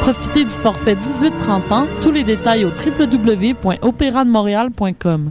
Profitez 0.00 0.44
du 0.44 0.50
forfait 0.50 0.94
18-30 0.94 1.72
ans. 1.72 1.86
Tous 2.00 2.10
les 2.10 2.24
détails 2.24 2.64
au 2.64 2.70
www.opérademontréal.com. 2.70 5.30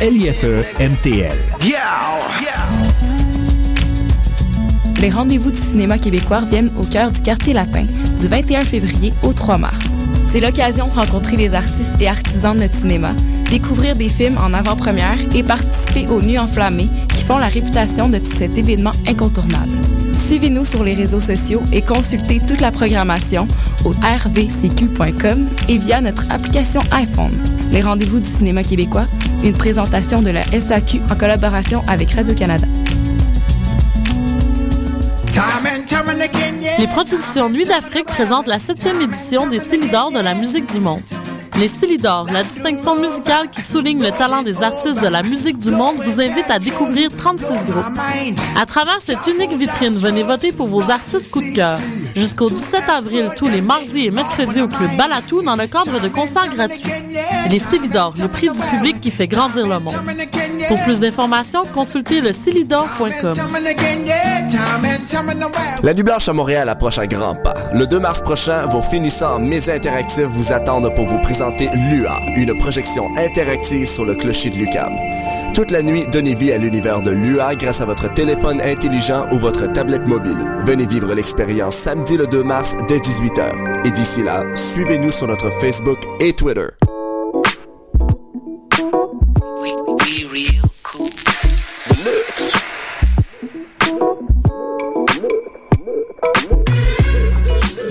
LIFE 0.01 0.65
MTL. 0.79 1.37
Les 4.99 5.09
rendez-vous 5.11 5.51
du 5.51 5.59
cinéma 5.59 5.99
québécois 5.99 6.41
viennent 6.41 6.71
au 6.75 6.83
cœur 6.83 7.11
du 7.11 7.21
quartier 7.21 7.53
latin 7.53 7.85
du 8.19 8.27
21 8.27 8.63
février 8.63 9.13
au 9.21 9.31
3 9.31 9.59
mars. 9.59 9.85
C'est 10.31 10.39
l'occasion 10.39 10.87
de 10.87 10.93
rencontrer 10.93 11.37
les 11.37 11.53
artistes 11.53 12.01
et 12.01 12.07
artisans 12.07 12.55
de 12.55 12.63
notre 12.63 12.73
cinéma, 12.73 13.13
découvrir 13.47 13.95
des 13.95 14.09
films 14.09 14.39
en 14.39 14.55
avant-première 14.55 15.19
et 15.35 15.43
participer 15.43 16.07
aux 16.11 16.21
Nuits 16.23 16.39
enflammées 16.39 16.89
qui 17.09 17.23
font 17.23 17.37
la 17.37 17.47
réputation 17.47 18.09
de 18.09 18.19
cet 18.19 18.57
événement 18.57 18.93
incontournable. 19.07 19.71
Suivez-nous 20.21 20.65
sur 20.65 20.83
les 20.83 20.93
réseaux 20.93 21.19
sociaux 21.19 21.61
et 21.73 21.81
consultez 21.81 22.39
toute 22.39 22.61
la 22.61 22.71
programmation 22.71 23.47
au 23.83 23.89
rvcq.com 23.89 25.45
et 25.67 25.77
via 25.77 25.99
notre 25.99 26.31
application 26.31 26.79
iPhone. 26.91 27.31
Les 27.71 27.81
rendez-vous 27.81 28.19
du 28.19 28.25
cinéma 28.25 28.63
québécois, 28.63 29.05
une 29.43 29.53
présentation 29.53 30.21
de 30.21 30.29
la 30.29 30.43
SAQ 30.43 31.01
en 31.09 31.15
collaboration 31.15 31.83
avec 31.87 32.11
Radio-Canada. 32.11 32.67
Les 36.79 36.87
productions 36.87 37.49
Nuit 37.49 37.65
d'Afrique 37.65 38.05
présentent 38.05 38.47
la 38.47 38.59
septième 38.59 39.01
édition 39.01 39.47
des 39.47 39.59
Célidors 39.59 40.11
de 40.11 40.19
la 40.19 40.35
musique 40.35 40.71
du 40.71 40.79
monde. 40.79 41.01
Les 41.59 41.67
Célidors, 41.67 42.27
la 42.31 42.43
distinction 42.43 42.95
musicale 42.95 43.49
qui 43.51 43.61
souligne 43.61 44.01
le 44.01 44.11
talent 44.11 44.41
des 44.41 44.63
artistes 44.63 45.01
de 45.01 45.07
la 45.07 45.21
musique 45.21 45.57
du 45.57 45.69
monde, 45.69 45.97
vous 45.97 46.19
invite 46.21 46.49
à 46.49 46.59
découvrir 46.59 47.09
36 47.15 47.45
groupes. 47.65 47.85
À 48.59 48.65
travers 48.65 48.99
cette 48.99 49.25
unique 49.27 49.57
vitrine, 49.57 49.95
venez 49.95 50.23
voter 50.23 50.51
pour 50.51 50.67
vos 50.67 50.89
artistes 50.89 51.31
coup 51.31 51.41
de 51.41 51.53
cœur. 51.53 51.77
Jusqu'au 52.15 52.49
17 52.49 52.89
avril, 52.89 53.29
tous 53.35 53.47
les 53.47 53.61
mardis 53.61 54.07
et 54.07 54.11
mercredis 54.11 54.61
au 54.61 54.67
Club 54.67 54.95
Balatou 54.97 55.43
dans 55.43 55.55
le 55.55 55.67
cadre 55.67 55.99
de 55.99 56.07
concerts 56.07 56.49
gratuits. 56.49 56.91
Les 57.49 57.59
Célidors, 57.59 58.13
le 58.19 58.27
prix 58.27 58.49
du 58.49 58.59
public 58.59 59.01
qui 59.01 59.11
fait 59.11 59.27
grandir 59.27 59.67
le 59.67 59.79
monde. 59.79 59.95
Pour 60.67 60.81
plus 60.83 60.99
d'informations, 60.99 61.65
consultez 61.73 62.21
le 62.21 62.31
La 65.83 65.93
Nuit 65.93 66.03
Blanche 66.03 66.29
à 66.29 66.33
Montréal 66.33 66.69
approche 66.69 66.97
à 66.97 67.07
grands 67.07 67.35
pas. 67.35 67.53
Le 67.73 67.87
2 67.87 67.99
mars 67.99 68.21
prochain, 68.21 68.65
vos 68.67 68.81
finissants 68.81 69.35
en 69.35 69.39
Maison 69.39 69.73
Interactive 69.73 70.27
vous 70.27 70.53
attendent 70.53 70.93
pour 70.95 71.07
vous 71.07 71.19
présenter 71.19 71.69
LUA, 71.73 72.15
une 72.35 72.57
projection 72.57 73.09
interactive 73.17 73.87
sur 73.87 74.05
le 74.05 74.15
clocher 74.15 74.49
de 74.49 74.57
Lucam. 74.57 74.93
Toute 75.53 75.71
la 75.71 75.81
nuit, 75.81 76.05
donnez 76.11 76.33
vie 76.33 76.53
à 76.53 76.57
l'univers 76.57 77.01
de 77.01 77.11
LUA 77.11 77.55
grâce 77.55 77.81
à 77.81 77.85
votre 77.85 78.13
téléphone 78.13 78.61
intelligent 78.61 79.25
ou 79.31 79.37
votre 79.37 79.71
tablette 79.71 80.07
mobile. 80.07 80.37
Venez 80.59 80.85
vivre 80.85 81.13
l'expérience 81.13 81.75
samedi 81.75 82.15
le 82.15 82.27
2 82.27 82.43
mars 82.43 82.75
dès 82.87 82.99
18h. 82.99 83.85
Et 83.85 83.91
d'ici 83.91 84.23
là, 84.23 84.43
suivez-nous 84.55 85.11
sur 85.11 85.27
notre 85.27 85.49
Facebook 85.59 85.99
et 86.19 86.33
Twitter. 86.33 86.67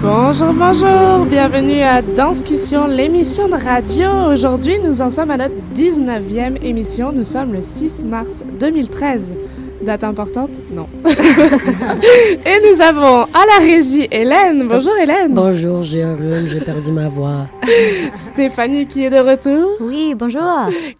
Bonjour, 0.00 0.52
bonjour, 0.54 1.26
bienvenue 1.26 1.82
à 1.82 2.00
Danscussion, 2.00 2.86
l'émission 2.86 3.48
de 3.48 3.54
radio. 3.54 4.32
Aujourd'hui, 4.32 4.78
nous 4.82 5.02
en 5.02 5.10
sommes 5.10 5.30
à 5.30 5.36
notre 5.36 5.54
19e 5.74 6.62
émission. 6.62 7.12
Nous 7.12 7.24
sommes 7.24 7.52
le 7.52 7.60
6 7.60 8.04
mars 8.04 8.42
2013. 8.58 9.34
Date 9.80 10.02
importante? 10.02 10.50
Non. 10.72 10.88
Et 12.44 12.58
nous 12.74 12.80
avons 12.80 13.22
à 13.32 13.44
la 13.46 13.64
régie 13.64 14.08
Hélène. 14.10 14.66
Bonjour 14.68 14.92
Hélène. 15.00 15.32
Bonjour, 15.34 15.84
j'ai 15.84 16.02
un 16.02 16.16
rhume, 16.16 16.46
j'ai 16.48 16.60
perdu 16.60 16.90
ma 16.90 17.08
voix. 17.08 17.46
Stéphanie 18.16 18.86
qui 18.88 19.04
est 19.04 19.10
de 19.10 19.18
retour. 19.18 19.70
Oui, 19.80 20.14
bonjour. 20.16 20.42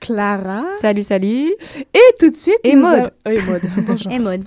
Clara. 0.00 0.62
Salut, 0.80 1.02
salut. 1.02 1.52
Et 1.92 2.14
tout 2.20 2.30
de 2.30 2.36
suite. 2.36 2.58
Et 2.62 2.74
nous 2.76 2.82
Maude. 2.82 3.08
a- 3.24 3.30
Oui, 3.30 3.38
Maude. 3.48 3.62
Bonjour. 3.86 4.12
Et 4.12 4.18
mode. 4.20 4.44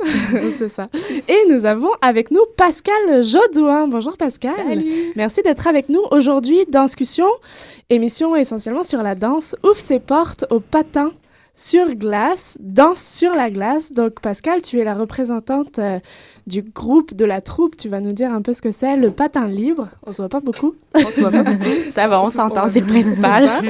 C'est 0.57 0.69
ça. 0.69 0.87
Et 1.27 1.37
nous 1.49 1.65
avons 1.65 1.91
avec 2.01 2.31
nous 2.31 2.45
Pascal 2.55 3.23
Jodouin. 3.23 3.87
Bonjour 3.89 4.15
Pascal. 4.17 4.53
Salut. 4.55 5.11
Merci 5.17 5.41
d'être 5.41 5.67
avec 5.67 5.89
nous 5.89 6.03
aujourd'hui. 6.11 6.59
Danscussion, 6.69 7.27
émission 7.89 8.35
essentiellement 8.35 8.83
sur 8.83 9.03
la 9.03 9.15
danse, 9.15 9.55
ouvre 9.63 9.75
ses 9.77 9.99
portes 9.99 10.45
au 10.49 10.59
patin 10.61 11.11
sur 11.53 11.93
glace, 11.95 12.57
danse 12.59 13.01
sur 13.01 13.35
la 13.35 13.49
glace. 13.49 13.91
Donc 13.91 14.21
Pascal, 14.21 14.61
tu 14.61 14.79
es 14.79 14.83
la 14.83 14.95
représentante 14.95 15.79
euh, 15.79 15.99
du 16.47 16.61
groupe, 16.61 17.13
de 17.13 17.25
la 17.25 17.41
troupe. 17.41 17.77
Tu 17.77 17.89
vas 17.89 17.99
nous 17.99 18.13
dire 18.13 18.33
un 18.33 18.41
peu 18.41 18.53
ce 18.53 18.61
que 18.61 18.71
c'est, 18.71 18.95
le 18.95 19.11
patin 19.11 19.45
libre. 19.45 19.89
On 20.05 20.11
se 20.11 20.17
voit 20.17 20.29
pas 20.29 20.39
beaucoup. 20.39 20.75
On 20.95 21.09
se 21.09 21.19
voit 21.19 21.31
pas 21.31 21.43
beaucoup. 21.43 21.69
Ça 21.91 22.07
va, 22.07 22.21
on 22.21 22.29
s'entend, 22.29 22.67
c'est 22.67 22.81
le 22.81 22.85
principal. 22.85 23.63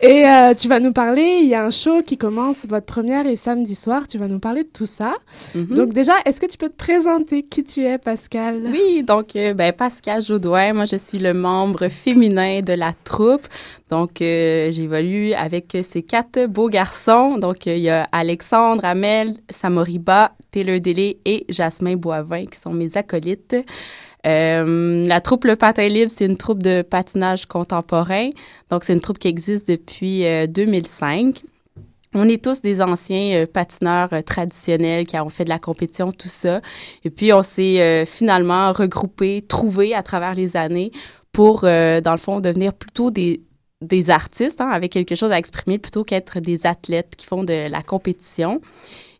Et 0.00 0.26
euh, 0.26 0.54
tu 0.54 0.68
vas 0.68 0.78
nous 0.78 0.92
parler, 0.92 1.40
il 1.42 1.48
y 1.48 1.54
a 1.54 1.64
un 1.64 1.70
show 1.70 2.02
qui 2.06 2.16
commence, 2.16 2.66
votre 2.66 2.86
première 2.86 3.26
est 3.26 3.36
samedi 3.36 3.74
soir. 3.74 4.06
Tu 4.06 4.18
vas 4.18 4.28
nous 4.28 4.38
parler 4.38 4.62
de 4.62 4.68
tout 4.68 4.86
ça. 4.86 5.14
Mhm. 5.54 5.74
Donc 5.74 5.92
déjà, 5.92 6.14
est-ce 6.24 6.40
que 6.40 6.46
tu 6.46 6.56
peux 6.56 6.68
te 6.68 6.76
présenter 6.76 7.42
qui 7.42 7.64
tu 7.64 7.84
es, 7.84 7.98
Pascal? 7.98 8.62
Oui, 8.70 9.02
donc, 9.02 9.34
euh, 9.36 9.54
ben, 9.54 9.72
Pascal 9.72 10.22
Jodoin, 10.22 10.72
moi, 10.72 10.84
je 10.84 10.96
suis 10.96 11.18
le 11.18 11.34
membre 11.34 11.88
féminin 11.88 12.60
de 12.60 12.74
la 12.74 12.92
troupe. 13.04 13.46
Donc, 13.92 14.22
euh, 14.22 14.72
j'évolue 14.72 15.34
avec 15.34 15.76
ces 15.82 16.02
quatre 16.02 16.46
beaux 16.46 16.70
garçons. 16.70 17.36
Donc, 17.36 17.66
euh, 17.66 17.76
il 17.76 17.82
y 17.82 17.90
a 17.90 18.08
Alexandre, 18.10 18.82
Amel, 18.86 19.34
Samoriba, 19.50 20.32
Taylor 20.50 20.80
Délé 20.80 21.18
et 21.26 21.44
Jasmin 21.50 21.96
Boivin 21.96 22.46
qui 22.46 22.58
sont 22.58 22.72
mes 22.72 22.96
acolytes. 22.96 23.54
Euh, 24.26 25.04
la 25.06 25.20
troupe 25.20 25.44
Le 25.44 25.56
Patin 25.56 25.88
Libre, 25.88 26.10
c'est 26.10 26.24
une 26.24 26.38
troupe 26.38 26.62
de 26.62 26.80
patinage 26.80 27.44
contemporain. 27.44 28.30
Donc, 28.70 28.84
c'est 28.84 28.94
une 28.94 29.02
troupe 29.02 29.18
qui 29.18 29.28
existe 29.28 29.68
depuis 29.68 30.24
euh, 30.24 30.46
2005. 30.46 31.42
On 32.14 32.26
est 32.30 32.42
tous 32.42 32.62
des 32.62 32.80
anciens 32.80 33.44
patineurs 33.44 34.24
traditionnels 34.24 35.06
qui 35.06 35.18
ont 35.18 35.28
fait 35.28 35.44
de 35.44 35.50
la 35.50 35.58
compétition, 35.58 36.12
tout 36.12 36.30
ça. 36.30 36.62
Et 37.04 37.10
puis, 37.10 37.34
on 37.34 37.42
s'est 37.42 38.06
finalement 38.06 38.72
regroupés, 38.72 39.42
trouvés 39.46 39.94
à 39.94 40.02
travers 40.02 40.34
les 40.34 40.56
années 40.56 40.92
pour, 41.30 41.62
dans 41.62 42.12
le 42.12 42.18
fond, 42.18 42.40
devenir 42.40 42.74
plutôt 42.74 43.10
des, 43.10 43.40
des 43.82 44.10
artistes 44.10 44.60
hein, 44.60 44.68
avec 44.70 44.92
quelque 44.92 45.14
chose 45.14 45.32
à 45.32 45.38
exprimer 45.38 45.78
plutôt 45.78 46.04
qu'être 46.04 46.40
des 46.40 46.66
athlètes 46.66 47.14
qui 47.16 47.26
font 47.26 47.44
de 47.44 47.68
la 47.68 47.82
compétition. 47.82 48.60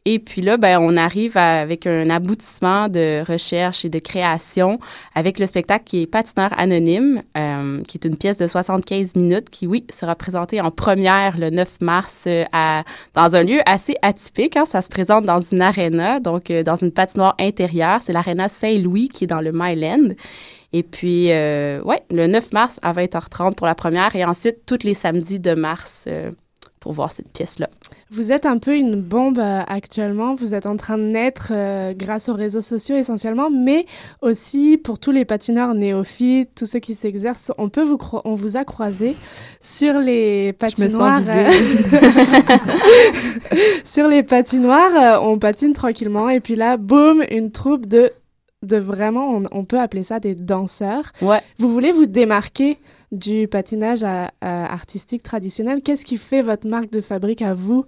Et 0.05 0.19
puis 0.19 0.43
là, 0.43 0.57
ben, 0.57 0.81
on 0.81 0.97
arrive 0.97 1.37
avec 1.37 1.87
un 1.87 2.11
aboutissement 2.11 2.89
de 2.89 3.23
recherche 3.25 3.85
et 3.85 3.89
de 3.89 4.01
création 4.01 4.81
avec 5.15 5.39
le 5.39 5.47
spectacle 5.47 5.85
qui 5.85 6.03
est 6.03 6.07
Patineur 6.07 6.53
anonyme, 6.59 7.23
euh, 7.37 7.83
qui 7.85 7.99
est 7.99 8.07
une 8.07 8.17
pièce 8.17 8.37
de 8.37 8.49
75 8.49 9.15
minutes 9.15 9.49
qui, 9.49 9.69
oui, 9.69 9.85
sera 9.93 10.17
présentée 10.17 10.61
en 10.61 10.73
première 10.73 11.39
le 11.39 11.51
9 11.51 11.81
mars 11.81 12.25
euh, 12.27 12.45
à, 12.53 12.83
dans 13.15 13.37
un 13.37 13.45
lieu 13.45 13.61
assez 13.65 13.95
atypique. 14.03 14.57
Hein. 14.57 14.65
Ça 14.65 14.83
se 14.83 14.89
présente 14.89 15.25
dans 15.25 15.39
une 15.39 15.63
aréna, 15.63 16.19
donc 16.19 16.51
euh, 16.51 16.65
dans 16.65 16.77
une 16.77 16.91
patinoire 16.91 17.37
intérieure. 17.39 18.01
C'est 18.03 18.13
l'aréna 18.13 18.49
Saint-Louis 18.49 19.09
qui 19.09 19.25
est 19.25 19.29
dans 19.29 19.41
le 19.41 19.53
Myland. 19.53 20.15
Et 20.73 20.83
puis, 20.83 21.33
euh, 21.33 21.81
ouais, 21.83 22.03
le 22.11 22.27
9 22.27 22.53
mars 22.53 22.79
à 22.83 22.93
20h30 22.93 23.55
pour 23.55 23.67
la 23.67 23.75
première 23.75 24.17
et 24.17 24.25
ensuite 24.25 24.65
tous 24.67 24.85
les 24.85 24.95
samedis 24.95 25.39
de 25.39 25.55
mars 25.55 26.09
pour 26.83 26.93
voir 26.93 27.11
cette 27.13 27.33
pièce-là. 27.33 27.71
Vous 28.11 28.33
êtes 28.33 28.45
un 28.45 28.59
peu 28.59 28.77
une 28.77 29.01
bombe 29.01 29.39
euh, 29.39 29.63
actuellement. 29.69 30.35
Vous 30.35 30.53
êtes 30.53 30.67
en 30.67 30.77
train 30.77 30.99
de 30.99 31.05
naître 31.05 31.53
euh, 31.53 31.95
grâce 31.95 32.29
aux 32.29 32.35
réseaux 32.35 32.61
sociaux 32.61 32.97
essentiellement, 32.97 33.51
mais 33.51 33.87
aussi 34.21 34.77
pour 34.77 34.99
tous 34.99 35.13
les 35.13 35.25
patineurs 35.25 35.75
néophytes, 35.75 36.51
tous 36.57 36.67
ceux 36.67 36.81
qui 36.81 36.97
s'exercent. 36.97 37.53
On 37.57 37.69
peut 37.69 37.85
vous 37.85 37.99
on 38.25 38.35
vous 38.35 38.57
a 38.57 38.65
croisé 38.65 39.15
sur 39.61 40.01
les 40.01 40.53
patinoires. 40.55 41.21
Euh, 41.29 41.53
sur 43.85 44.09
les 44.09 44.25
patinoires, 44.25 45.23
on 45.23 45.39
patine 45.39 45.73
tranquillement 45.73 46.29
et 46.29 46.41
puis 46.41 46.57
là, 46.57 46.79
boum, 46.79 47.23
une 47.31 47.53
troupe 47.53 47.87
de 47.87 48.11
de 48.63 48.77
vraiment, 48.77 49.37
on, 49.37 49.43
on 49.51 49.65
peut 49.65 49.81
appeler 49.81 50.03
ça 50.03 50.21
des 50.21 50.35
danseurs. 50.35 51.13
Ouais. 51.21 51.41
Vous 51.59 51.73
voulez 51.73 51.93
vous 51.93 52.07
démarquer 52.07 52.79
du 53.11 53.47
patinage 53.47 54.05
artistique 54.41 55.23
traditionnel? 55.23 55.83
Qu'est-ce 55.83 56.05
qui 56.05 56.17
fait 56.17 56.41
votre 56.41 56.67
marque 56.67 56.91
de 56.91 57.03
fabrique 57.03 57.43
à 57.43 57.53
vous? 57.53 57.85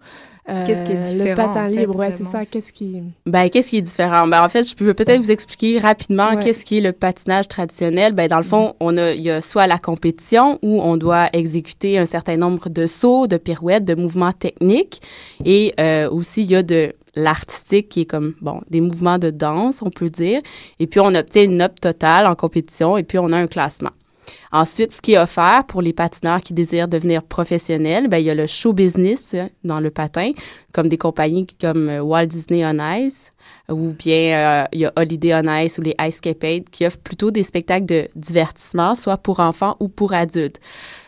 Euh, 0.51 0.67
qu'est-ce 0.67 0.85
qui 0.85 0.93
est 0.93 1.01
différent? 1.01 1.31
Le 1.31 1.35
patin 1.35 1.69
libre, 1.69 1.97
ouais, 1.97 2.13
c'est 2.13 2.25
ça. 2.25 2.45
Qu'est-ce 2.45 2.75
qui... 2.75 3.03
Ben, 3.25 3.49
qu'est-ce 3.49 3.71
qui 3.71 3.79
est 3.79 3.83
différent? 3.83 4.27
Ben, 4.27 4.45
en 4.45 4.51
fait, 4.51 4.69
je 4.69 4.75
peux 4.75 4.93
peut-être 4.93 5.23
vous 5.23 5.31
expliquer 5.31 5.79
rapidement 5.79 6.37
qu'est-ce 6.37 6.67
qui 6.67 6.77
est 6.77 6.83
le 6.83 6.93
patinage 6.93 7.49
traditionnel. 7.49 8.13
Ben, 8.13 8.29
dans 8.29 8.37
le 8.37 8.43
fond, 8.43 8.75
on 8.81 8.99
a, 8.99 9.13
il 9.13 9.23
y 9.23 9.31
a 9.31 9.41
soit 9.41 9.67
la 9.67 9.79
compétition 9.79 10.59
où 10.61 10.83
on 10.83 10.99
doit 10.99 11.31
exécuter 11.33 11.97
un 11.99 12.05
certain 12.05 12.37
nombre 12.37 12.69
de 12.69 12.87
sauts, 12.87 13.27
de 13.27 13.39
pirouettes, 13.39 13.87
de 13.87 13.95
mouvements 13.95 14.33
techniques. 14.33 15.01
Et 15.47 15.73
euh, 15.81 16.11
aussi, 16.11 16.43
il 16.43 16.51
y 16.51 16.57
a 16.57 16.63
de 16.63 16.93
l'artistique 17.17 17.89
qui 17.89 18.03
est 18.03 18.07
comme, 18.07 18.35
bon, 18.41 18.61
des 18.71 18.81
mouvements 18.81 19.19
de 19.19 19.31
danse, 19.31 19.83
on 19.83 19.91
peut 19.91 20.11
dire. 20.11 20.41
Et 20.79 20.87
puis, 20.87 21.01
on 21.01 21.15
obtient 21.15 21.45
une 21.45 21.57
note 21.59 21.81
totale 21.81 22.27
en 22.27 22.35
compétition 22.35 22.97
et 22.97 23.03
puis 23.03 23.19
on 23.19 23.33
a 23.33 23.37
un 23.37 23.47
classement. 23.47 23.91
Ensuite, 24.53 24.93
ce 24.93 25.03
qui 25.03 25.15
est 25.15 25.19
offert 25.19 25.65
pour 25.67 25.83
les 25.83 25.93
patineurs 25.93 26.41
qui 26.41 26.55
désirent 26.55 26.89
devenir 26.89 27.23
professionnels, 27.23 28.09
ben, 28.09 28.19
il 28.19 28.25
y 28.25 28.31
a 28.31 28.35
le 28.35 28.47
show 28.47 28.73
business 28.73 29.35
euh, 29.35 29.47
dans 29.65 29.81
le 29.81 29.91
patin, 29.91 30.33
comme 30.73 30.89
des 30.89 30.99
compagnies 30.99 31.47
comme 31.61 31.89
euh, 31.89 32.01
Walt 32.01 32.27
Disney 32.27 32.65
on 32.65 32.79
Ice, 32.99 33.33
ou 33.69 33.91
bien 33.91 34.63
euh, 34.63 34.65
il 34.73 34.81
y 34.81 34.87
a 34.87 34.93
Holiday 34.97 35.35
on 35.35 35.57
Ice 35.57 35.79
ou 35.79 35.83
les 35.83 35.95
Ice 36.01 36.21
Capade 36.21 36.69
qui 36.71 36.87
offrent 36.87 37.01
plutôt 37.01 37.31
des 37.31 37.43
spectacles 37.43 37.87
de 37.87 38.09
divertissement, 38.15 38.95
soit 38.95 39.17
pour 39.17 39.41
enfants 39.41 39.77
ou 39.81 39.89
pour 39.89 40.13
adultes. 40.13 40.61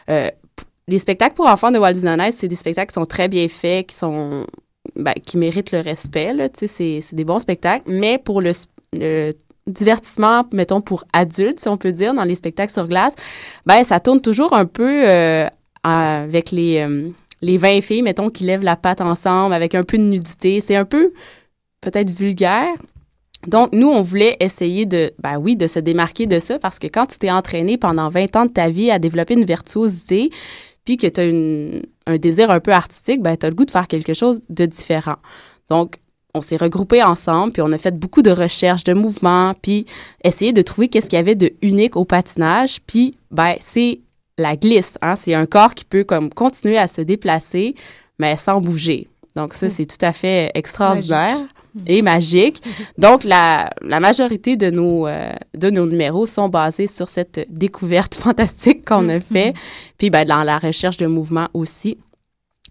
les 0.09 0.99
spectacles 0.99 1.35
pour 1.35 1.47
enfants 1.47 1.71
de 1.71 1.79
Walt 1.79 1.93
Disney 1.93 2.15
on 2.19 2.25
Ice, 2.25 2.37
c'est 2.39 2.49
des 2.49 2.57
spectacles 2.57 2.89
qui 2.89 2.95
sont 2.95 3.07
très 3.07 3.29
bien 3.29 3.49
faits, 3.49 3.89
qui 3.89 3.95
sont 3.95 4.47
ben, 4.95 5.15
qui 5.15 5.37
méritent 5.37 5.73
le 5.73 5.81
respect. 5.81 6.33
C'est, 6.55 7.03
des 7.13 7.25
bons 7.25 7.41
spectacles. 7.41 7.85
Mais 7.87 8.19
pour 8.19 8.41
le, 8.41 8.53
le 8.93 9.33
divertissement, 9.67 10.45
mettons, 10.53 10.81
pour 10.81 11.05
adultes, 11.13 11.61
si 11.61 11.69
on 11.69 11.77
peut 11.77 11.93
dire, 11.93 12.15
dans 12.15 12.25
les 12.25 12.35
spectacles 12.35 12.73
sur 12.73 12.87
glace, 12.87 13.15
ben 13.65 13.83
ça 13.85 14.01
tourne 14.01 14.21
toujours 14.21 14.53
un 14.53 14.67
peu 14.67 15.09
euh, 15.09 15.47
avec 15.83 16.51
les, 16.51 16.79
euh, 16.79 17.09
les 17.43 17.59
20 17.59 17.81
filles, 17.81 18.03
mettons, 18.03 18.31
qui 18.31 18.45
lèvent 18.45 18.65
la 18.65 18.77
patte 18.77 19.01
ensemble, 19.01 19.55
avec 19.55 19.75
un 19.75 19.83
peu 19.83 19.99
de 19.99 20.05
nudité. 20.05 20.61
C'est 20.61 20.77
un 20.77 20.85
peu, 20.85 21.13
peut-être, 21.81 22.11
vulgaire. 22.11 22.75
Donc, 23.47 23.73
nous, 23.73 23.89
on 23.89 24.03
voulait 24.03 24.37
essayer 24.41 24.87
de, 24.87 25.13
ben 25.19 25.39
oui, 25.39 25.57
de 25.57 25.67
se 25.67 25.79
démarquer 25.79 26.27
de 26.27 26.39
ça, 26.39 26.59
parce 26.59 26.79
que 26.79 26.87
quand 26.87 27.07
tu 27.07 27.19
t'es 27.19 27.31
entraîné 27.31 27.79
pendant 27.79 28.09
20 28.09 28.37
ans 28.37 28.47
de 28.47 28.51
ta 28.51 28.69
vie 28.71 28.91
à 28.91 28.99
développer 28.99 29.35
une 29.35 29.45
virtuosité, 29.45 30.31
puis 30.87 30.97
que 30.97 31.07
tu 31.07 31.21
as 31.21 32.11
un 32.11 32.17
désir 32.17 32.51
un 32.51 32.61
peu 32.61 32.73
artistique, 32.73 33.21
ben 33.21 33.37
tu 33.37 33.45
as 33.45 33.51
le 33.51 33.55
goût 33.55 33.67
de 33.67 33.71
faire 33.71 33.89
quelque 33.89 34.15
chose 34.15 34.41
de 34.49 34.65
différent. 34.65 35.17
Donc, 35.69 35.97
on 36.33 36.41
s'est 36.41 36.57
regroupés 36.57 37.03
ensemble, 37.03 37.53
puis 37.53 37.63
on 37.63 37.73
a 37.73 37.79
fait 37.79 37.99
beaucoup 37.99 38.23
de 38.23 38.31
recherches, 38.31 38.85
de 38.85 38.95
mouvements, 38.95 39.55
puis 39.61 39.87
essayer 40.23 40.53
de 40.53 40.63
trouver 40.63 40.89
qu'est-ce 40.89 41.09
qu'il 41.09 41.17
y 41.17 41.21
avait 41.21 41.35
de 41.35 41.53
unique 41.63 41.97
au 41.97 42.05
patinage. 42.05 42.81
Puis, 42.87 43.17
ben, 43.31 43.55
c'est 43.59 44.01
la 44.39 44.57
glisse. 44.57 44.99
Hein? 45.03 45.17
C'est 45.17 45.35
un 45.35 45.47
corps 45.47 45.75
qui 45.75 45.85
peut 45.85 46.05
comme 46.05 46.33
continuer 46.33 46.79
à 46.79 46.89
se 46.89 47.01
déplacer, 47.01 47.75
mais 48.19 48.37
sans 48.37 48.61
bouger. 48.61 49.09
Donc 49.35 49.55
ça, 49.55 49.69
c'est 49.69 49.87
tout 49.87 50.03
à 50.03 50.13
fait 50.13 50.51
extraordinaire. 50.55 51.41
Et 51.87 52.03
magique. 52.03 52.63
Donc, 52.99 53.25
la, 53.25 53.71
la 53.83 54.01
majorité 54.01 54.57
de 54.57 54.71
nos, 54.71 55.07
euh, 55.07 55.33
de 55.55 55.71
nos 55.71 55.87
numéros 55.87 56.27
sont 56.27 56.49
basés 56.49 56.87
sur 56.87 57.09
cette 57.09 57.47
découverte 57.51 58.15
fantastique 58.27 58.85
qu'on 58.85 59.09
a 59.09 59.21
fait, 59.21 59.55
puis 59.99 60.11
ben, 60.11 60.27
dans 60.27 60.43
la 60.43 60.59
recherche 60.59 60.97
de 60.97 61.07
mouvements 61.07 61.49
aussi, 61.55 61.99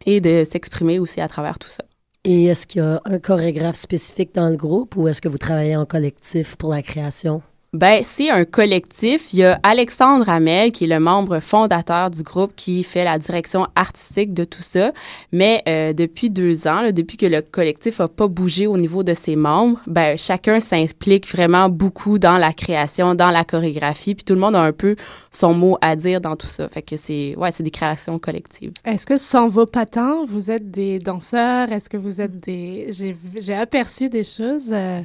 et 0.05 0.21
de 0.21 0.43
s'exprimer 0.43 0.99
aussi 0.99 1.21
à 1.21 1.27
travers 1.27 1.59
tout 1.59 1.67
ça. 1.69 1.83
Et 2.23 2.45
est-ce 2.45 2.65
qu'il 2.65 2.81
y 2.81 2.83
a 2.83 3.01
un 3.05 3.19
chorégraphe 3.19 3.75
spécifique 3.75 4.33
dans 4.33 4.49
le 4.49 4.55
groupe 4.55 4.95
ou 4.95 5.07
est-ce 5.07 5.21
que 5.21 5.29
vous 5.29 5.37
travaillez 5.37 5.75
en 5.75 5.85
collectif 5.85 6.55
pour 6.55 6.71
la 6.71 6.81
création? 6.81 7.41
Ben, 7.75 8.03
c'est 8.03 8.29
un 8.29 8.45
collectif. 8.45 9.33
Il 9.33 9.39
y 9.39 9.43
a 9.43 9.59
Alexandre 9.61 10.29
Hamel, 10.29 10.71
qui 10.71 10.85
est 10.85 10.87
le 10.87 11.01
membre 11.01 11.41
fondateur 11.41 12.09
du 12.09 12.23
groupe, 12.23 12.53
qui 12.55 12.83
fait 12.83 13.03
la 13.03 13.19
direction 13.19 13.67
artistique 13.75 14.33
de 14.33 14.45
tout 14.45 14.61
ça. 14.61 14.93
Mais 15.33 15.61
euh, 15.67 15.91
depuis 15.91 16.29
deux 16.29 16.67
ans, 16.67 16.89
depuis 16.93 17.17
que 17.17 17.25
le 17.25 17.41
collectif 17.41 17.99
a 17.99 18.07
pas 18.07 18.29
bougé 18.29 18.65
au 18.65 18.77
niveau 18.77 19.03
de 19.03 19.13
ses 19.13 19.35
membres, 19.35 19.81
ben, 19.87 20.17
chacun 20.17 20.61
s'implique 20.61 21.29
vraiment 21.29 21.67
beaucoup 21.67 22.17
dans 22.17 22.37
la 22.37 22.53
création, 22.53 23.13
dans 23.13 23.29
la 23.29 23.43
chorégraphie, 23.43 24.15
puis 24.15 24.23
tout 24.23 24.35
le 24.35 24.39
monde 24.39 24.55
a 24.55 24.61
un 24.61 24.71
peu 24.71 24.95
son 25.29 25.53
mot 25.53 25.77
à 25.81 25.97
dire 25.97 26.21
dans 26.21 26.37
tout 26.37 26.47
ça. 26.47 26.69
Fait 26.69 26.81
que 26.81 26.95
c'est, 26.95 27.35
ouais, 27.35 27.51
c'est 27.51 27.63
des 27.63 27.71
créations 27.71 28.19
collectives. 28.19 28.71
Est-ce 28.85 29.05
que 29.05 29.17
sans 29.17 29.49
vos 29.49 29.65
patins, 29.65 30.23
vous 30.25 30.49
êtes 30.49 30.71
des 30.71 30.97
danseurs? 30.99 31.69
Est-ce 31.73 31.89
que 31.89 31.97
vous 31.97 32.21
êtes 32.21 32.39
des... 32.39 32.87
J'ai, 32.91 33.53
aperçu 33.53 34.07
des 34.07 34.23
choses... 34.23 34.71
Euh, 34.71 35.01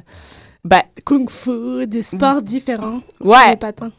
ben, 0.63 0.83
Kung 1.05 1.27
Fu, 1.27 1.87
des 1.87 2.03
sports 2.03 2.43
différents. 2.43 3.01
Ouais. 3.19 3.57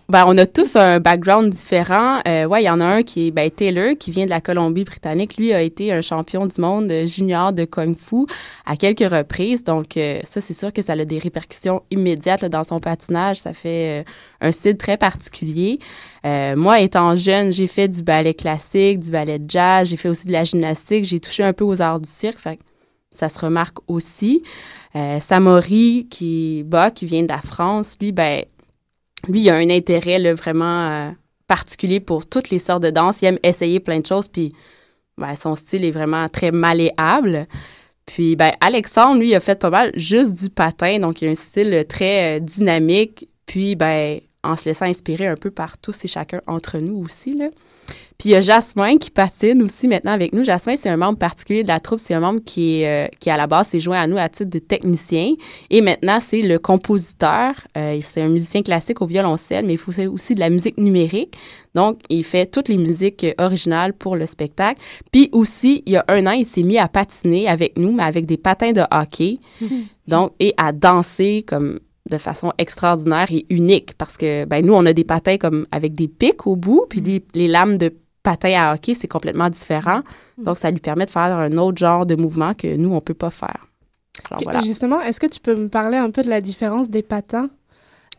Ben, 0.09 0.25
on 0.29 0.39
a 0.39 0.47
tous 0.47 0.77
un 0.77 1.01
background 1.01 1.51
différent. 1.51 2.21
Euh, 2.29 2.45
ouais, 2.45 2.63
il 2.63 2.67
y 2.67 2.71
en 2.71 2.81
a 2.81 2.85
un 2.85 3.03
qui 3.03 3.27
est 3.27 3.31
ben, 3.33 3.51
Taylor, 3.51 3.97
qui 3.99 4.13
vient 4.13 4.27
de 4.27 4.31
la 4.31 4.41
Colombie-Britannique. 4.41 5.37
Lui 5.39 5.53
a 5.53 5.61
été 5.61 5.93
un 5.93 6.03
champion 6.03 6.47
du 6.47 6.61
monde 6.61 6.93
junior 7.07 7.53
de 7.53 7.65
Kung 7.65 7.97
Fu 7.97 8.27
à 8.65 8.77
quelques 8.77 9.11
reprises. 9.11 9.65
Donc, 9.65 9.97
euh, 9.97 10.21
ça, 10.23 10.41
c'est 10.41 10.55
sûr 10.55 10.73
que 10.73 10.83
ça 10.83 10.93
a 10.93 11.05
des 11.05 11.19
répercussions 11.19 11.83
immédiates 11.91 12.45
dans 12.45 12.63
son 12.63 12.79
patinage. 12.79 13.41
Ça 13.41 13.55
fait 13.55 14.03
euh, 14.03 14.05
un 14.41 14.53
style 14.53 14.77
très 14.77 14.97
particulier. 14.97 15.81
moi, 16.25 16.79
étant 16.79 17.17
jeune, 17.17 17.53
j'ai 17.53 17.67
fait 17.67 17.89
du 17.89 18.03
ballet 18.03 18.35
classique, 18.35 19.01
du 19.01 19.11
ballet 19.11 19.41
de 19.41 19.51
jazz. 19.51 19.89
J'ai 19.89 19.97
fait 19.97 20.09
aussi 20.09 20.29
de 20.29 20.33
la 20.33 20.45
gymnastique. 20.45 21.07
J'ai 21.07 21.19
touché 21.19 21.43
un 21.43 21.53
peu 21.53 21.65
aux 21.65 21.83
arts 21.83 21.99
du 21.99 22.09
cirque. 22.09 22.39
Fait 22.39 22.61
ça 23.13 23.29
se 23.29 23.39
remarque 23.39 23.79
aussi. 23.89 24.43
Euh, 24.95 25.21
Samori, 25.21 26.07
qui, 26.11 26.65
bah, 26.67 26.91
qui 26.91 27.07
vient 27.07 27.23
de 27.23 27.29
la 27.29 27.41
France, 27.41 27.97
lui, 28.01 28.13
ben, 28.13 28.45
lui, 29.29 29.41
il 29.41 29.51
a 29.51 29.55
un 29.55 29.71
intérêt 29.71 30.33
vraiment 30.35 30.91
euh, 30.91 31.11
particulier 31.47 32.01
pour 32.01 32.27
toutes 32.27 32.51
les 32.51 32.59
sortes 32.59 32.83
de 32.83 32.91
danse. 32.91 33.23
Il 33.23 33.27
aime 33.27 33.39
essayer 33.43 33.81
plein 33.81 34.01
de 34.01 34.07
choses, 34.07 34.29
puis 34.29 34.53
ben, 35.17 35.35
son 35.35 35.55
style 35.55 35.85
est 35.85 35.91
vraiment 35.91 36.29
très 36.29 36.51
malléable. 36.51 37.47
Puis, 38.05 38.37
ben, 38.37 38.53
Alexandre, 38.61 39.21
lui, 39.21 39.35
a 39.35 39.41
fait 39.41 39.59
pas 39.59 39.71
mal 39.71 39.93
juste 39.95 40.35
du 40.35 40.51
patin, 40.51 40.99
donc 40.99 41.23
il 41.23 41.29
a 41.29 41.31
un 41.31 41.35
style 41.35 41.87
très 41.89 42.37
euh, 42.37 42.41
dynamique, 42.41 43.29
puis, 43.47 43.77
ben, 43.77 44.19
en 44.45 44.57
se 44.57 44.67
laissant 44.67 44.87
inspirer 44.87 45.27
un 45.27 45.37
peu 45.37 45.51
par 45.51 45.79
tous 45.79 46.05
et 46.05 46.09
chacun 46.09 46.41
entre 46.47 46.79
nous 46.79 46.97
aussi, 46.97 47.35
là. 47.35 47.49
Puis 48.23 48.29
il 48.29 48.35
y 48.35 48.37
a 48.37 48.41
Jasmin 48.41 48.99
qui 48.99 49.11
patine 49.11 49.61
aussi 49.65 49.89
maintenant 49.89 50.13
avec 50.13 50.33
nous. 50.33 50.45
Jasmin, 50.45 50.77
c'est 50.77 50.89
un 50.89 50.97
membre 50.97 51.19
particulier 51.19 51.65
de 51.65 51.69
la 51.69 51.81
troupe. 51.81 51.99
C'est 51.99 52.15
un 52.15 52.21
membre 52.21 52.39
qui 52.47 52.83
est, 52.83 53.07
euh, 53.07 53.09
qui 53.19 53.31
à 53.31 53.37
la 53.37 53.49
base 53.49 53.67
s'est 53.67 53.81
joint 53.81 54.01
à 54.01 54.07
nous 54.07 54.17
à 54.17 54.29
titre 54.29 54.49
de 54.49 54.61
technicien. 54.61 55.33
Et 55.71 55.81
maintenant, 55.81 56.21
c'est 56.21 56.41
le 56.41 56.61
compositeur. 56.61 57.55
Euh, 57.77 57.99
c'est 58.01 58.23
un 58.23 58.29
musicien 58.29 58.63
classique 58.63 59.03
au 59.03 59.07
violoncelle, 59.07 59.67
mais 59.67 59.73
il 59.73 59.79
fait 59.79 60.07
aussi 60.07 60.37
de 60.37 60.39
la 60.39 60.51
musique 60.51 60.79
numérique. 60.79 61.35
Donc, 61.75 61.99
il 62.11 62.23
fait 62.23 62.47
toutes 62.47 62.69
les 62.69 62.77
musiques 62.77 63.27
originales 63.39 63.93
pour 63.93 64.15
le 64.15 64.27
spectacle. 64.27 64.81
Puis 65.11 65.29
aussi, 65.33 65.83
il 65.87 65.95
y 65.95 65.97
a 65.97 66.05
un 66.07 66.25
an, 66.29 66.31
il 66.31 66.45
s'est 66.45 66.63
mis 66.63 66.79
à 66.79 66.87
patiner 66.87 67.49
avec 67.49 67.77
nous, 67.77 67.91
mais 67.91 68.05
avec 68.05 68.27
des 68.27 68.37
patins 68.37 68.71
de 68.71 68.83
hockey. 68.93 69.41
Donc, 70.07 70.31
et 70.39 70.55
à 70.59 70.71
danser 70.71 71.45
comme 71.45 71.81
de 72.09 72.19
façon 72.19 72.53
extraordinaire 72.59 73.29
et 73.31 73.47
unique 73.49 73.95
parce 73.95 74.17
que 74.17 74.45
ben 74.45 74.67
nous 74.67 74.75
on 74.75 74.85
a 74.87 74.93
des 74.93 75.05
patins 75.05 75.37
comme 75.37 75.67
avec 75.71 75.95
des 75.95 76.09
pics 76.09 76.49
au 76.49 76.57
bout 76.57 76.85
puis 76.89 77.01
lui, 77.01 77.25
les 77.33 77.47
lames 77.47 77.79
de 77.79 77.95
patin 78.23 78.55
à 78.55 78.75
hockey, 78.75 78.95
c'est 78.95 79.09
complètement 79.09 79.51
différent. 79.51 80.03
Mm. 80.39 80.45
Donc, 80.45 80.59
ça 80.59 80.71
lui 80.71 80.81
permet 80.81 81.05
de 81.05 81.11
faire 81.11 81.23
un 81.23 81.57
autre 81.59 81.79
genre 81.79 82.07
de 82.07 82.15
mouvement 82.15 82.55
que 82.55 82.77
nous, 82.77 82.91
on 82.91 82.97
ne 82.97 83.01
peut 83.01 83.15
pas 83.15 83.31
faire. 83.31 83.67
Justement, 84.65 85.01
est-ce 85.01 85.21
que 85.21 85.27
tu 85.27 85.41
peux 85.41 85.55
me 85.55 85.69
parler 85.69 85.97
un 85.97 86.11
peu 86.11 86.23
de 86.23 86.29
la 86.29 86.41
différence 86.41 86.89
des 86.89 87.03
patins? 87.03 87.49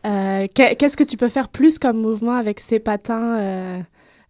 Euh, 0.06 0.46
qu'est-ce 0.54 0.96
que 0.96 1.04
tu 1.04 1.16
peux 1.16 1.28
faire 1.28 1.48
plus 1.48 1.78
comme 1.78 1.98
mouvement 1.98 2.34
avec 2.34 2.60
ces 2.60 2.78
patins 2.78 3.38
euh, 3.38 3.80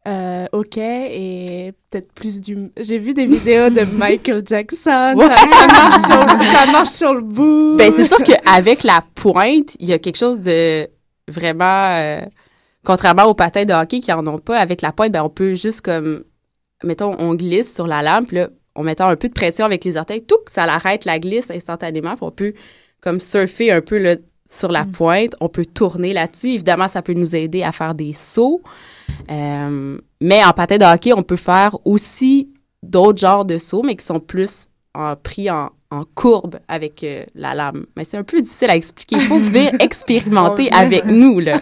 euh, 0.07 0.47
ok 0.53 0.77
et 0.77 1.73
peut-être 1.91 2.13
plus 2.13 2.41
du. 2.41 2.71
J'ai 2.77 2.99
vu 2.99 3.13
des 3.13 3.27
vidéos 3.27 3.71
de 3.71 3.81
Michael 3.97 4.45
Jackson. 4.47 4.77
Ça, 4.77 5.15
ça 5.17 5.67
marche 5.67 6.01
sur, 6.03 6.43
ça 6.53 6.73
marche 6.73 6.89
sur 6.91 7.15
le 7.15 7.23
bout. 7.23 7.75
Ben, 7.77 7.91
c'est 7.91 8.07
sûr 8.07 8.19
qu'avec 8.19 8.85
la 8.85 9.03
pointe, 9.15 9.75
il 9.81 9.89
y 9.89 9.93
a 9.93 9.99
quelque 9.99 10.19
chose 10.19 10.41
de 10.41 10.89
vraiment. 11.27 12.21
Contrairement 12.85 13.25
aux 13.25 13.35
patins 13.35 13.65
de 13.65 13.73
hockey 13.73 14.01
qui 14.01 14.13
en 14.13 14.27
ont 14.27 14.39
pas, 14.39 14.59
avec 14.59 14.83
la 14.83 14.93
pointe, 14.93 15.13
ben, 15.13 15.23
on 15.23 15.31
peut 15.31 15.55
juste 15.55 15.81
comme. 15.81 16.25
Mettons, 16.83 17.17
on 17.19 17.35
glisse 17.35 17.75
sur 17.75 17.87
la 17.87 18.03
lampe, 18.03 18.33
là, 18.33 18.49
en 18.75 18.83
mettant 18.83 19.09
un 19.09 19.17
peu 19.17 19.29
de 19.29 19.33
pression 19.33 19.65
avec 19.65 19.85
les 19.85 19.97
orteils, 19.97 20.25
tout, 20.25 20.37
ça 20.49 20.67
l'arrête 20.67 21.05
la 21.05 21.19
glisse 21.19 21.51
instantanément, 21.51 22.17
puis 22.17 22.25
on 22.27 22.31
peut 22.31 22.53
comme 23.01 23.21
surfer 23.21 23.71
un 23.73 23.81
peu 23.81 23.99
là, 23.99 24.17
sur 24.49 24.71
la 24.71 24.85
pointe. 24.85 25.35
On 25.41 25.49
peut 25.49 25.65
tourner 25.65 26.13
là-dessus. 26.13 26.49
Évidemment, 26.49 26.89
ça 26.89 27.03
peut 27.03 27.13
nous 27.15 27.37
aider 27.37 27.63
à 27.63 27.73
faire 27.73 27.95
des 27.95 28.13
sauts. 28.13 28.63
Euh, 29.31 29.99
mais 30.21 30.45
en 30.45 30.53
patin 30.53 30.79
de 30.79 30.85
hockey, 30.85 31.13
on 31.13 31.23
peut 31.23 31.37
faire 31.37 31.77
aussi 31.85 32.51
d'autres 32.83 33.19
genres 33.19 33.45
de 33.45 33.59
sauts, 33.59 33.83
mais 33.83 33.97
qui 33.97 34.05
sont 34.05 34.21
plus 34.21 34.69
en- 34.95 35.17
pris 35.17 35.51
en, 35.51 35.71
en 35.95 36.05
courbe 36.15 36.59
avec 36.69 37.05
euh, 37.05 37.25
la 37.35 37.55
lame. 37.55 37.87
Mais 37.97 38.05
c'est 38.05 38.17
un 38.17 38.25
peu 38.25 38.41
difficile 38.41 38.71
à 38.71 38.77
expliquer. 38.77 39.17
Il 39.17 39.23
faut 39.23 39.39
venir 39.39 39.71
expérimenter 39.81 40.71
avec 40.73 41.07
nous, 41.07 41.41
là. 41.41 41.61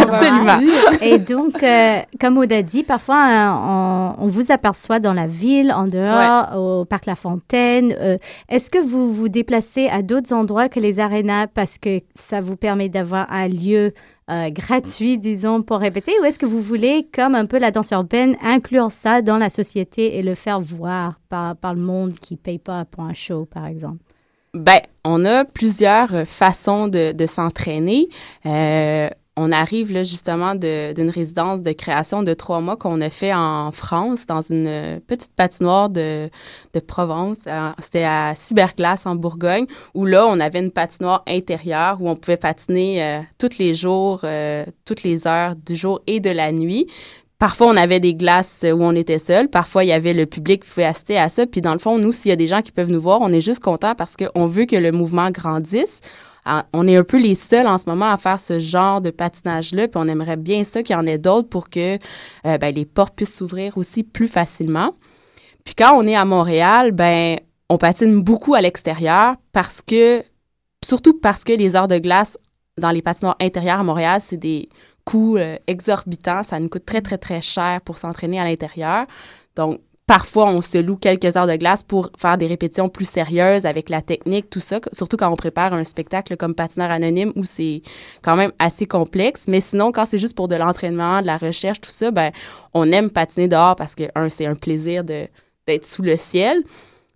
Absolument. 0.00 0.60
Et 1.00 1.18
donc, 1.18 1.62
euh, 1.62 2.00
comme 2.20 2.38
on 2.38 2.50
a 2.50 2.62
dit, 2.62 2.82
parfois, 2.82 3.22
hein, 3.22 4.16
on, 4.18 4.24
on 4.24 4.28
vous 4.28 4.50
aperçoit 4.50 4.98
dans 4.98 5.12
la 5.12 5.26
ville, 5.26 5.72
en 5.72 5.86
dehors, 5.86 6.56
au 6.56 6.84
parc 6.84 7.06
La 7.06 7.14
Fontaine. 7.14 7.94
Euh, 8.00 8.18
Est-ce 8.48 8.70
que 8.70 8.78
vous 8.78 9.08
vous 9.08 9.28
déplacez 9.28 9.88
à 9.88 10.02
d'autres 10.02 10.32
endroits 10.32 10.68
que 10.68 10.80
les 10.80 11.00
arénas 11.00 11.46
parce 11.46 11.78
que 11.78 12.00
ça 12.14 12.40
vous 12.40 12.56
permet 12.56 12.88
d'avoir 12.88 13.30
un 13.32 13.48
lieu 13.48 13.92
euh, 14.30 14.50
gratuit, 14.50 15.18
disons, 15.18 15.62
pour 15.62 15.78
répéter? 15.78 16.12
Ou 16.20 16.24
est-ce 16.24 16.38
que 16.38 16.46
vous 16.46 16.60
voulez, 16.60 17.08
comme 17.12 17.34
un 17.34 17.46
peu 17.46 17.58
la 17.58 17.70
danse 17.70 17.90
urbaine, 17.90 18.36
inclure 18.42 18.90
ça 18.90 19.22
dans 19.22 19.38
la 19.38 19.50
société 19.50 20.16
et 20.16 20.22
le 20.22 20.34
faire 20.34 20.60
voir 20.60 21.20
par, 21.28 21.74
le 21.74 21.80
monde 21.80 22.14
qui 22.14 22.34
ne 22.34 22.38
paye 22.38 22.58
pas 22.58 22.84
pour 22.84 23.04
un 23.04 23.14
show, 23.14 23.44
par 23.44 23.66
exemple? 23.66 23.98
Ben, 24.54 24.80
on 25.04 25.24
a 25.24 25.44
plusieurs 25.44 26.26
façons 26.26 26.88
de, 26.88 27.12
de 27.12 27.26
s'entraîner. 27.26 28.08
Euh, 28.46 29.08
on 29.40 29.52
arrive 29.52 29.90
là 29.90 30.02
justement 30.02 30.54
d'une 30.54 31.10
résidence 31.10 31.62
de 31.62 31.72
création 31.72 32.22
de 32.22 32.34
trois 32.34 32.60
mois 32.60 32.76
qu'on 32.76 33.00
a 33.00 33.08
fait 33.08 33.32
en 33.32 33.72
France 33.72 34.26
dans 34.26 34.42
une 34.42 34.66
euh, 34.66 35.00
petite 35.06 35.32
patinoire 35.34 35.88
de, 35.88 36.28
de 36.74 36.80
Provence. 36.80 37.38
Euh, 37.46 37.70
C'était 37.78 38.04
à 38.04 38.34
Cyberglace 38.34 39.06
en 39.06 39.14
Bourgogne 39.14 39.64
où 39.94 40.04
là 40.04 40.26
on 40.26 40.40
avait 40.40 40.58
une 40.58 40.70
patinoire 40.70 41.22
intérieure 41.26 41.96
où 42.00 42.08
on 42.10 42.16
pouvait 42.16 42.36
patiner 42.36 43.02
euh, 43.02 43.20
tous 43.38 43.58
les 43.58 43.74
jours, 43.74 44.24
toutes 44.84 45.02
les 45.02 45.26
heures 45.26 45.56
du 45.56 45.74
jour 45.74 46.00
et 46.06 46.20
de 46.20 46.30
la 46.30 46.52
nuit. 46.52 46.86
Parfois, 47.38 47.68
on 47.68 47.76
avait 47.76 48.00
des 48.00 48.14
glaces 48.14 48.66
où 48.70 48.82
on 48.82 48.94
était 48.94 49.18
seul. 49.18 49.48
Parfois, 49.48 49.84
il 49.84 49.88
y 49.88 49.92
avait 49.92 50.12
le 50.12 50.26
public 50.26 50.62
qui 50.62 50.68
pouvait 50.68 50.84
assister 50.84 51.16
à 51.16 51.30
ça. 51.30 51.46
Puis, 51.46 51.62
dans 51.62 51.72
le 51.72 51.78
fond, 51.78 51.96
nous, 51.98 52.12
s'il 52.12 52.28
y 52.28 52.32
a 52.32 52.36
des 52.36 52.46
gens 52.46 52.60
qui 52.60 52.70
peuvent 52.70 52.90
nous 52.90 53.00
voir, 53.00 53.20
on 53.22 53.32
est 53.32 53.40
juste 53.40 53.60
contents 53.60 53.94
parce 53.94 54.14
qu'on 54.14 54.44
veut 54.44 54.66
que 54.66 54.76
le 54.76 54.92
mouvement 54.92 55.30
grandisse. 55.30 56.00
On 56.72 56.88
est 56.88 56.96
un 56.96 57.04
peu 57.04 57.18
les 57.18 57.34
seuls 57.34 57.66
en 57.66 57.78
ce 57.78 57.84
moment 57.86 58.10
à 58.10 58.16
faire 58.16 58.40
ce 58.40 58.58
genre 58.58 59.00
de 59.00 59.10
patinage-là. 59.10 59.88
Puis, 59.88 60.00
on 60.00 60.08
aimerait 60.08 60.36
bien 60.36 60.64
ça 60.64 60.82
qu'il 60.82 60.96
y 60.96 60.98
en 60.98 61.06
ait 61.06 61.18
d'autres 61.18 61.48
pour 61.48 61.68
que 61.68 61.94
euh, 62.46 62.58
ben, 62.58 62.74
les 62.74 62.86
portes 62.86 63.14
puissent 63.14 63.36
s'ouvrir 63.36 63.76
aussi 63.76 64.02
plus 64.02 64.28
facilement. 64.28 64.94
Puis, 65.64 65.74
quand 65.74 65.94
on 65.96 66.06
est 66.06 66.16
à 66.16 66.24
Montréal, 66.24 66.92
ben, 66.92 67.38
on 67.68 67.78
patine 67.78 68.20
beaucoup 68.20 68.54
à 68.54 68.60
l'extérieur 68.60 69.36
parce 69.52 69.82
que, 69.82 70.24
surtout 70.84 71.18
parce 71.18 71.44
que 71.44 71.52
les 71.52 71.76
heures 71.76 71.88
de 71.88 71.98
glace 71.98 72.38
dans 72.78 72.90
les 72.90 73.02
patinoires 73.02 73.36
intérieures 73.40 73.80
à 73.80 73.84
Montréal, 73.84 74.20
c'est 74.20 74.38
des 74.38 74.68
coûts 75.04 75.36
euh, 75.36 75.56
exorbitants. 75.66 76.42
Ça 76.42 76.58
nous 76.58 76.68
coûte 76.68 76.86
très, 76.86 77.02
très, 77.02 77.18
très 77.18 77.42
cher 77.42 77.80
pour 77.82 77.98
s'entraîner 77.98 78.40
à 78.40 78.44
l'intérieur. 78.44 79.06
Donc, 79.56 79.80
parfois, 80.10 80.46
on 80.46 80.60
se 80.60 80.76
loue 80.76 80.96
quelques 80.96 81.36
heures 81.36 81.46
de 81.46 81.54
glace 81.54 81.84
pour 81.84 82.10
faire 82.18 82.36
des 82.36 82.48
répétitions 82.48 82.88
plus 82.88 83.08
sérieuses 83.08 83.64
avec 83.64 83.88
la 83.88 84.02
technique, 84.02 84.50
tout 84.50 84.58
ça, 84.58 84.80
surtout 84.92 85.16
quand 85.16 85.30
on 85.30 85.36
prépare 85.36 85.72
un 85.72 85.84
spectacle 85.84 86.36
comme 86.36 86.56
patineur 86.56 86.90
anonyme 86.90 87.32
où 87.36 87.44
c'est 87.44 87.82
quand 88.20 88.34
même 88.34 88.50
assez 88.58 88.86
complexe. 88.86 89.44
Mais 89.46 89.60
sinon, 89.60 89.92
quand 89.92 90.06
c'est 90.06 90.18
juste 90.18 90.34
pour 90.34 90.48
de 90.48 90.56
l'entraînement, 90.56 91.20
de 91.20 91.26
la 91.26 91.36
recherche, 91.36 91.80
tout 91.80 91.92
ça, 91.92 92.10
ben, 92.10 92.32
on 92.74 92.90
aime 92.90 93.08
patiner 93.08 93.46
dehors 93.46 93.76
parce 93.76 93.94
que, 93.94 94.02
un, 94.16 94.28
c'est 94.30 94.46
un 94.46 94.56
plaisir 94.56 95.04
d'être 95.04 95.86
sous 95.86 96.02
le 96.02 96.16
ciel, 96.16 96.64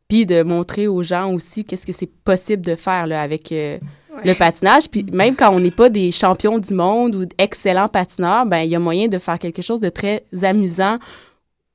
puis 0.06 0.24
de 0.24 0.44
montrer 0.44 0.86
aux 0.86 1.02
gens 1.02 1.32
aussi 1.32 1.64
qu'est-ce 1.64 1.86
que 1.86 1.92
c'est 1.92 2.06
possible 2.24 2.64
de 2.64 2.76
faire 2.76 3.08
là, 3.08 3.22
avec 3.22 3.50
euh, 3.50 3.76
le 4.24 4.34
patinage. 4.34 4.88
Puis 4.88 5.04
même 5.12 5.34
quand 5.34 5.52
on 5.52 5.58
n'est 5.58 5.72
pas 5.72 5.88
des 5.88 6.12
champions 6.12 6.60
du 6.60 6.72
monde 6.72 7.16
ou 7.16 7.26
d'excellents 7.26 7.88
patineurs, 7.88 8.46
ben 8.46 8.60
il 8.60 8.70
y 8.70 8.76
a 8.76 8.78
moyen 8.78 9.08
de 9.08 9.18
faire 9.18 9.40
quelque 9.40 9.62
chose 9.62 9.80
de 9.80 9.88
très 9.88 10.22
amusant 10.44 10.98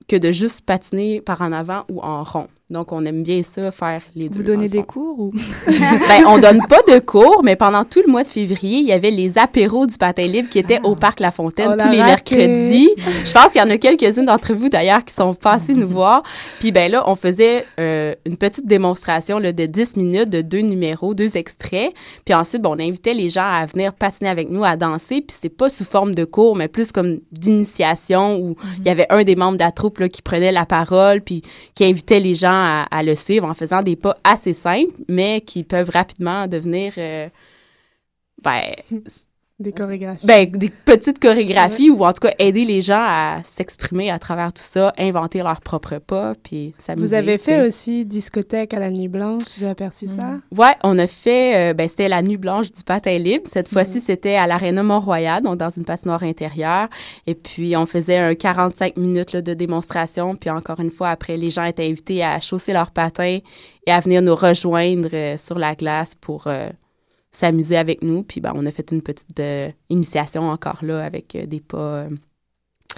que 0.10 0.16
de 0.18 0.32
juste 0.32 0.62
patiner 0.62 1.22
par 1.22 1.42
en 1.42 1.52
avant 1.52 1.86
ou 1.90 2.02
en 2.02 2.24
rond. 2.24 2.48
Donc, 2.70 2.92
on 2.92 3.04
aime 3.04 3.24
bien 3.24 3.42
ça, 3.42 3.72
faire 3.72 4.04
les 4.16 4.30
deux. 4.30 4.38
Vous 4.38 4.44
donnez 4.44 4.70
des 4.70 4.84
cours 4.84 5.20
ou? 5.20 5.34
Ben, 6.08 6.26
on 6.28 6.38
donne 6.38 6.62
pas 6.68 6.82
de 6.88 7.00
cours, 7.00 7.42
mais 7.44 7.56
pendant 7.56 7.84
tout 7.84 8.02
le 8.06 8.12
mois 8.12 8.22
de 8.22 8.28
février, 8.28 8.78
il 8.80 8.86
y 8.86 8.92
avait 8.92 9.10
les 9.10 9.40
apéros 9.40 9.88
du 9.88 9.98
patin 9.98 10.28
libre 10.28 10.50
qui 10.50 10.60
étaient 10.60 10.80
au 10.84 10.94
Parc 10.94 11.20
La 11.20 11.32
Fontaine 11.32 11.72
On 11.72 11.78
tous 11.78 11.90
les 11.90 11.98
mercredis. 11.98 12.90
Je 13.26 13.32
pense 13.34 13.52
qu'il 13.52 13.62
y 13.62 13.64
en 13.64 13.70
a 13.72 13.78
quelques-unes 13.78 14.26
d'entre 14.26 14.54
vous 14.54 14.70
d'ailleurs 14.70 15.04
qui 15.04 15.14
sont 15.14 15.34
passés 15.34 15.74
nous 15.74 15.88
voir. 15.88 16.22
Puis 16.60 16.72
ben 16.72 16.92
là, 16.92 17.04
on 17.08 17.16
faisait 17.16 17.66
euh, 17.80 18.14
une 18.26 18.38
petite 18.38 18.68
démonstration 18.68 19.40
là, 19.40 19.52
de 19.52 19.66
10 19.66 19.98
minutes 19.98 20.30
de 20.30 20.42
deux 20.42 20.62
numéros, 20.62 21.16
deux 21.16 21.38
extraits. 21.38 21.94
Puis 22.24 22.36
ensuite, 22.36 22.62
ben, 22.62 22.70
on 22.70 22.80
invitait 22.80 23.16
les 23.16 23.32
gens 23.32 23.48
à 23.48 23.66
venir 23.66 23.94
patiner 23.94 24.30
avec 24.30 24.50
nous, 24.50 24.64
à 24.64 24.76
danser. 24.76 25.22
Puis 25.22 25.36
c'est 25.40 25.50
pas 25.50 25.70
sous 25.70 25.86
forme 25.86 26.14
de 26.14 26.26
cours, 26.26 26.56
mais 26.56 26.68
plus 26.68 26.92
comme 26.92 27.20
d'initiation 27.32 28.38
où 28.40 28.56
il 28.80 28.86
y 28.86 28.90
avait 28.90 29.08
un 29.10 29.24
des 29.24 29.36
membres 29.36 29.58
de 29.58 29.64
la 29.64 29.72
troupe 29.72 30.00
là, 30.00 30.10
qui 30.10 30.22
prenait 30.22 30.52
la 30.52 30.66
parole 30.66 31.22
puis 31.22 31.42
qui 31.74 31.86
invitait 31.86 32.20
les 32.20 32.36
gens 32.36 32.59
à, 32.60 33.04
le 33.04 33.16
suivre 33.16 33.48
en 33.48 33.54
faisant 33.54 33.82
des 33.82 33.96
pas 33.96 34.16
assez 34.24 34.54
simples, 34.54 34.94
mais 35.08 35.42
qui 35.42 35.64
peuvent 35.64 35.90
rapidement 35.90 36.48
devenir 36.48 36.94
euh, 36.98 37.30
ben, 38.44 38.74
Des 39.60 39.74
chorégraphies. 39.74 40.26
ben, 40.26 40.50
des 40.50 40.70
petites 40.70 41.20
chorégraphies 41.20 41.90
ou 41.90 42.06
en 42.06 42.14
tout 42.14 42.22
cas 42.22 42.34
aider 42.40 42.64
les 42.64 42.82
gens 42.82 43.02
à 43.02 43.42
s'exprimer 43.44 44.10
à 44.10 44.18
travers 44.18 44.54
tout 44.54 44.64
ça, 44.64 44.94
inventer 44.98 45.40
leurs 45.40 45.60
propres 45.60 45.98
pas, 45.98 46.34
puis 46.42 46.74
s'amuser. 46.78 47.06
Vous 47.06 47.14
avez 47.14 47.38
fait 47.38 47.68
aussi 47.68 48.06
discothèque 48.06 48.74
à 48.74 48.80
la 48.80 48.90
nuit 48.90 49.10
blanche, 49.10 49.44
j'ai 49.58 49.68
aperçu 49.68 50.08
ça. 50.08 50.38
Ouais, 50.56 50.76
on 50.84 50.98
a 50.98 51.08
fait, 51.08 51.72
euh, 51.72 51.74
ben, 51.74 51.90
c'était 51.90 52.08
la 52.08 52.22
nuit 52.22 52.38
blanche 52.38 52.72
du 52.72 52.84
patin 52.84 53.18
libre. 53.18 53.50
Cette 53.52 53.68
fois-ci, 53.68 54.00
c'était 54.00 54.36
à 54.36 54.48
l'Arena 54.48 54.82
Mont-Royal, 54.82 55.44
donc 55.44 55.58
dans 55.58 55.70
une 55.70 55.84
patinoire 55.84 56.24
intérieure. 56.24 56.88
Et 57.28 57.36
puis, 57.36 57.76
on 57.76 57.86
faisait 57.86 58.18
un 58.18 58.36
45 58.36 58.96
minutes 58.98 59.34
là, 59.34 59.42
de 59.42 59.54
démonstration. 59.54 60.36
Puis, 60.36 60.50
encore 60.50 60.80
une 60.80 60.92
fois, 60.92 61.10
après, 61.10 61.38
les 61.38 61.50
gens 61.50 61.64
étaient 61.64 61.86
invités 61.86 62.24
à 62.24 62.40
chausser 62.40 62.72
leurs 62.72 62.92
patins 62.92 63.40
et 63.86 63.92
à 63.92 64.00
venir 64.00 64.22
nous 64.22 64.36
rejoindre 64.36 65.10
euh, 65.14 65.38
sur 65.38 65.60
la 65.60 65.76
glace 65.76 66.14
pour 66.20 66.48
euh, 66.48 66.70
s'amuser 67.32 67.78
avec 67.78 68.02
nous. 68.02 68.24
Puis, 68.24 68.42
ben, 68.42 68.54
on 68.56 68.66
a 68.66 68.72
fait 68.72 68.92
une 68.92 69.02
petite 69.02 69.40
euh, 69.40 69.70
initiation 69.90 70.50
encore 70.50 70.84
là 70.84 71.04
avec 71.04 71.36
euh, 71.36 71.46
des 71.46 71.60
pas 71.60 71.78
euh, 71.78 72.10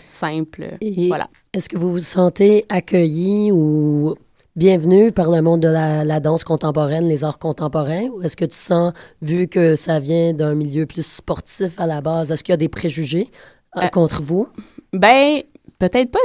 simples. 0.08 0.78
Et 0.82 1.08
Voilà. 1.08 1.30
Est-ce 1.54 1.70
que 1.70 1.78
vous 1.78 1.92
vous 1.92 2.00
sentez 2.00 2.66
accueilli 2.70 3.52
ou 3.52 4.16
bienvenu 4.56 5.12
par 5.12 5.30
le 5.30 5.42
monde 5.42 5.62
de 5.62 5.68
la, 5.68 6.04
la 6.04 6.20
danse 6.20 6.44
contemporaine, 6.44 7.08
les 7.08 7.24
arts 7.24 7.40
contemporains? 7.40 8.08
Ou 8.08 8.22
est-ce 8.22 8.38
que 8.38 8.46
tu 8.46 8.56
sens, 8.56 8.94
vu 9.22 9.48
que 9.48 9.76
ça 9.76 10.00
vient 10.00 10.34
d'un 10.34 10.56
milieu 10.56 10.86
plus 10.86 11.06
sportif 11.06 11.80
à 11.80 11.88
la 11.88 12.02
base, 12.02 12.32
est-ce 12.32 12.44
qu'il 12.44 12.54
y 12.54 12.56
a 12.56 12.58
des 12.58 12.70
préjugés 12.70 13.30
contre 13.94 14.22
vous? 14.22 14.48
Ben, 14.94 15.42
peut-être 15.80 16.12
pas. 16.12 16.20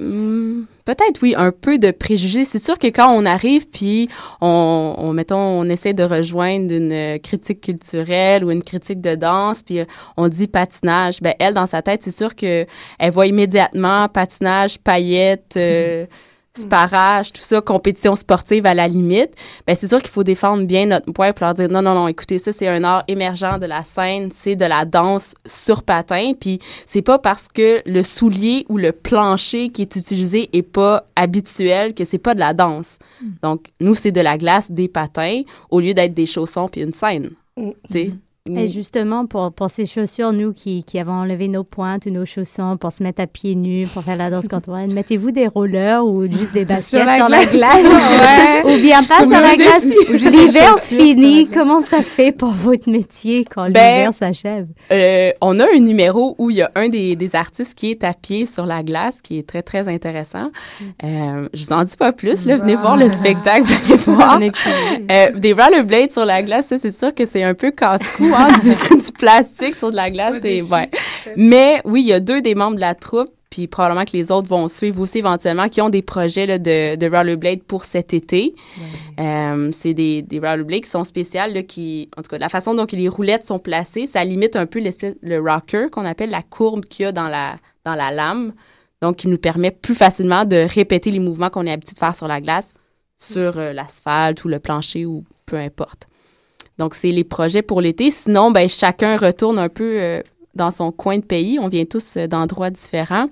Hmm, 0.00 0.64
peut-être 0.84 1.22
oui, 1.22 1.34
un 1.36 1.52
peu 1.52 1.78
de 1.78 1.92
préjugés. 1.92 2.44
C'est 2.44 2.62
sûr 2.62 2.80
que 2.80 2.88
quand 2.88 3.12
on 3.12 3.24
arrive, 3.24 3.68
puis 3.68 4.08
on, 4.40 4.94
on 4.98 5.12
mettons, 5.12 5.36
on 5.38 5.64
essaie 5.68 5.92
de 5.94 6.02
rejoindre 6.02 6.72
une 6.72 7.20
critique 7.20 7.60
culturelle 7.60 8.44
ou 8.44 8.50
une 8.50 8.64
critique 8.64 9.00
de 9.00 9.14
danse, 9.14 9.62
puis 9.62 9.78
on 10.16 10.26
dit 10.28 10.48
patinage. 10.48 11.20
Ben 11.22 11.34
elle, 11.38 11.54
dans 11.54 11.66
sa 11.66 11.80
tête, 11.80 12.02
c'est 12.02 12.10
sûr 12.16 12.34
que 12.34 12.66
elle 12.98 13.10
voit 13.12 13.26
immédiatement 13.26 14.08
patinage, 14.08 14.78
paillettes. 14.80 15.54
euh, 15.56 16.06
sparage, 16.56 17.32
tout 17.32 17.42
ça, 17.42 17.60
compétition 17.60 18.14
sportive 18.14 18.64
à 18.66 18.74
la 18.74 18.86
limite, 18.86 19.30
ben 19.66 19.74
c'est 19.74 19.88
sûr 19.88 20.00
qu'il 20.00 20.10
faut 20.10 20.22
défendre 20.22 20.64
bien 20.64 20.86
notre 20.86 21.12
point 21.12 21.32
pour 21.32 21.46
leur 21.46 21.54
dire 21.54 21.68
non, 21.68 21.82
non, 21.82 21.94
non, 21.94 22.08
écoutez, 22.08 22.38
ça, 22.38 22.52
c'est 22.52 22.68
un 22.68 22.84
art 22.84 23.04
émergent 23.08 23.58
de 23.58 23.66
la 23.66 23.82
scène, 23.82 24.30
c'est 24.40 24.54
de 24.54 24.64
la 24.64 24.84
danse 24.84 25.34
sur 25.46 25.82
patin, 25.82 26.32
puis 26.38 26.60
c'est 26.86 27.02
pas 27.02 27.18
parce 27.18 27.48
que 27.48 27.82
le 27.86 28.02
soulier 28.02 28.66
ou 28.68 28.78
le 28.78 28.92
plancher 28.92 29.70
qui 29.70 29.82
est 29.82 29.96
utilisé 29.96 30.48
est 30.52 30.62
pas 30.62 31.06
habituel 31.16 31.94
que 31.94 32.04
c'est 32.04 32.18
pas 32.18 32.34
de 32.34 32.40
la 32.40 32.54
danse. 32.54 32.98
Donc, 33.42 33.72
nous, 33.80 33.94
c'est 33.94 34.12
de 34.12 34.20
la 34.20 34.38
glace, 34.38 34.70
des 34.70 34.88
patins, 34.88 35.42
au 35.70 35.80
lieu 35.80 35.94
d'être 35.94 36.14
des 36.14 36.26
chaussons 36.26 36.68
puis 36.68 36.82
une 36.82 36.92
scène. 36.92 37.30
Mm. 37.56 37.70
Tu 37.90 37.92
sais, 37.92 38.12
Et 38.52 38.68
justement, 38.68 39.24
pour, 39.24 39.54
pour 39.54 39.70
ces 39.70 39.86
chaussures, 39.86 40.34
nous 40.34 40.52
qui, 40.52 40.84
qui 40.84 40.98
avons 40.98 41.14
enlevé 41.14 41.48
nos 41.48 41.64
pointes 41.64 42.04
ou 42.04 42.10
nos 42.10 42.26
chaussons 42.26 42.76
pour 42.76 42.92
se 42.92 43.02
mettre 43.02 43.22
à 43.22 43.26
pieds 43.26 43.54
nus, 43.54 43.86
pour 43.86 44.02
faire 44.02 44.18
la 44.18 44.28
danse 44.28 44.48
contemporaine, 44.48 44.92
mettez-vous 44.92 45.30
des 45.30 45.46
rollers 45.46 46.04
ou 46.04 46.30
juste 46.30 46.52
des 46.52 46.66
baskets 46.66 47.08
sur 47.16 47.30
la 47.30 47.46
glace? 47.46 48.64
ou 48.66 48.82
bien 48.82 48.98
pas 48.98 49.20
sur 49.20 49.30
la 49.30 49.56
glace? 49.56 49.84
L'hiver 50.10 50.78
fini, 50.78 51.48
comment 51.48 51.80
ça 51.80 52.02
fait 52.02 52.32
pour 52.32 52.50
votre 52.50 52.90
métier 52.90 53.46
quand 53.46 53.70
Ben, 53.70 53.96
l'hiver 53.96 54.12
s'achève? 54.12 54.66
Euh, 54.92 55.30
on 55.40 55.58
a 55.58 55.64
un 55.64 55.78
numéro 55.78 56.34
où 56.36 56.50
il 56.50 56.56
y 56.56 56.62
a 56.62 56.70
un 56.74 56.90
des, 56.90 57.16
des 57.16 57.36
artistes 57.36 57.72
qui 57.74 57.92
est 57.92 58.04
à 58.04 58.12
pied 58.12 58.44
sur 58.44 58.66
la 58.66 58.82
glace, 58.82 59.22
qui 59.22 59.38
est 59.38 59.48
très, 59.48 59.62
très 59.62 59.88
intéressant. 59.88 60.50
Euh, 61.02 61.48
je 61.54 61.64
vous 61.64 61.72
en 61.72 61.82
dis 61.82 61.96
pas 61.96 62.12
plus, 62.12 62.44
là, 62.44 62.58
venez 62.58 62.76
voir 62.76 62.98
le 62.98 63.08
spectacle, 63.08 63.62
vous 63.62 63.72
allez 63.86 63.96
voir. 64.06 64.38
Euh, 64.38 65.30
des 65.34 65.54
rollerblades 65.54 66.12
sur 66.12 66.26
la 66.26 66.42
glace, 66.42 66.66
ça, 66.66 66.78
c'est 66.78 66.92
sûr 66.92 67.14
que 67.14 67.24
c'est 67.24 67.42
un 67.42 67.54
peu 67.54 67.70
casse-cou, 67.70 68.33
hein, 68.36 68.58
du, 68.62 68.96
du 69.04 69.12
plastique 69.12 69.74
sur 69.74 69.90
de 69.90 69.96
la 69.96 70.10
glace, 70.10 70.36
c'est, 70.42 70.62
ouais. 70.62 70.90
Mais 71.36 71.80
oui, 71.84 72.02
il 72.02 72.06
y 72.06 72.12
a 72.12 72.20
deux 72.20 72.42
des 72.42 72.54
membres 72.54 72.76
de 72.76 72.80
la 72.80 72.94
troupe, 72.94 73.30
puis 73.50 73.68
probablement 73.68 74.04
que 74.04 74.12
les 74.14 74.32
autres 74.32 74.48
vont 74.48 74.66
suivre 74.66 75.00
aussi 75.00 75.18
éventuellement, 75.18 75.68
qui 75.68 75.80
ont 75.80 75.88
des 75.88 76.02
projets 76.02 76.44
là, 76.44 76.58
de, 76.58 76.96
de 76.96 77.06
rollerblade 77.06 77.62
pour 77.62 77.84
cet 77.84 78.12
été. 78.12 78.54
Euh, 79.20 79.70
c'est 79.72 79.94
des, 79.94 80.22
des 80.22 80.40
rollerblades 80.40 80.82
qui 80.82 80.90
sont 80.90 81.04
spéciales, 81.04 81.54
là, 81.54 81.62
qui, 81.62 82.08
en 82.16 82.22
tout 82.22 82.28
cas, 82.28 82.38
la 82.38 82.48
façon 82.48 82.74
dont 82.74 82.86
les 82.90 83.08
roulettes 83.08 83.46
sont 83.46 83.60
placées, 83.60 84.06
ça 84.06 84.24
limite 84.24 84.56
un 84.56 84.66
peu 84.66 84.80
l'espèce, 84.80 85.14
le 85.22 85.38
rocker 85.38 85.86
qu'on 85.92 86.04
appelle 86.04 86.30
la 86.30 86.42
courbe 86.42 86.84
qu'il 86.86 87.04
y 87.04 87.06
a 87.06 87.12
dans 87.12 87.28
la, 87.28 87.56
dans 87.84 87.94
la 87.94 88.10
lame. 88.10 88.54
Donc, 89.02 89.16
qui 89.16 89.28
nous 89.28 89.38
permet 89.38 89.70
plus 89.70 89.94
facilement 89.94 90.44
de 90.44 90.66
répéter 90.68 91.10
les 91.10 91.18
mouvements 91.18 91.50
qu'on 91.50 91.66
est 91.66 91.72
habitué 91.72 91.94
de 91.94 91.98
faire 91.98 92.16
sur 92.16 92.26
la 92.26 92.40
glace, 92.40 92.72
sur 93.18 93.58
euh, 93.58 93.72
l'asphalte 93.72 94.44
ou 94.44 94.48
le 94.48 94.58
plancher 94.58 95.04
ou 95.06 95.24
peu 95.46 95.56
importe. 95.56 96.08
Donc, 96.78 96.94
c'est 96.94 97.10
les 97.10 97.24
projets 97.24 97.62
pour 97.62 97.80
l'été. 97.80 98.10
Sinon, 98.10 98.50
ben, 98.50 98.68
chacun 98.68 99.16
retourne 99.16 99.58
un 99.58 99.68
peu 99.68 100.00
euh, 100.00 100.22
dans 100.54 100.70
son 100.70 100.90
coin 100.92 101.18
de 101.18 101.24
pays. 101.24 101.58
On 101.60 101.68
vient 101.68 101.84
tous 101.84 102.16
euh, 102.16 102.26
d'endroits 102.26 102.70
différents. 102.70 103.28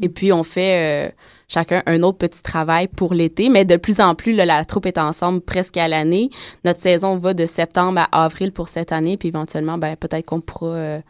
Et 0.00 0.08
puis, 0.08 0.32
on 0.32 0.42
fait 0.42 1.08
euh, 1.08 1.12
chacun 1.48 1.82
un 1.86 2.02
autre 2.02 2.18
petit 2.18 2.42
travail 2.42 2.86
pour 2.88 3.12
l'été. 3.12 3.48
Mais 3.48 3.64
de 3.64 3.76
plus 3.76 4.00
en 4.00 4.14
plus, 4.14 4.32
là, 4.32 4.46
la 4.46 4.64
troupe 4.64 4.86
est 4.86 4.98
ensemble 4.98 5.40
presque 5.40 5.76
à 5.76 5.88
l'année. 5.88 6.30
Notre 6.64 6.80
saison 6.80 7.16
va 7.16 7.34
de 7.34 7.46
septembre 7.46 8.06
à 8.12 8.24
avril 8.24 8.52
pour 8.52 8.68
cette 8.68 8.92
année. 8.92 9.16
Puis 9.16 9.28
éventuellement, 9.28 9.76
ben, 9.76 9.96
peut-être 9.96 10.26
qu'on 10.26 10.40
pourra 10.40 11.00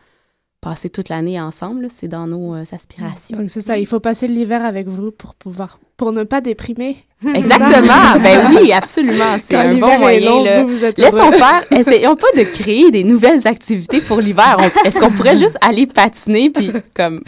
passer 0.63 0.89
toute 0.89 1.09
l'année 1.09 1.41
ensemble. 1.41 1.89
C'est 1.91 2.09
dans 2.09 2.27
nos 2.27 2.55
aspirations. 2.55 3.37
Donc 3.37 3.51
c'est 3.51 3.61
ça, 3.61 3.79
il 3.79 3.87
faut 3.87 4.01
passer 4.01 4.27
l'hiver 4.27 4.65
avec 4.65 4.89
vous 4.89 5.11
pour 5.11 5.35
pouvoir, 5.35 5.79
pour 5.97 6.13
ne 6.13 6.25
pas 6.25 6.41
déprimer. 6.41 6.97
Exactement. 7.35 8.19
ben 8.23 8.49
oui, 8.57 8.73
absolument. 8.73 9.37
C'est 9.47 9.55
un 9.57 9.75
bon 9.77 9.99
moyen. 9.99 10.21
long, 10.31 10.45
là. 10.45 10.63
vous, 10.63 10.75
vous 10.77 10.85
Laissons 10.97 11.33
faire. 11.33 11.65
Essayons 11.77 12.17
pas 12.17 12.29
de 12.37 12.43
créer 12.45 12.91
des 12.91 13.05
nouvelles 13.05 13.47
activités 13.47 14.01
pour 14.01 14.21
l'hiver. 14.21 14.57
Est-ce 14.85 14.99
qu'on 14.99 15.11
pourrait 15.11 15.37
juste 15.37 15.59
aller 15.61 15.87
patiner 15.87 16.51
puis 16.51 16.71
comme 16.95 17.23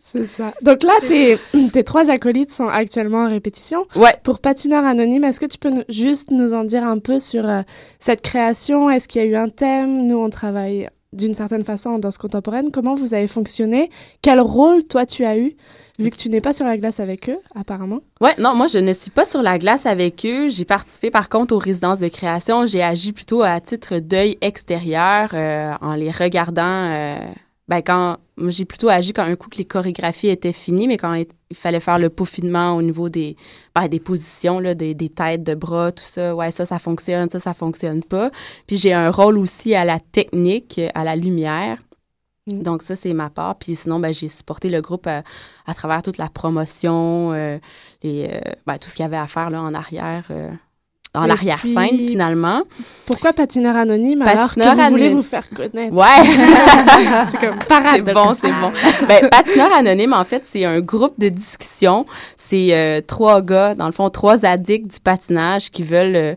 C'est 0.00 0.28
ça. 0.28 0.52
Donc 0.62 0.82
là, 0.84 0.92
tes, 1.00 1.38
tes 1.72 1.82
trois 1.82 2.10
acolytes 2.10 2.52
sont 2.52 2.68
actuellement 2.68 3.24
en 3.24 3.28
répétition. 3.28 3.86
ouais. 3.96 4.14
Pour 4.22 4.38
Patineur 4.38 4.84
Anonyme, 4.84 5.24
est-ce 5.24 5.40
que 5.40 5.46
tu 5.46 5.58
peux 5.58 5.70
nous- 5.70 5.82
juste 5.88 6.30
nous 6.30 6.54
en 6.54 6.62
dire 6.64 6.84
un 6.86 6.98
peu 6.98 7.18
sur 7.18 7.48
euh, 7.48 7.62
cette 7.98 8.20
création? 8.22 8.88
Est-ce 8.90 9.08
qu'il 9.08 9.22
y 9.22 9.24
a 9.24 9.28
eu 9.28 9.34
un 9.36 9.48
thème? 9.48 10.06
Nous, 10.06 10.16
on 10.16 10.30
travaille 10.30 10.88
d'une 11.12 11.34
certaine 11.34 11.64
façon 11.64 11.90
en 11.90 11.98
danse 11.98 12.18
contemporaine. 12.18 12.70
Comment 12.72 12.94
vous 12.94 13.14
avez 13.14 13.26
fonctionné? 13.26 13.90
Quel 14.22 14.40
rôle, 14.40 14.84
toi, 14.84 15.06
tu 15.06 15.24
as 15.24 15.36
eu? 15.38 15.54
Vu 15.98 16.10
que 16.10 16.16
tu 16.16 16.28
n'es 16.28 16.40
pas 16.40 16.52
sur 16.52 16.66
la 16.66 16.76
glace 16.76 16.98
avec 16.98 17.28
eux, 17.28 17.38
apparemment. 17.54 18.00
Ouais, 18.20 18.34
non, 18.38 18.54
moi 18.54 18.66
je 18.66 18.78
ne 18.78 18.92
suis 18.92 19.10
pas 19.10 19.24
sur 19.24 19.42
la 19.42 19.58
glace 19.58 19.86
avec 19.86 20.24
eux. 20.26 20.48
J'ai 20.48 20.64
participé 20.64 21.10
par 21.10 21.28
contre 21.28 21.54
aux 21.54 21.58
résidences 21.58 22.00
de 22.00 22.08
création. 22.08 22.66
J'ai 22.66 22.82
agi 22.82 23.12
plutôt 23.12 23.42
à 23.42 23.60
titre 23.60 23.98
d'œil 24.00 24.36
extérieur 24.40 25.30
euh, 25.34 25.72
en 25.80 25.94
les 25.94 26.10
regardant. 26.10 26.62
euh, 26.64 27.18
ben 27.66 27.80
quand 27.80 28.18
j'ai 28.48 28.64
plutôt 28.66 28.88
agi 28.90 29.12
quand 29.14 29.22
un 29.22 29.36
coup 29.36 29.48
que 29.48 29.56
les 29.56 29.64
chorégraphies 29.64 30.28
étaient 30.28 30.52
finies, 30.52 30.88
mais 30.88 30.96
quand 30.98 31.14
il 31.14 31.26
il 31.50 31.56
fallait 31.56 31.78
faire 31.78 32.00
le 32.00 32.10
peaufinement 32.10 32.74
au 32.74 32.82
niveau 32.82 33.08
des 33.08 33.36
ben, 33.76 33.86
des 33.86 34.00
positions 34.00 34.58
là, 34.58 34.74
des, 34.74 34.92
des 34.94 35.08
têtes 35.08 35.44
de 35.44 35.54
bras, 35.54 35.92
tout 35.92 36.02
ça. 36.02 36.34
Ouais, 36.34 36.50
ça 36.50 36.66
ça 36.66 36.80
fonctionne, 36.80 37.30
ça 37.30 37.38
ça 37.38 37.54
fonctionne 37.54 38.02
pas. 38.02 38.32
Puis 38.66 38.76
j'ai 38.76 38.92
un 38.92 39.08
rôle 39.12 39.38
aussi 39.38 39.72
à 39.74 39.84
la 39.84 40.00
technique, 40.00 40.80
à 40.94 41.04
la 41.04 41.14
lumière. 41.14 41.78
Mm. 42.46 42.62
Donc 42.62 42.82
ça 42.82 42.96
c'est 42.96 43.12
ma 43.14 43.30
part. 43.30 43.56
Puis 43.56 43.76
sinon 43.76 43.98
ben 44.00 44.12
j'ai 44.12 44.28
supporté 44.28 44.68
le 44.68 44.80
groupe 44.80 45.06
euh, 45.06 45.22
à 45.66 45.74
travers 45.74 46.02
toute 46.02 46.18
la 46.18 46.28
promotion. 46.28 47.32
euh, 47.32 47.58
les, 48.02 48.28
euh, 48.32 48.52
ben, 48.66 48.78
tout 48.78 48.88
ce 48.88 48.94
qu'il 48.94 49.02
y 49.02 49.06
avait 49.06 49.16
à 49.16 49.26
faire 49.26 49.50
là, 49.50 49.62
en 49.62 49.72
arrière, 49.74 50.24
euh, 50.30 50.50
dans 51.14 51.24
Et 51.24 51.28
l'arrière-scène 51.28 51.90
puis, 51.90 52.08
finalement. 52.08 52.62
Pourquoi 53.06 53.32
Patineur 53.32 53.76
Anonyme 53.76 54.20
alors? 54.22 54.52
Que 54.52 54.60
Patineur 54.60 54.74
vous 54.74 54.90
voulez 54.90 55.02
Anonyme. 55.04 55.16
vous 55.18 55.22
faire 55.22 55.48
connaître 55.48 55.94
Ouais, 55.96 57.24
C'est 57.30 57.38
comme 57.38 57.58
c'est 57.94 58.12
bon, 58.12 58.34
c'est 58.34 58.52
bon. 58.52 58.72
Ben, 59.06 59.28
Patineur 59.30 59.72
Anonyme, 59.72 60.12
en 60.12 60.24
fait, 60.24 60.44
c'est 60.44 60.64
un 60.64 60.80
groupe 60.80 61.14
de 61.18 61.28
discussion. 61.28 62.04
C'est 62.36 62.74
euh, 62.74 63.00
trois 63.00 63.42
gars, 63.42 63.76
dans 63.76 63.86
le 63.86 63.92
fond, 63.92 64.10
trois 64.10 64.44
addicts 64.44 64.92
du 64.94 65.00
patinage 65.00 65.70
qui 65.70 65.84
veulent 65.84 66.36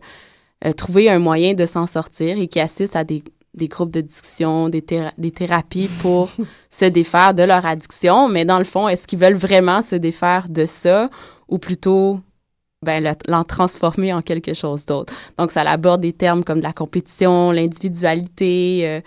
euh, 0.66 0.72
trouver 0.74 1.10
un 1.10 1.18
moyen 1.20 1.56
de 1.56 1.66
s'en 1.66 1.88
sortir 1.88 2.38
et 2.40 2.48
qui 2.48 2.60
assistent 2.60 2.96
à 2.96 3.04
des, 3.04 3.24
des 3.58 3.68
groupes 3.68 3.92
de 3.92 4.02
discussion, 4.02 4.70
des, 4.70 4.82
théra- 4.82 5.14
des 5.18 5.32
thérapies 5.32 5.90
pour 6.02 6.30
se 6.70 6.86
défaire 6.86 7.34
de 7.34 7.44
leur 7.44 7.66
addiction. 7.66 8.30
Mais 8.30 8.46
dans 8.46 8.60
le 8.60 8.64
fond, 8.64 8.88
est-ce 8.88 9.08
qu'ils 9.08 9.20
veulent 9.20 9.36
vraiment 9.36 9.82
se 9.82 9.96
défaire 9.96 10.48
de 10.50 10.66
ça 10.66 11.10
ou 11.50 11.58
plutôt 11.58 12.20
ben, 12.86 13.04
le- 13.04 13.12
l'en 13.32 13.44
transformer 13.44 14.14
en 14.14 14.22
quelque 14.22 14.54
chose 14.54 14.86
d'autre? 14.86 15.12
Donc, 15.38 15.52
ça 15.52 15.62
aborde 15.62 16.02
des 16.02 16.14
termes 16.14 16.44
comme 16.44 16.60
de 16.60 16.64
la 16.64 16.74
compétition, 16.74 17.52
l'individualité, 17.52 18.82
euh, 18.86 19.02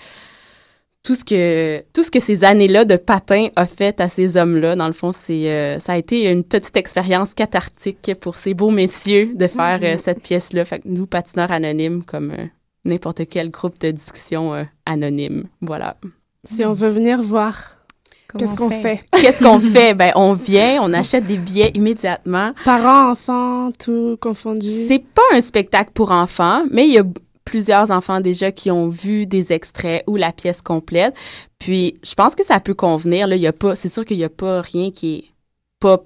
tout 1.03 1.15
ce 1.15 1.25
que 1.25 1.83
tout 1.95 2.03
ce 2.03 2.11
que 2.11 2.21
ces 2.21 2.45
années-là 2.45 2.85
de 2.85 2.97
patin 2.97 3.49
a 3.57 3.65
fait 3.67 4.03
à 4.03 4.09
ces 4.09 4.37
hommes-là, 4.37 4.77
dans 4.77 4.87
le 4.87 4.93
fond, 4.93 5.13
c'est 5.13 5.51
euh, 5.51 5.79
ça 5.79 5.95
a 5.95 5.97
été 5.97 6.31
une 6.31 6.45
petite 6.45 6.77
expérience 6.77 7.33
cathartique 7.33 8.13
pour 8.21 8.35
ces 8.37 8.53
beaux 8.53 8.71
messieurs 8.71 9.31
de 9.35 9.47
faire 9.47 9.81
euh, 9.83 9.97
cette 9.97 10.21
pièce-là. 10.23 10.63
Fait 10.67 10.81
que 10.81 10.89
nous, 10.89 11.07
patineurs 11.07 11.53
anonymes, 11.53 12.03
comme 12.03 12.33
euh, 12.33 12.45
n'importe 12.85 13.29
quel 13.29 13.51
groupe 13.51 13.79
de 13.81 13.91
discussion 13.91 14.55
euh, 14.55 14.65
anonyme, 14.87 15.45
voilà. 15.61 15.97
Si 16.45 16.65
on 16.65 16.73
veut 16.73 16.89
venir 16.89 17.23
voir, 17.23 17.77
qu'est-ce 18.39 18.55
qu'on 18.55 18.67
on 18.67 18.83
fait? 18.83 19.05
Qu'est-ce 19.21 19.45
qu'on 19.45 19.61
fait? 19.61 19.95
Ben, 19.95 20.13
on 20.15 20.33
vient, 20.35 20.81
on 20.83 20.93
achète 20.93 21.27
des 21.27 21.37
billets 21.37 21.71
immédiatement. 21.75 22.53
Parents, 22.65 23.11
enfants, 23.11 23.71
tout 23.79 24.17
confondu. 24.21 24.71
C'est 24.71 25.05
pas 25.05 25.23
un 25.33 25.41
spectacle 25.41 25.91
pour 25.93 26.13
enfants, 26.13 26.65
mais 26.71 26.87
il 26.87 26.95
y 26.95 26.99
a 26.99 27.05
plusieurs 27.45 27.91
enfants 27.91 28.21
déjà 28.21 28.53
qui 28.53 28.71
ont 28.71 28.89
vu 28.89 29.27
des 29.27 29.53
extraits 29.53 30.05
ou 30.07 30.17
la 30.17 30.33
pièce 30.33 30.63
complète. 30.63 31.15
Puis, 31.59 31.99
je 32.03 32.15
pense 32.15 32.35
que 32.35 32.45
ça 32.45 32.61
peut 32.61 32.75
convenir. 32.75 33.27
Là, 33.27 33.37
il 33.37 33.43
y 33.43 33.47
a 33.47 33.53
pas, 33.53 33.75
c'est 33.75 33.89
sûr 33.89 34.05
qu'il 34.05 34.19
y 34.19 34.25
a 34.25 34.31
pas 34.31 34.63
rien 34.63 34.91
qui 34.91 35.17
est 35.17 35.25
pas 35.81 36.03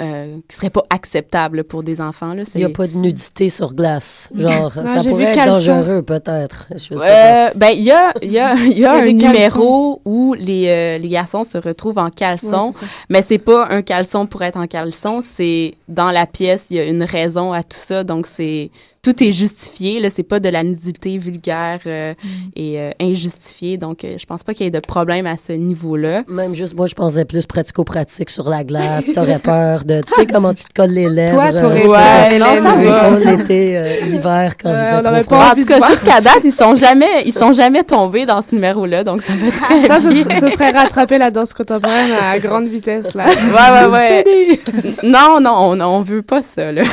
euh, 0.00 0.38
qui 0.48 0.56
serait 0.56 0.70
pas 0.70 0.82
acceptable 0.90 1.64
pour 1.64 1.82
des 1.82 2.00
enfants. 2.00 2.32
Là. 2.34 2.42
Il 2.54 2.58
n'y 2.58 2.64
a 2.64 2.70
pas 2.70 2.86
de 2.86 2.96
nudité 2.96 3.48
sur 3.48 3.74
glace. 3.74 4.28
Genre, 4.34 4.72
Non, 4.76 4.86
ça 4.86 5.08
pourrait 5.08 5.24
être 5.24 5.34
caleçon. 5.34 5.76
dangereux, 5.76 6.02
peut-être. 6.02 6.66
Euh, 6.92 7.50
ben, 7.54 7.70
il 7.74 7.82
y 7.82 7.90
a, 7.90 8.12
il 8.22 8.32
y 8.32 8.38
a, 8.38 8.54
il 8.54 8.78
y 8.78 8.84
a 8.84 8.84
Il 8.84 8.84
y 8.84 8.84
a 8.86 8.92
un 8.94 9.12
numéro 9.12 10.00
où 10.04 10.34
les, 10.34 10.68
euh, 10.68 10.98
les 10.98 11.08
garçons 11.08 11.44
se 11.44 11.58
retrouvent 11.58 11.98
en 11.98 12.10
caleçon, 12.10 12.72
ça. 12.72 12.86
mais 13.08 13.20
c'est 13.22 13.38
pas 13.38 13.66
un 13.68 13.82
caleçon 13.82 14.26
pour 14.26 14.42
être 14.42 14.56
en 14.56 14.66
caleçon, 14.66 15.20
c'est 15.22 15.74
dans 15.88 16.10
la 16.10 16.26
pièce, 16.26 16.68
il 16.70 16.76
y 16.76 16.80
a 16.80 16.84
une 16.84 17.02
raison 17.02 17.52
à 17.52 17.62
tout 17.62 17.78
ça, 17.78 18.04
donc 18.04 18.26
c'est 18.26 18.70
tout 19.02 19.24
est 19.24 19.32
justifié, 19.32 19.98
là, 19.98 20.10
c'est 20.10 20.22
pas 20.22 20.40
de 20.40 20.48
la 20.50 20.62
nudité 20.62 21.16
vulgaire 21.16 21.80
euh, 21.86 22.12
et 22.54 22.78
euh, 22.78 22.90
injustifiée, 23.00 23.78
donc 23.78 24.04
euh, 24.04 24.16
je 24.18 24.26
pense 24.26 24.42
pas 24.42 24.52
qu'il 24.52 24.64
y 24.64 24.66
ait 24.66 24.70
de 24.70 24.78
problème 24.80 25.26
à 25.26 25.38
ce 25.38 25.52
niveau-là. 25.54 26.22
Même 26.28 26.54
juste, 26.54 26.74
moi, 26.76 26.86
je 26.86 26.94
pensais 26.94 27.24
plus 27.24 27.46
pratico-pratique 27.46 28.28
sur 28.28 28.48
la 28.50 28.62
glace. 28.62 29.06
T'aurais 29.14 29.38
peur 29.42 29.84
de, 29.86 30.02
tu 30.02 30.12
sais, 30.14 30.26
comment 30.26 30.52
tu 30.52 30.64
te 30.64 30.74
colles 30.74 30.90
les 30.90 31.08
lèvres. 31.08 31.32
Toi, 31.32 31.52
t'aurais 31.54 31.86
euh, 31.86 31.88
Ouais, 31.88 32.38
non, 32.38 32.56
ça 32.58 32.74
va. 32.74 33.18
l'été, 33.36 33.78
euh, 33.78 33.84
l'hiver, 34.06 34.54
quand 34.62 34.70
Ouais, 34.70 34.76
il 34.92 34.98
on 34.98 35.00
fait 35.02 35.08
aurait 35.08 35.20
trop 35.22 35.30
pas 35.30 35.40
froid. 35.40 35.52
en 35.52 35.54
tout 35.54 35.66
cas, 35.66 35.90
jusqu'à 35.90 36.20
date, 36.20 36.40
ils 36.44 36.52
sont 36.52 36.76
jamais, 36.76 37.22
ils 37.24 37.32
sont 37.32 37.52
jamais 37.54 37.84
tombés 37.84 38.26
dans 38.26 38.42
ce 38.42 38.54
numéro-là, 38.54 39.02
donc 39.02 39.22
ça 39.22 39.32
va 39.32 39.50
très 39.50 39.86
Ça, 39.86 39.98
ce, 39.98 40.12
ce 40.12 40.50
serait 40.50 40.72
rattraper 40.72 41.16
la 41.16 41.30
danse 41.30 41.54
contemporaine 41.54 42.10
à 42.22 42.38
grande 42.38 42.68
vitesse, 42.68 43.14
là. 43.14 43.24
Ouais, 43.26 43.88
ouais, 43.88 43.92
ouais. 43.92 44.60
non, 45.04 45.40
non, 45.40 45.54
on, 45.56 45.80
on 45.80 46.02
veut 46.02 46.22
pas 46.22 46.42
ça, 46.42 46.70
là. 46.70 46.82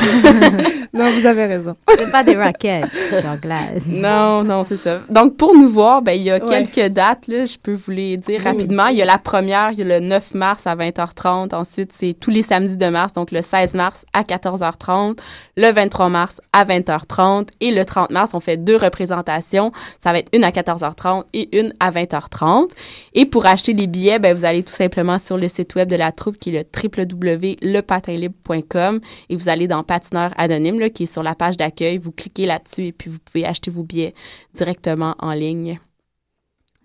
Non, 0.94 1.10
vous 1.10 1.26
avez 1.26 1.44
raison. 1.44 1.74
C'est 1.98 2.10
pas 2.12 2.22
des 2.24 2.36
raquettes 2.36 2.86
sur 3.20 3.36
glace. 3.36 3.82
Non, 3.86 4.42
non, 4.44 4.64
c'est 4.68 4.76
ça. 4.78 5.00
Donc, 5.10 5.36
pour 5.36 5.54
nous 5.54 5.68
voir, 5.68 6.02
ben, 6.02 6.12
il 6.12 6.22
y 6.22 6.30
a 6.30 6.38
Ouais. 6.38 6.64
quelques 6.64 6.92
dates, 6.92 7.26
là, 7.26 7.46
je 7.46 7.56
peux 7.58 7.72
vous 7.74 7.90
les 7.90 8.16
dire 8.16 8.38
Oui. 8.40 8.44
rapidement. 8.44 8.86
Il 8.86 8.96
y 8.96 9.02
a 9.02 9.04
la 9.04 9.18
première, 9.18 9.72
il 9.72 9.80
y 9.80 9.82
a 9.82 9.84
le 9.84 10.00
9 10.00 10.34
mars 10.34 10.66
à 10.66 10.74
20h30. 10.76 11.52
Ensuite, 11.54 11.92
c'est 11.92 12.14
tous 12.18 12.30
les 12.30 12.42
samedis 12.42 12.76
de 12.76 12.86
mars, 12.88 13.12
donc 13.12 13.32
le 13.32 13.42
16 13.42 13.74
mars 13.74 14.04
à 14.12 14.22
14h30, 14.22 15.18
le 15.56 15.72
23 15.72 16.08
mars 16.08 16.40
à 16.52 16.64
20h30 16.64 17.48
et 17.60 17.70
le 17.72 17.84
30 17.84 18.10
mars, 18.10 18.30
on 18.34 18.40
fait 18.40 18.56
deux 18.56 18.76
représentations. 18.76 19.72
Ça 19.98 20.12
va 20.12 20.18
être 20.20 20.28
une 20.32 20.44
à 20.44 20.50
14h30 20.50 21.24
et 21.34 21.58
une 21.58 21.74
à 21.80 21.90
20h30. 21.90 22.70
Et 23.14 23.26
pour 23.26 23.46
acheter 23.46 23.72
les 23.72 23.86
billets, 23.88 24.18
ben, 24.18 24.36
vous 24.36 24.44
allez 24.44 24.62
tout 24.62 24.72
simplement 24.72 25.18
sur 25.18 25.36
le 25.36 25.48
site 25.48 25.74
web 25.74 25.88
de 25.88 25.96
la 25.96 26.12
troupe 26.12 26.38
qui 26.38 26.54
est 26.54 26.62
le 26.62 26.64
www.lepatinlibre.com 26.98 29.00
et 29.30 29.36
vous 29.36 29.48
allez 29.48 29.66
dans 29.68 29.82
Patineur 29.82 30.32
Anonyme, 30.36 30.78
là, 30.78 30.90
qui 30.90 31.04
est 31.04 31.06
sur 31.06 31.22
la 31.22 31.34
page 31.34 31.56
d'accueil. 31.56 31.87
Vous 31.96 32.12
cliquez 32.12 32.44
là-dessus 32.44 32.86
et 32.86 32.92
puis 32.92 33.08
vous 33.08 33.18
pouvez 33.18 33.46
acheter 33.46 33.70
vos 33.70 33.82
billets 33.82 34.14
directement 34.54 35.14
en 35.18 35.32
ligne. 35.32 35.80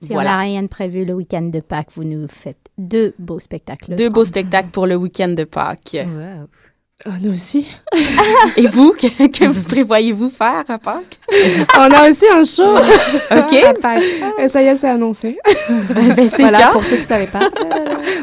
Si 0.02 0.12
on 0.12 0.22
n'a 0.22 0.38
rien 0.38 0.64
de 0.64 0.68
prévu 0.68 1.06
le 1.06 1.14
week-end 1.14 1.44
de 1.44 1.60
Pâques, 1.60 1.92
vous 1.96 2.04
nous 2.04 2.28
faites 2.28 2.70
deux 2.78 3.14
beaux 3.20 3.40
spectacles. 3.40 3.96
Deux 3.96 4.10
beaux 4.10 4.26
spectacles 4.26 4.70
pour 4.70 4.86
le 4.86 4.96
week-end 4.96 5.30
de 5.30 5.46
Pâques. 5.46 5.96
Wow. 5.96 6.48
Oh, 7.06 7.12
nous 7.22 7.34
aussi. 7.34 7.68
Et 8.58 8.68
vous, 8.68 8.94
que, 8.94 9.28
que 9.28 9.46
vous 9.46 9.64
prévoyez-vous 9.64 10.30
faire 10.30 10.64
à 10.68 10.78
Pâques? 10.78 11.20
On 11.78 11.92
a 11.92 12.10
aussi 12.10 12.26
un 12.28 12.44
show. 12.46 12.76
OK. 13.32 13.54
à 13.64 13.74
Pâques. 13.74 14.50
Ça 14.50 14.62
y 14.62 14.68
est, 14.68 14.78
c'est 14.78 14.90
annoncé. 14.90 15.38
ben, 15.94 16.30
c'est 16.30 16.44
Voilà, 16.44 16.68
pour 16.68 16.84
ceux 16.84 16.96
qui 16.96 17.02
ne 17.02 17.06
savaient 17.06 17.28
pas. 17.28 17.50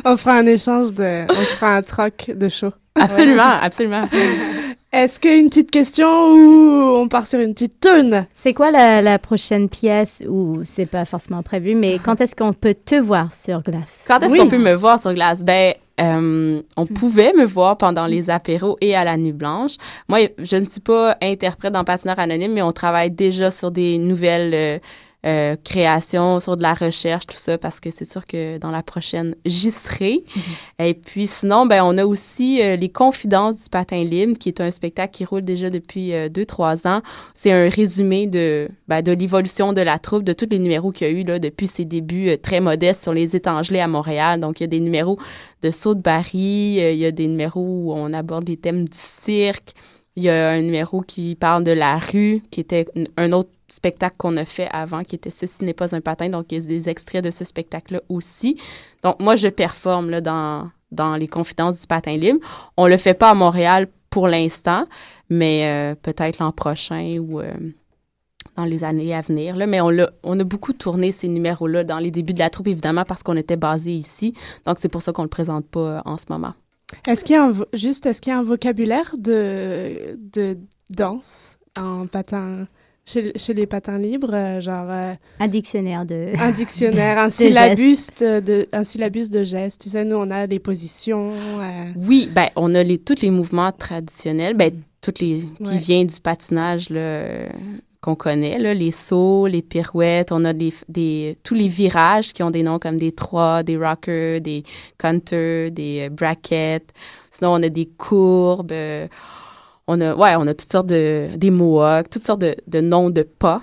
On 0.04 0.16
fera 0.16 0.38
un 0.38 0.46
échange 0.46 0.94
de... 0.94 1.30
On 1.30 1.44
se 1.44 1.56
fera 1.56 1.76
un 1.76 1.82
troc 1.82 2.30
de 2.34 2.48
show. 2.48 2.70
Absolument, 2.94 3.58
absolument. 3.60 4.08
Est-ce 4.92 5.20
qu'une 5.20 5.48
petite 5.48 5.70
question 5.70 6.08
ou 6.32 6.96
on 6.96 7.06
part 7.06 7.28
sur 7.28 7.38
une 7.38 7.54
petite 7.54 7.78
tune? 7.80 8.26
C'est 8.34 8.52
quoi 8.52 8.72
la, 8.72 9.00
la 9.00 9.20
prochaine 9.20 9.68
pièce 9.68 10.24
ou 10.28 10.62
c'est 10.64 10.86
pas 10.86 11.04
forcément 11.04 11.44
prévu, 11.44 11.76
mais 11.76 12.00
quand 12.04 12.20
est-ce 12.20 12.34
qu'on 12.34 12.52
peut 12.52 12.74
te 12.74 12.96
voir 12.96 13.32
sur 13.32 13.62
glace? 13.62 14.04
Quand 14.08 14.18
est-ce 14.18 14.32
Oui. 14.32 14.38
qu'on 14.40 14.48
peut 14.48 14.58
me 14.58 14.74
voir 14.74 14.98
sur 14.98 15.14
glace? 15.14 15.44
Ben, 15.44 15.74
euh, 16.00 16.60
on 16.76 16.86
pouvait 16.86 17.32
me 17.34 17.44
voir 17.44 17.76
pendant 17.76 18.06
les 18.06 18.30
apéros 18.30 18.78
et 18.80 18.96
à 18.96 19.04
la 19.04 19.16
nuit 19.16 19.32
blanche. 19.32 19.76
Moi, 20.08 20.28
je 20.38 20.56
ne 20.56 20.64
suis 20.64 20.80
pas 20.80 21.16
interprète 21.22 21.72
dans 21.72 21.84
Patineur 21.84 22.18
Anonyme, 22.18 22.52
mais 22.54 22.62
on 22.62 22.72
travaille 22.72 23.12
déjà 23.12 23.52
sur 23.52 23.70
des 23.70 23.96
nouvelles 23.96 24.54
euh, 24.54 24.78
euh, 25.26 25.56
créations, 25.62 26.40
sur 26.40 26.56
de 26.56 26.62
la 26.62 26.74
recherche, 26.74 27.26
tout 27.26 27.36
ça, 27.36 27.58
parce 27.58 27.80
que 27.80 27.90
c'est 27.90 28.04
sûr 28.04 28.26
que 28.26 28.58
dans 28.58 28.70
la 28.70 28.82
prochaine, 28.82 29.34
j'y 29.44 29.70
serai. 29.70 30.24
Et 30.78 30.94
puis 30.94 31.26
sinon, 31.26 31.66
ben, 31.66 31.82
on 31.84 31.98
a 31.98 32.06
aussi 32.06 32.62
euh, 32.62 32.76
Les 32.76 32.88
Confidences 32.88 33.62
du 33.62 33.68
patin 33.68 34.02
libre, 34.02 34.38
qui 34.38 34.48
est 34.48 34.60
un 34.60 34.70
spectacle 34.70 35.14
qui 35.14 35.24
roule 35.24 35.42
déjà 35.42 35.70
depuis 35.70 36.14
euh, 36.14 36.28
deux, 36.28 36.46
trois 36.46 36.86
ans. 36.86 37.02
C'est 37.34 37.52
un 37.52 37.68
résumé 37.68 38.26
de, 38.26 38.68
ben, 38.88 39.02
de 39.02 39.12
l'évolution 39.12 39.72
de 39.72 39.80
la 39.80 39.98
troupe, 39.98 40.24
de 40.24 40.32
tous 40.32 40.48
les 40.50 40.58
numéros 40.58 40.90
qu'il 40.90 41.06
y 41.06 41.10
a 41.10 41.12
eu 41.12 41.22
là, 41.22 41.38
depuis 41.38 41.66
ses 41.66 41.84
débuts 41.84 42.30
euh, 42.30 42.36
très 42.36 42.60
modestes 42.60 43.02
sur 43.02 43.12
les 43.12 43.36
étangelés 43.36 43.80
à 43.80 43.88
Montréal. 43.88 44.40
Donc, 44.40 44.60
il 44.60 44.62
y 44.62 44.64
a 44.64 44.68
des 44.68 44.80
numéros 44.80 45.18
de 45.62 45.70
saut 45.70 45.94
de 45.94 46.00
baril, 46.00 46.78
euh, 46.80 46.92
il 46.92 46.98
y 46.98 47.06
a 47.06 47.10
des 47.10 47.26
numéros 47.26 47.60
où 47.60 47.92
on 47.92 48.12
aborde 48.12 48.48
les 48.48 48.56
thèmes 48.56 48.88
du 48.88 48.98
cirque. 48.98 49.74
Il 50.16 50.24
y 50.24 50.28
a 50.28 50.50
un 50.50 50.60
numéro 50.60 51.02
qui 51.02 51.34
parle 51.34 51.64
de 51.64 51.70
la 51.72 51.98
rue, 51.98 52.42
qui 52.50 52.60
était 52.60 52.86
un 53.16 53.32
autre 53.32 53.50
spectacle 53.68 54.16
qu'on 54.18 54.36
a 54.36 54.44
fait 54.44 54.68
avant, 54.72 55.04
qui 55.04 55.14
était 55.14 55.30
Ceci 55.30 55.64
n'est 55.64 55.74
pas 55.74 55.94
un 55.94 56.00
patin. 56.00 56.28
Donc, 56.28 56.50
il 56.50 56.58
y 56.58 56.64
a 56.64 56.66
des 56.66 56.88
extraits 56.88 57.22
de 57.22 57.30
ce 57.30 57.44
spectacle-là 57.44 58.00
aussi. 58.08 58.56
Donc, 59.02 59.20
moi, 59.20 59.36
je 59.36 59.48
performe 59.48 60.10
là, 60.10 60.20
dans, 60.20 60.68
dans 60.90 61.16
les 61.16 61.28
confidences 61.28 61.80
du 61.80 61.86
patin 61.86 62.16
libre. 62.16 62.40
On 62.76 62.86
le 62.86 62.96
fait 62.96 63.14
pas 63.14 63.30
à 63.30 63.34
Montréal 63.34 63.88
pour 64.10 64.26
l'instant, 64.26 64.86
mais 65.28 65.62
euh, 65.64 65.94
peut-être 65.94 66.40
l'an 66.40 66.50
prochain 66.50 67.18
ou 67.18 67.40
euh, 67.40 67.52
dans 68.56 68.64
les 68.64 68.82
années 68.82 69.14
à 69.14 69.20
venir. 69.20 69.54
Là. 69.54 69.66
Mais 69.66 69.80
on, 69.80 69.90
on 70.24 70.40
a 70.40 70.44
beaucoup 70.44 70.72
tourné 70.72 71.12
ces 71.12 71.28
numéros-là 71.28 71.84
dans 71.84 71.98
les 71.98 72.10
débuts 72.10 72.34
de 72.34 72.40
la 72.40 72.50
troupe, 72.50 72.66
évidemment, 72.66 73.04
parce 73.04 73.22
qu'on 73.22 73.36
était 73.36 73.56
basé 73.56 73.92
ici. 73.92 74.34
Donc, 74.66 74.78
c'est 74.80 74.88
pour 74.88 75.02
ça 75.02 75.12
qu'on 75.12 75.22
le 75.22 75.28
présente 75.28 75.66
pas 75.66 75.80
euh, 75.80 76.00
en 76.04 76.18
ce 76.18 76.26
moment. 76.28 76.54
Est-ce 77.06 77.24
qu'il 77.24 77.36
y 77.36 77.38
a 77.38 77.44
un, 77.46 77.54
juste, 77.72 78.06
est-ce 78.06 78.20
qu'il 78.20 78.32
y 78.32 78.34
a 78.34 78.38
un 78.38 78.42
vocabulaire 78.42 79.12
de, 79.18 80.18
de 80.34 80.58
danse 80.90 81.56
en 81.78 82.06
patin, 82.06 82.66
chez, 83.06 83.32
chez 83.36 83.54
les 83.54 83.66
patins 83.66 83.98
libres, 83.98 84.34
euh, 84.34 84.60
genre 84.60 84.90
euh, 84.90 85.12
Un 85.38 85.48
dictionnaire 85.48 86.04
de... 86.04 86.28
un 86.38 86.50
dictionnaire, 86.50 87.18
un 87.18 87.24
gestes. 87.28 87.40
syllabus 87.42 88.06
de, 88.20 88.40
de- 88.40 88.68
un 88.72 88.84
syllabus 88.84 89.28
de 89.30 89.44
gestes. 89.44 89.80
Tu 89.82 89.88
sais, 89.88 90.04
nous, 90.04 90.16
on 90.16 90.30
a 90.30 90.46
les 90.46 90.58
positions. 90.58 91.32
euh, 91.60 91.84
Oui, 91.96 92.28
ben 92.34 92.48
on 92.56 92.74
a 92.74 92.82
les, 92.82 92.98
tous 92.98 93.22
les 93.22 93.30
mouvements 93.30 93.72
traditionnels, 93.72 94.54
ben 94.56 94.72
tous 95.00 95.14
les 95.20 95.40
qui 95.40 95.62
Ouais. 95.64 95.76
viennent 95.78 96.06
du 96.08 96.20
patinage 96.20 96.90
là, 96.90 97.00
euh, 97.00 97.48
qu'on 98.00 98.14
connaît, 98.14 98.58
là, 98.58 98.72
les 98.72 98.90
sauts, 98.90 99.46
les 99.46 99.62
pirouettes, 99.62 100.32
on 100.32 100.44
a 100.44 100.52
des, 100.52 100.72
des 100.88 101.36
tous 101.42 101.54
les 101.54 101.68
virages 101.68 102.32
qui 102.32 102.42
ont 102.42 102.50
des 102.50 102.62
noms 102.62 102.78
comme 102.78 102.96
des 102.96 103.12
trois, 103.12 103.62
des 103.62 103.76
rockers, 103.76 104.40
des 104.40 104.62
counters, 104.98 105.70
des 105.70 106.06
euh, 106.06 106.08
brackets. 106.08 106.86
Sinon, 107.30 107.52
on 107.52 107.62
a 107.62 107.68
des 107.68 107.86
courbes. 107.86 108.72
euh, 108.72 109.06
on 109.86 110.00
a 110.00 110.14
ouais, 110.14 110.34
on 110.36 110.46
a 110.46 110.54
toutes 110.54 110.72
sortes 110.72 110.86
de 110.86 111.28
des 111.36 111.50
mohawks, 111.50 112.10
toutes 112.10 112.24
sortes 112.24 112.40
de, 112.40 112.54
de 112.66 112.80
noms 112.80 113.10
de 113.10 113.22
pas. 113.22 113.62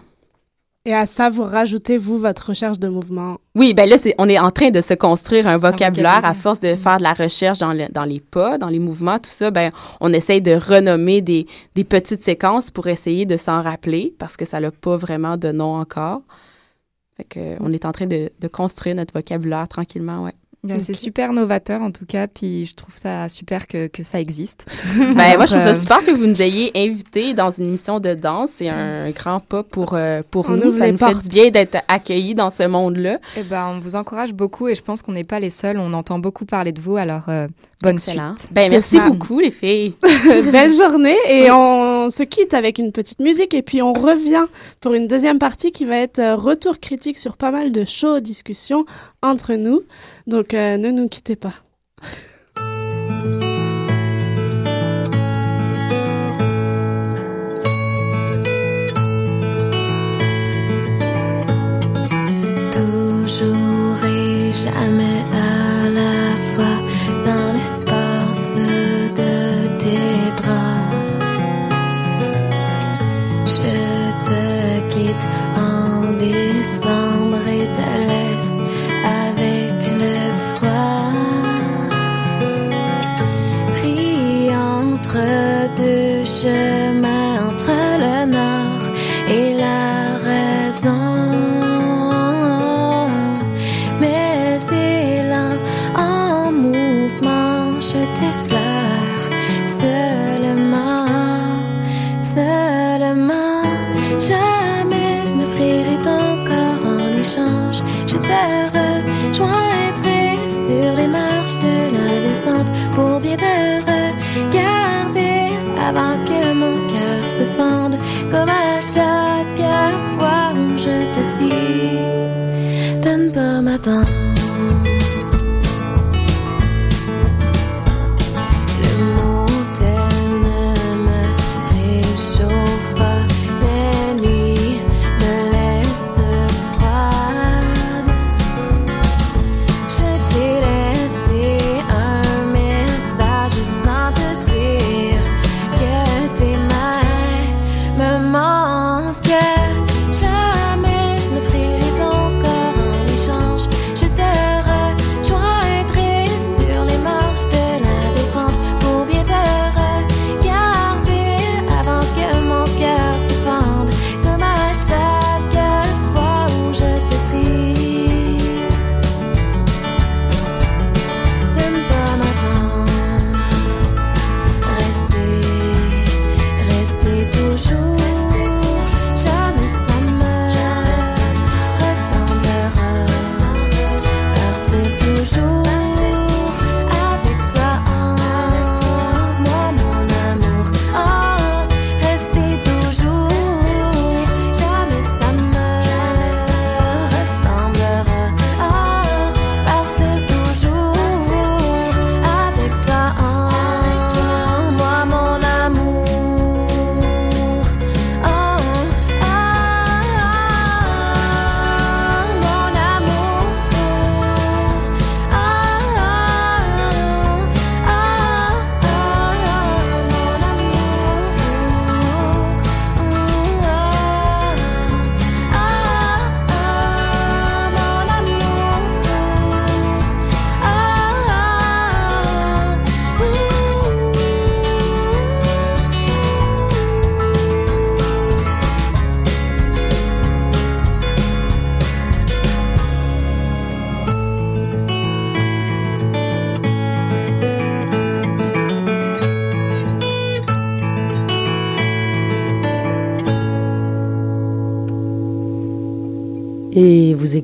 Et 0.87 0.93
à 0.93 1.05
ça, 1.05 1.29
vous 1.29 1.43
rajoutez, 1.43 1.97
vous, 1.97 2.17
votre 2.17 2.47
recherche 2.47 2.79
de 2.79 2.87
mouvement. 2.87 3.39
Oui, 3.55 3.73
ben 3.73 3.89
là, 3.89 3.97
c'est, 3.97 4.15
on 4.19 4.29
est 4.29 4.39
en 4.39 4.51
train 4.51 4.69
de 4.69 4.79
se 4.79 4.93
construire 4.93 5.45
un 5.45 5.57
vocabulaire 5.57 6.13
vocabulaire. 6.13 6.25
à 6.25 6.33
force 6.33 6.61
de 6.61 6.75
faire 6.75 6.95
de 6.97 7.03
la 7.03 7.11
recherche 7.11 7.59
dans, 7.59 7.73
le- 7.73 7.89
dans 7.91 8.05
les 8.05 8.21
pas, 8.21 8.57
dans 8.57 8.69
les 8.69 8.79
mouvements, 8.79 9.19
tout 9.19 9.29
ça. 9.29 9.51
Ben, 9.51 9.71
on 9.99 10.13
essaye 10.13 10.41
de 10.41 10.53
renommer 10.53 11.19
des, 11.21 11.45
des 11.75 11.83
petites 11.83 12.23
séquences 12.23 12.71
pour 12.71 12.87
essayer 12.87 13.25
de 13.25 13.35
s'en 13.35 13.61
rappeler 13.61 14.15
parce 14.17 14.37
que 14.37 14.45
ça 14.45 14.61
n'a 14.61 14.71
pas 14.71 14.95
vraiment 14.95 15.35
de 15.35 15.51
nom 15.51 15.75
encore. 15.75 16.21
Fait 17.17 17.25
que, 17.25 17.57
on 17.59 17.73
est 17.73 17.83
en 17.83 17.91
train 17.91 18.07
de, 18.07 18.29
de 18.39 18.47
construire 18.47 18.95
notre 18.95 19.13
vocabulaire 19.13 19.67
tranquillement, 19.67 20.23
ouais. 20.23 20.33
C'est 20.83 20.93
super 20.93 21.33
novateur 21.33 21.81
en 21.81 21.91
tout 21.91 22.05
cas, 22.05 22.27
puis 22.27 22.65
je 22.65 22.75
trouve 22.75 22.95
ça 22.95 23.29
super 23.29 23.67
que, 23.67 23.87
que 23.87 24.03
ça 24.03 24.19
existe. 24.19 24.65
Ben, 25.15 25.35
moi, 25.37 25.45
je 25.45 25.51
trouve 25.51 25.61
ça 25.63 25.69
Euh, 25.69 25.73
super 25.73 26.05
que 26.05 26.11
vous 26.11 26.25
nous 26.27 26.41
ayez 26.41 26.71
invités 26.75 27.33
dans 27.33 27.49
une 27.49 27.65
émission 27.67 27.99
de 27.99 28.13
danse. 28.13 28.49
C'est 28.57 28.69
un 28.69 29.09
grand 29.11 29.39
pas 29.39 29.63
pour, 29.63 29.93
euh, 29.93 30.21
pour 30.29 30.49
On 30.49 30.53
nous. 30.53 30.73
Ça 30.73 30.91
nous 30.91 30.97
fait 30.97 31.15
du 31.15 31.27
bien 31.27 31.49
d'être 31.49 31.77
accueillis 31.87 32.35
dans 32.35 32.49
ce 32.49 32.63
monde-là. 32.63 33.17
Eh 33.37 33.43
ben, 33.43 33.67
on 33.75 33.79
vous 33.79 33.95
encourage 33.95 34.33
beaucoup 34.33 34.67
et 34.67 34.75
je 34.75 34.81
pense 34.81 35.01
qu'on 35.01 35.13
n'est 35.13 35.23
pas 35.23 35.39
les 35.39 35.49
seuls. 35.49 35.77
On 35.79 35.93
entend 35.93 36.19
beaucoup 36.19 36.45
parler 36.45 36.71
de 36.71 36.81
vous, 36.81 36.97
alors 36.97 37.23
euh, 37.29 37.47
bonne 37.81 37.95
Excellent. 37.95 38.35
suite. 38.37 38.51
Ben, 38.53 38.69
merci 38.69 38.97
ça. 38.97 39.07
beaucoup, 39.09 39.39
les 39.39 39.51
filles. 39.51 39.93
Belle 40.51 40.73
journée 40.73 41.17
et 41.29 41.49
on 41.51 41.96
se 42.09 42.23
quitte 42.23 42.53
avec 42.53 42.79
une 42.79 42.91
petite 42.91 43.19
musique 43.19 43.53
et 43.53 43.61
puis 43.61 43.81
on 43.81 43.93
revient 43.93 44.45
pour 44.81 44.93
une 44.93 45.07
deuxième 45.07 45.39
partie 45.39 45.71
qui 45.71 45.85
va 45.85 45.97
être 45.97 46.19
euh, 46.19 46.35
retour 46.35 46.79
critique 46.79 47.19
sur 47.19 47.37
pas 47.37 47.51
mal 47.51 47.71
de 47.71 47.85
chaudes 47.85 48.23
discussions 48.23 48.85
entre 49.21 49.53
nous. 49.53 49.83
Donc 50.27 50.53
euh, 50.53 50.77
ne 50.77 50.91
nous 50.91 51.07
quittez 51.07 51.35
pas. 51.35 51.55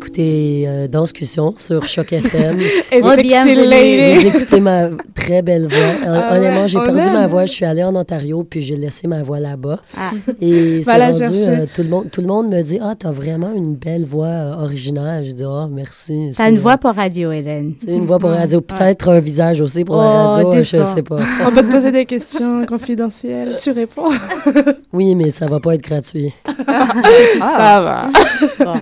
Écoutez 0.04 0.66
euh, 0.68 0.90
Danscussion 0.90 1.54
sur 1.56 1.84
Choc 1.88 2.12
FM. 2.12 2.60
Oh, 3.02 3.12
lady. 3.16 4.20
Vous 4.20 4.28
écoutez 4.28 4.60
ma 4.60 4.90
très 5.24 5.42
belle 5.42 5.68
voix. 5.68 5.78
Hon- 6.06 6.20
Ah 6.22 6.36
Honnêtement, 6.38 6.68
j'ai 6.68 6.80
perdu 6.80 7.10
ma 7.12 7.28
voix. 7.28 7.46
Je 7.46 7.52
suis 7.54 7.66
allée 7.66 7.84
en 7.84 7.96
Ontario, 7.96 8.44
puis 8.44 8.62
j'ai 8.62 8.76
laissé 8.78 9.08
ma 9.08 9.24
voix 9.24 9.40
là-bas. 9.40 9.80
Ah. 9.98 10.12
Et 10.42 10.84
la 10.86 11.12
rendu, 11.12 11.24
euh, 11.24 11.66
tout, 11.74 11.84
le 11.84 11.90
monde, 11.90 12.10
tout 12.12 12.22
le 12.22 12.28
monde 12.28 12.50
me 12.50 12.62
dit 12.62 12.80
«Ah, 12.82 12.94
t'as 12.98 13.12
vraiment 13.12 13.52
une 13.56 13.76
belle 13.76 14.06
voix 14.06 14.28
euh, 14.28 14.54
originale.» 14.64 15.24
Je 15.26 15.32
dis 15.32 15.44
«Ah, 15.48 15.68
merci. 15.72 16.32
T'as 16.36 16.50
une 16.50 16.58
voix 16.60 16.78
pour 16.78 16.92
radio, 16.92 17.32
Hélène. 17.32 17.74
Une 17.88 18.06
voix 18.06 18.20
pour 18.20 18.30
la 18.30 18.38
radio. 18.38 18.62
Peut-être 18.62 19.10
un 19.10 19.20
visage 19.20 19.62
aussi 19.62 19.84
pour 19.84 19.96
la 19.98 20.04
Oh, 20.04 20.28
radio, 20.46 20.62
je 20.62 20.84
sais 20.84 21.04
pas. 21.04 21.20
On 21.46 21.52
peut 21.52 21.62
te 21.64 21.72
poser 21.72 21.92
des 21.92 22.06
questions 22.06 22.66
confidentielles. 22.68 23.58
Tu 23.60 23.72
réponds. 23.72 24.10
Oui, 24.92 25.16
mais 25.16 25.32
ça 25.32 25.48
va 25.48 25.60
pas 25.60 25.76
être 25.76 25.84
gratuit. 25.84 26.34
Ça 26.46 27.82
va. 27.82 28.10
Bon. 28.60 28.74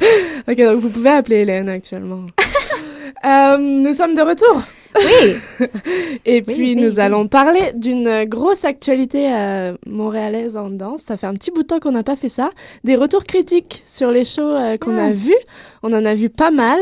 ok, 0.50 0.58
donc 0.58 0.80
vous 0.80 0.90
pouvez 0.90 1.10
appeler 1.10 1.38
Hélène 1.38 1.70
actuellement. 1.70 2.26
Euh, 3.24 3.58
nous 3.58 3.94
sommes 3.94 4.14
de 4.16 4.22
retour. 4.22 4.62
Oui. 4.96 5.68
Et 6.26 6.42
puis 6.42 6.56
oui, 6.58 6.76
nous 6.76 6.96
oui. 6.96 7.00
allons 7.00 7.28
parler 7.28 7.72
d'une 7.76 8.26
grosse 8.26 8.66
actualité 8.66 9.34
euh, 9.34 9.74
montréalaise 9.86 10.58
en 10.58 10.70
danse. 10.70 11.02
Ça 11.02 11.18
fait 11.18 11.28
un 11.28 11.34
petit 11.34 11.52
bout 11.52 11.64
de 11.64 11.68
temps 11.68 11.80
qu'on 11.80 11.92
n'a 11.92 12.04
pas 12.04 12.16
fait 12.16 12.30
ça. 12.30 12.52
Des 12.84 12.96
retours 12.96 13.24
critiques 13.24 13.84
sur 13.88 14.12
les 14.12 14.26
shows 14.26 14.42
euh, 14.44 14.78
qu'on 14.78 14.98
Ah. 14.98 15.06
a 15.06 15.12
vus. 15.12 15.34
On 15.84 15.94
en 15.94 16.06
a 16.06 16.14
vu 16.14 16.30
pas 16.30 16.52
mal. 16.52 16.80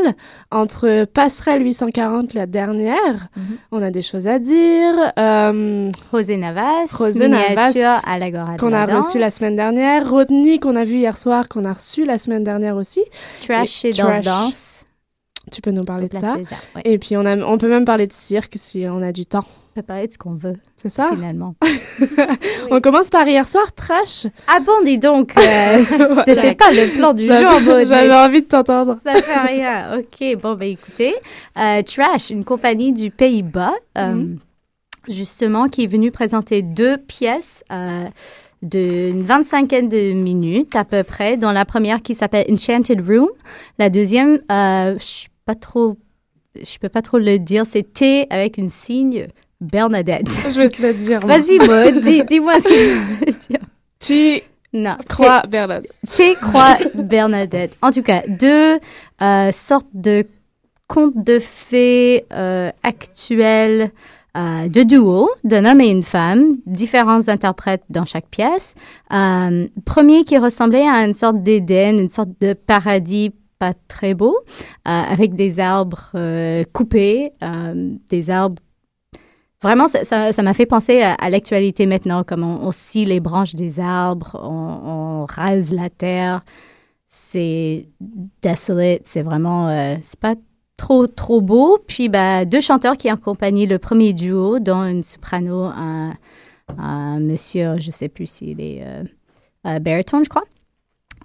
Entre 0.50 1.04
Passerelle 1.06 1.62
840, 1.64 2.34
la 2.34 2.46
dernière, 2.46 3.28
Mhm. 3.36 3.42
on 3.72 3.82
a 3.82 3.90
des 3.90 4.02
choses 4.02 4.26
à 4.26 4.38
dire. 4.38 4.94
Euh, 5.18 5.90
José 6.12 6.36
Navas, 6.36 6.86
José 6.98 7.28
Navas, 7.28 8.00
à 8.06 8.18
l'Agora 8.18 8.56
qu'on 8.58 8.72
a 8.72 8.86
reçu 8.86 9.18
la 9.18 9.30
semaine 9.30 9.56
dernière. 9.56 10.08
Rodney 10.10 10.58
qu'on 10.58 10.76
a 10.76 10.84
vu 10.84 10.96
hier 10.96 11.16
soir, 11.16 11.48
qu'on 11.48 11.64
a 11.64 11.72
reçu 11.72 12.04
la 12.04 12.18
semaine 12.18 12.44
dernière 12.44 12.76
aussi. 12.76 13.00
Trash 13.42 13.84
Et 13.84 13.88
et 13.88 13.92
Danse 13.92 14.00
Trash. 14.22 14.24
Danse. 14.24 14.69
Tu 15.50 15.60
peux 15.60 15.70
nous 15.70 15.82
parler 15.84 16.08
de 16.08 16.16
ça. 16.16 16.36
César, 16.36 16.58
ouais. 16.76 16.82
Et 16.84 16.98
puis 16.98 17.16
on, 17.16 17.24
a, 17.26 17.36
on 17.36 17.58
peut 17.58 17.68
même 17.68 17.84
parler 17.84 18.06
de 18.06 18.12
cirque 18.12 18.54
si 18.56 18.84
on 18.88 19.02
a 19.02 19.12
du 19.12 19.26
temps. 19.26 19.44
On 19.72 19.80
peut 19.80 19.82
parler 19.86 20.08
de 20.08 20.12
ce 20.12 20.18
qu'on 20.18 20.34
veut, 20.34 20.56
C'est 20.76 20.88
ça 20.88 21.10
finalement. 21.12 21.54
On 22.72 22.80
commence 22.80 23.08
par 23.08 23.26
hier 23.28 23.46
soir, 23.46 23.72
Trash. 23.72 24.26
Ah 24.48 24.58
bon, 24.58 24.72
dis 24.84 24.98
donc, 24.98 25.32
euh, 25.38 25.84
c'était 26.26 26.56
pas 26.56 26.72
le 26.72 26.96
plan 26.96 27.14
du 27.14 27.22
jour, 27.24 27.60
Maud, 27.64 27.86
J'avais 27.86 28.12
envie 28.12 28.40
de 28.42 28.46
t'entendre. 28.46 28.98
Ça 29.06 29.22
fait 29.22 29.38
rien. 29.54 29.98
OK, 29.98 30.40
bon, 30.42 30.54
ben 30.54 30.70
écoutez, 30.70 31.14
euh, 31.56 31.82
Trash, 31.82 32.30
une 32.30 32.44
compagnie 32.44 32.92
du 32.92 33.12
Pays-Bas, 33.12 33.74
euh, 33.96 34.06
Mhm. 34.12 34.38
justement, 35.08 35.68
qui 35.68 35.84
est 35.84 35.90
venue 35.90 36.10
présenter 36.10 36.62
deux 36.62 36.98
pièces 36.98 37.62
euh, 37.72 38.06
d'une 38.62 39.22
vingt-cinquaine 39.22 39.88
de 39.88 40.12
minutes 40.12 40.74
à 40.76 40.84
peu 40.84 41.02
près, 41.04 41.36
dont 41.36 41.50
la 41.52 41.64
première 41.64 42.02
qui 42.02 42.14
s'appelle 42.16 42.44
Enchanted 42.50 43.00
Room. 43.08 43.28
La 43.78 43.88
deuxième, 43.88 44.40
euh, 44.50 44.96
je 44.98 45.28
pas 45.50 45.54
trop... 45.56 45.96
Je 46.56 46.78
peux 46.78 46.88
pas 46.88 47.02
trop 47.02 47.18
le 47.18 47.38
dire, 47.38 47.64
c'est 47.66 47.92
T 47.92 48.26
avec 48.30 48.58
une 48.58 48.68
signe 48.70 49.28
Bernadette. 49.60 50.28
Je 50.52 50.60
vais 50.60 50.68
te 50.68 50.82
le 50.82 50.94
dire. 50.94 51.24
moi. 51.26 51.38
Vas-y, 51.38 51.58
Maud, 51.58 52.02
dis- 52.02 52.24
dis-moi 52.24 52.58
ce 52.60 52.64
que 52.68 52.74
je 52.74 53.24
veux 53.26 53.32
dire. 53.48 53.60
Tu 54.00 54.40
Non, 54.72 54.96
crois 55.08 55.42
Bernard. 55.48 55.82
T 56.16 56.34
croix 56.34 56.76
Bernadette. 56.94 57.76
En 57.82 57.90
tout 57.92 58.02
cas, 58.02 58.22
deux 58.26 58.78
euh, 59.22 59.52
sortes 59.52 59.88
de 59.94 60.26
contes 60.88 61.22
de 61.24 61.38
fées 61.38 62.24
euh, 62.32 62.70
actuels 62.82 63.90
euh, 64.36 64.68
de 64.68 64.82
duo, 64.82 65.28
d'un 65.44 65.64
homme 65.64 65.80
et 65.80 65.88
une 65.90 66.02
femme, 66.04 66.56
différents 66.66 67.28
interprètes 67.28 67.82
dans 67.90 68.04
chaque 68.04 68.26
pièce. 68.28 68.74
Euh, 69.12 69.66
premier 69.84 70.24
qui 70.24 70.36
ressemblait 70.38 70.88
à 70.88 71.04
une 71.04 71.14
sorte 71.14 71.42
d'Éden, 71.42 71.98
une 71.98 72.10
sorte 72.10 72.30
de 72.40 72.52
paradis 72.54 73.32
pas 73.60 73.74
très 73.88 74.14
beau, 74.14 74.36
euh, 74.38 74.90
avec 74.90 75.34
des 75.34 75.60
arbres 75.60 76.10
euh, 76.16 76.64
coupés, 76.72 77.32
euh, 77.44 77.94
des 78.08 78.30
arbres 78.30 78.60
Vraiment, 79.62 79.88
ça- 79.88 80.42
m'a 80.42 80.54
fait 80.54 80.64
penser 80.64 81.02
à, 81.02 81.28
l'actualité 81.28 81.84
maintenant, 81.84 82.24
comme 82.24 82.44
on, 82.44 82.72
scie 82.72 83.04
les 83.04 83.20
branches 83.20 83.54
des 83.54 83.78
arbres, 83.78 84.40
on, 84.42 85.26
rase 85.28 85.70
la 85.70 85.90
terre. 85.90 86.46
C'est 87.10 87.86
desolate, 88.42 89.02
c'est 89.04 89.20
vraiment, 89.20 89.68
c'est 90.00 90.18
pas 90.18 90.34
trop, 90.78 91.06
trop 91.06 91.42
beau. 91.42 91.78
Puis, 91.86 92.08
bah, 92.08 92.46
deux 92.46 92.60
chanteurs 92.60 92.96
qui 92.96 93.10
accompagnaient 93.10 93.66
le 93.66 93.78
premier 93.78 94.14
duo, 94.14 94.60
dont 94.60 94.82
une 94.82 95.02
soprano, 95.02 95.64
un, 95.64 97.20
monsieur, 97.20 97.76
je 97.76 97.90
sais 97.90 98.08
plus 98.08 98.28
s'il 98.30 98.62
est 98.62 98.82
baritone, 99.62 100.24
je 100.24 100.30
crois. 100.30 100.44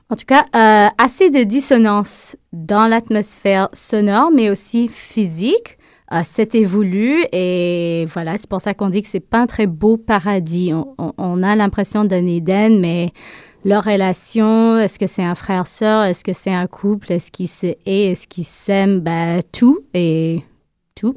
En 0.09 0.15
tout 0.15 0.25
cas, 0.25 0.45
euh, 0.55 0.87
assez 1.03 1.31
de 1.31 1.43
dissonance 1.43 2.35
dans 2.53 2.87
l'atmosphère 2.87 3.69
sonore, 3.73 4.29
mais 4.31 4.51
aussi 4.51 4.87
physique. 4.87 5.79
Euh, 6.13 6.21
C'était 6.23 6.63
voulu 6.63 7.25
et 7.31 8.05
voilà, 8.13 8.37
c'est 8.37 8.47
pour 8.47 8.61
ça 8.61 8.75
qu'on 8.75 8.89
dit 8.89 9.01
que 9.01 9.07
c'est 9.07 9.19
pas 9.19 9.39
un 9.39 9.47
très 9.47 9.65
beau 9.65 9.97
paradis. 9.97 10.71
On, 10.97 11.43
a 11.43 11.55
l'impression 11.55 12.05
d'un 12.05 12.27
Éden, 12.27 12.79
mais 12.79 13.11
leur 13.63 13.83
relation, 13.83 14.77
est-ce 14.77 14.99
que 14.99 15.07
c'est 15.07 15.23
un 15.23 15.33
frère-sœur, 15.33 16.03
est-ce 16.03 16.23
que 16.23 16.33
c'est 16.33 16.53
un 16.53 16.67
couple, 16.67 17.11
est-ce 17.11 17.31
qu'ils 17.31 17.49
se 17.49 17.65
hait, 17.87 18.11
est-ce 18.11 18.27
qu'ils 18.27 18.45
s'aiment, 18.45 18.99
ben, 18.99 19.41
tout 19.51 19.79
et 19.95 20.43
tout. 20.93 21.15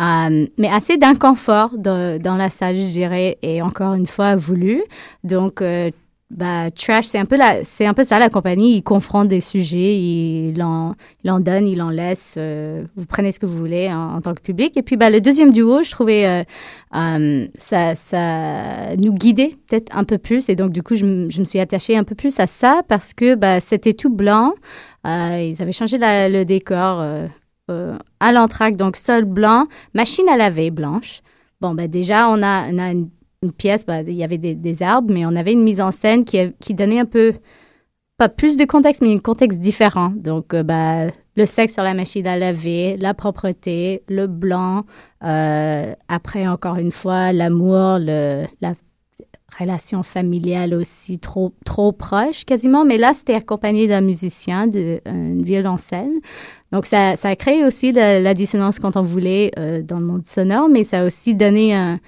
Euh, 0.00 0.46
mais 0.58 0.68
assez 0.68 0.96
d'inconfort 0.96 1.78
dans, 1.78 2.36
la 2.36 2.50
salle, 2.50 2.78
je 2.78 2.86
dirais, 2.86 3.38
et 3.42 3.62
encore 3.62 3.94
une 3.94 4.08
fois 4.08 4.34
voulu. 4.34 4.82
Donc, 5.22 5.62
bah, 6.30 6.72
Trash, 6.72 7.06
c'est 7.06 7.18
un, 7.18 7.24
peu 7.24 7.36
la- 7.36 7.62
c'est 7.62 7.86
un 7.86 7.94
peu 7.94 8.04
ça, 8.04 8.18
la 8.18 8.28
compagnie. 8.28 8.76
Ils 8.76 8.82
confrontent 8.82 9.28
des 9.28 9.40
sujets, 9.40 9.96
ils 9.96 10.60
en, 10.60 10.94
ils 11.22 11.30
en 11.30 11.38
donnent, 11.38 11.68
ils 11.68 11.80
en 11.80 11.90
laissent. 11.90 12.34
euh, 12.36 12.84
vous 12.96 13.06
prenez 13.06 13.30
ce 13.30 13.38
que 13.38 13.46
vous 13.46 13.56
voulez 13.56 13.88
en, 13.92 14.20
tant 14.20 14.34
que 14.34 14.40
public. 14.40 14.76
Et 14.76 14.82
puis, 14.82 14.96
bah, 14.96 15.08
le 15.08 15.20
deuxième 15.20 15.52
duo, 15.52 15.82
je 15.82 15.90
trouvais 15.92 16.26
euh, 16.26 16.42
euh, 16.96 17.46
ça, 17.58 17.94
ça 17.94 18.96
nous 18.96 19.12
guidait 19.12 19.56
peut-être 19.68 19.96
un 19.96 20.02
peu 20.02 20.18
plus. 20.18 20.48
Et 20.48 20.56
donc, 20.56 20.72
du 20.72 20.82
coup, 20.82 20.96
je, 20.96 21.04
me 21.06 21.44
suis 21.44 21.60
attachée 21.60 21.96
un 21.96 22.04
peu 22.04 22.16
plus 22.16 22.40
à 22.40 22.48
ça 22.48 22.82
parce 22.88 23.14
que 23.14 23.36
bah, 23.36 23.60
c'était 23.60 23.94
tout 23.94 24.10
blanc. 24.10 24.54
Euh, 25.06 25.52
ils 25.52 25.62
avaient 25.62 25.70
changé 25.72 25.96
le 26.00 26.42
décor 26.42 27.04
à 27.68 28.32
l'entraque, 28.32 28.76
donc 28.76 28.96
sol 28.96 29.24
blanc, 29.24 29.66
machine 29.94 30.28
à 30.28 30.36
laver 30.36 30.70
blanche. 30.70 31.20
Bon, 31.60 31.74
ben 31.74 31.88
déjà, 31.88 32.28
on 32.28 32.42
a, 32.42 32.70
on 32.70 32.78
a 32.78 32.90
une, 32.90 33.08
une 33.42 33.52
pièce, 33.52 33.84
ben, 33.84 34.04
il 34.06 34.14
y 34.14 34.24
avait 34.24 34.38
des, 34.38 34.82
arbres, 34.82 35.12
mais 35.12 35.26
on 35.26 35.36
avait 35.36 35.52
une 35.52 35.62
mise 35.62 35.80
en 35.80 35.92
scène 35.92 36.24
qui, 36.24 36.52
qui 36.58 36.74
donnait 36.74 36.98
un 36.98 37.04
peu, 37.04 37.34
pas 38.16 38.28
plus 38.28 38.56
de 38.56 38.64
contexte, 38.64 39.02
mais 39.02 39.14
un 39.14 39.18
contexte 39.18 39.60
différent. 39.60 40.12
Donc, 40.16 40.54
euh, 40.54 40.62
ben, 40.62 41.12
le 41.36 41.46
sexe 41.46 41.74
sur 41.74 41.82
la 41.82 41.94
machine 41.94 42.26
à 42.26 42.36
laver, 42.36 42.96
la 42.96 43.14
propreté, 43.14 44.02
le 44.08 44.26
blanc, 44.26 44.84
euh, 45.22 45.92
après, 46.08 46.48
encore 46.48 46.76
une 46.76 46.92
fois, 46.92 47.32
l'amour, 47.32 47.98
la 47.98 48.72
relation 49.58 50.02
familiale 50.02 50.74
aussi 50.74 51.18
trop, 51.18 51.52
trop 51.64 51.92
proche 51.92 52.44
quasiment. 52.44 52.84
Mais 52.84 52.98
là, 52.98 53.12
c'était 53.14 53.34
accompagné 53.34 53.86
d'un 53.86 54.00
musicien, 54.00 54.66
d'un 54.66 54.98
violoncelle. 55.42 56.12
Donc, 56.72 56.86
ça, 56.86 57.16
ça 57.16 57.28
a 57.28 57.36
créé 57.36 57.64
aussi 57.64 57.92
la, 57.92 58.20
la 58.20 58.34
dissonance 58.34 58.78
quand 58.78 58.96
on 58.96 59.02
voulait 59.02 59.50
euh, 59.58 59.82
dans 59.82 59.98
le 59.98 60.06
monde 60.06 60.26
sonore, 60.26 60.68
mais 60.68 60.84
ça 60.84 61.00
a 61.00 61.06
aussi 61.06 61.34
donné 61.34 61.74
un, 61.74 62.00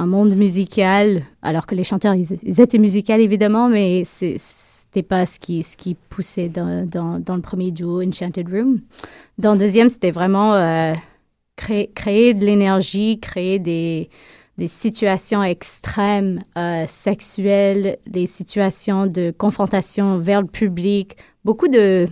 un 0.00 0.06
monde 0.06 0.34
musical, 0.34 1.24
alors 1.42 1.66
que 1.66 1.74
les 1.74 1.84
chanteurs, 1.84 2.14
ils, 2.14 2.60
étaient 2.60 2.78
musicaux 2.78 3.12
évidemment, 3.14 3.68
mais 3.68 4.02
c'est- 4.06 4.36
c'était 4.38 5.02
pas 5.02 5.26
ce 5.26 5.38
qui, 5.38 5.62
ce 5.62 5.76
qui 5.76 5.94
poussait 5.94 6.48
dans, 6.48 6.88
dans, 6.88 7.36
le 7.36 7.42
premier 7.42 7.70
duo 7.70 8.02
Enchanted 8.02 8.48
Room. 8.48 8.80
Dans 9.38 9.52
le 9.52 9.58
deuxième, 9.58 9.90
c'était 9.90 10.10
vraiment 10.10 10.54
euh, 10.54 10.94
créer, 11.54 11.90
créer 11.94 12.34
de 12.34 12.44
l'énergie, 12.44 13.20
créer 13.20 13.58
des, 13.58 14.08
des 14.58 14.66
situations 14.66 15.42
extrêmes, 15.42 16.42
euh, 16.56 16.86
sexuelles, 16.88 17.98
des 18.06 18.26
situations 18.26 19.06
de 19.06 19.32
confrontation 19.36 20.18
vers 20.18 20.40
le 20.40 20.48
public, 20.48 21.16
beaucoup 21.44 21.68
de, 21.68 22.06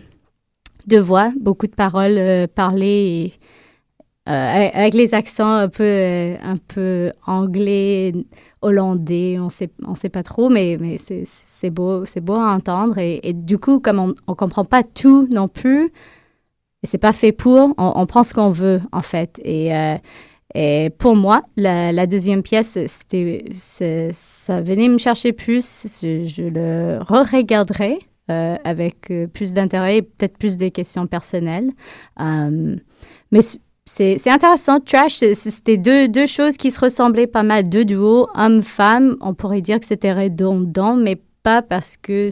de 0.87 0.99
voix, 0.99 1.33
beaucoup 1.41 1.67
de 1.67 1.75
paroles 1.75 2.19
euh, 2.19 2.47
parlées, 2.47 3.33
avec 4.29 4.75
avec 4.75 4.95
les 4.95 5.15
accents 5.15 5.53
un 5.53 5.69
peu, 5.69 5.83
euh, 5.85 6.37
un 6.43 6.57
peu 6.57 7.13
anglais, 7.27 8.13
hollandais, 8.63 9.39
on 9.39 9.51
sait, 9.51 9.71
on 9.87 9.95
sait 9.95 10.09
pas 10.09 10.23
trop, 10.23 10.49
mais, 10.49 10.77
c'est- 10.99 11.71
beau, 11.71 12.05
à 12.35 12.55
entendre. 12.55 12.99
Et, 12.99 13.33
du 13.35 13.59
coup, 13.59 13.81
comme 13.81 13.99
on 13.99 14.09
ne 14.09 14.35
comprend 14.35 14.65
pas 14.65 14.83
tout 14.83 15.27
non 15.31 15.49
plus, 15.49 15.91
et 16.83 16.87
c'est 16.87 16.99
pas 16.99 17.13
fait 17.13 17.33
pour, 17.33 17.75
on, 17.79 18.07
prend 18.07 18.23
ce 18.25 18.35
qu'on 18.35 18.51
veut, 18.51 18.81
en 18.93 19.03
fait. 19.03 19.41
Et, 19.45 19.75
euh, 19.75 20.91
pour 20.99 21.17
moi, 21.17 21.43
la, 21.57 22.07
deuxième 22.07 22.43
pièce, 22.43 22.79
c'était, 22.87 23.45
ça 24.13 24.61
venait 24.61 24.89
me 24.89 24.99
chercher 24.99 25.33
plus. 25.33 25.87
Je, 26.03 26.43
le 26.49 26.99
re-regarderai 27.03 27.99
euh, 28.31 28.57
avec 28.65 29.11
euh, 29.11 29.27
plus 29.27 29.55
d'intérêt 29.55 29.99
et 29.99 30.03
peut-être 30.03 30.37
plus 30.37 30.59
de 30.59 30.69
questions 30.69 31.07
personnelles. 31.07 31.71
Euh, 32.21 32.77
mais 33.31 33.41
c'est, 33.89 34.19
c'est 34.19 34.31
intéressant. 34.31 34.81
Trash, 34.81 35.17
c'était 35.35 35.77
deux, 35.79 36.09
deux 36.09 36.27
choses 36.27 36.57
qui 36.57 36.71
se 36.71 36.79
ressemblaient 36.81 37.27
pas 37.27 37.43
mal. 37.43 37.69
Deux 37.69 37.85
duos, 37.85 38.27
homme-femme. 38.35 39.17
On 39.21 39.35
pourrait 39.35 39.63
dire 39.63 39.81
que 39.81 39.87
c'était 39.87 40.13
redondant, 40.13 40.95
mais 40.95 41.21
pas 41.43 41.63
parce 41.63 41.97
que 41.97 42.29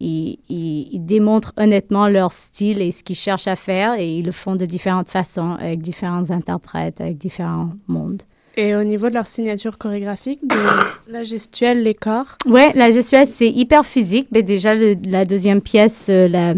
ils, 0.00 0.38
ils, 0.48 0.88
ils 0.92 1.04
démontrent 1.04 1.52
honnêtement 1.56 2.08
leur 2.08 2.32
style 2.32 2.82
et 2.82 2.92
ce 2.92 3.02
qu'ils 3.02 3.16
cherchent 3.16 3.46
à 3.48 3.56
faire 3.56 3.94
et 3.98 4.16
ils 4.18 4.24
le 4.24 4.32
font 4.32 4.56
de 4.56 4.66
différentes 4.66 5.08
façons, 5.08 5.52
avec 5.58 5.80
différents 5.80 6.30
interprètes, 6.30 7.00
avec 7.00 7.16
différents 7.16 7.70
mondes. 7.86 8.22
Et 8.56 8.76
au 8.76 8.84
niveau 8.84 9.08
de 9.08 9.14
leur 9.14 9.26
signature 9.26 9.78
chorégraphique, 9.78 10.46
de 10.46 10.56
la 11.12 11.24
gestuelle, 11.24 11.82
les 11.82 11.94
corps? 11.94 12.36
Ouais, 12.46 12.72
la 12.74 12.90
gestuelle, 12.90 13.26
c'est 13.26 13.48
hyper 13.48 13.84
physique. 13.84 14.28
Mais 14.32 14.42
déjà, 14.42 14.74
le- 14.74 14.94
la 15.08 15.24
deuxième 15.24 15.60
pièce, 15.62 16.06
euh, 16.08 16.28
la, 16.28 16.54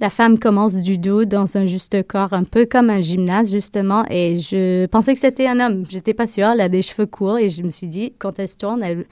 la 0.00 0.10
femme 0.10 0.38
commence 0.38 0.74
du 0.74 0.96
dos 0.96 1.24
dans 1.24 1.56
un 1.56 1.66
juste 1.66 2.06
corps, 2.06 2.32
un 2.32 2.44
peu 2.44 2.66
comme 2.66 2.88
un 2.88 3.00
gymnase, 3.00 3.50
justement. 3.50 4.04
Et 4.10 4.38
je 4.38 4.86
pensais 4.86 5.12
que 5.14 5.18
c'était 5.18 5.46
un 5.46 5.58
homme. 5.58 5.84
J'étais 5.88 6.14
pas 6.14 6.26
sûre. 6.26 6.50
Elle 6.50 6.60
a 6.60 6.68
des 6.68 6.82
cheveux 6.82 7.06
courts 7.06 7.38
et 7.38 7.50
je 7.50 7.62
me 7.62 7.70
suis 7.70 7.88
dit, 7.88 8.12
quand 8.18 8.38
elle 8.38 8.48
se 8.48 8.56
tourne, 8.56 8.82
elle, 8.82 9.06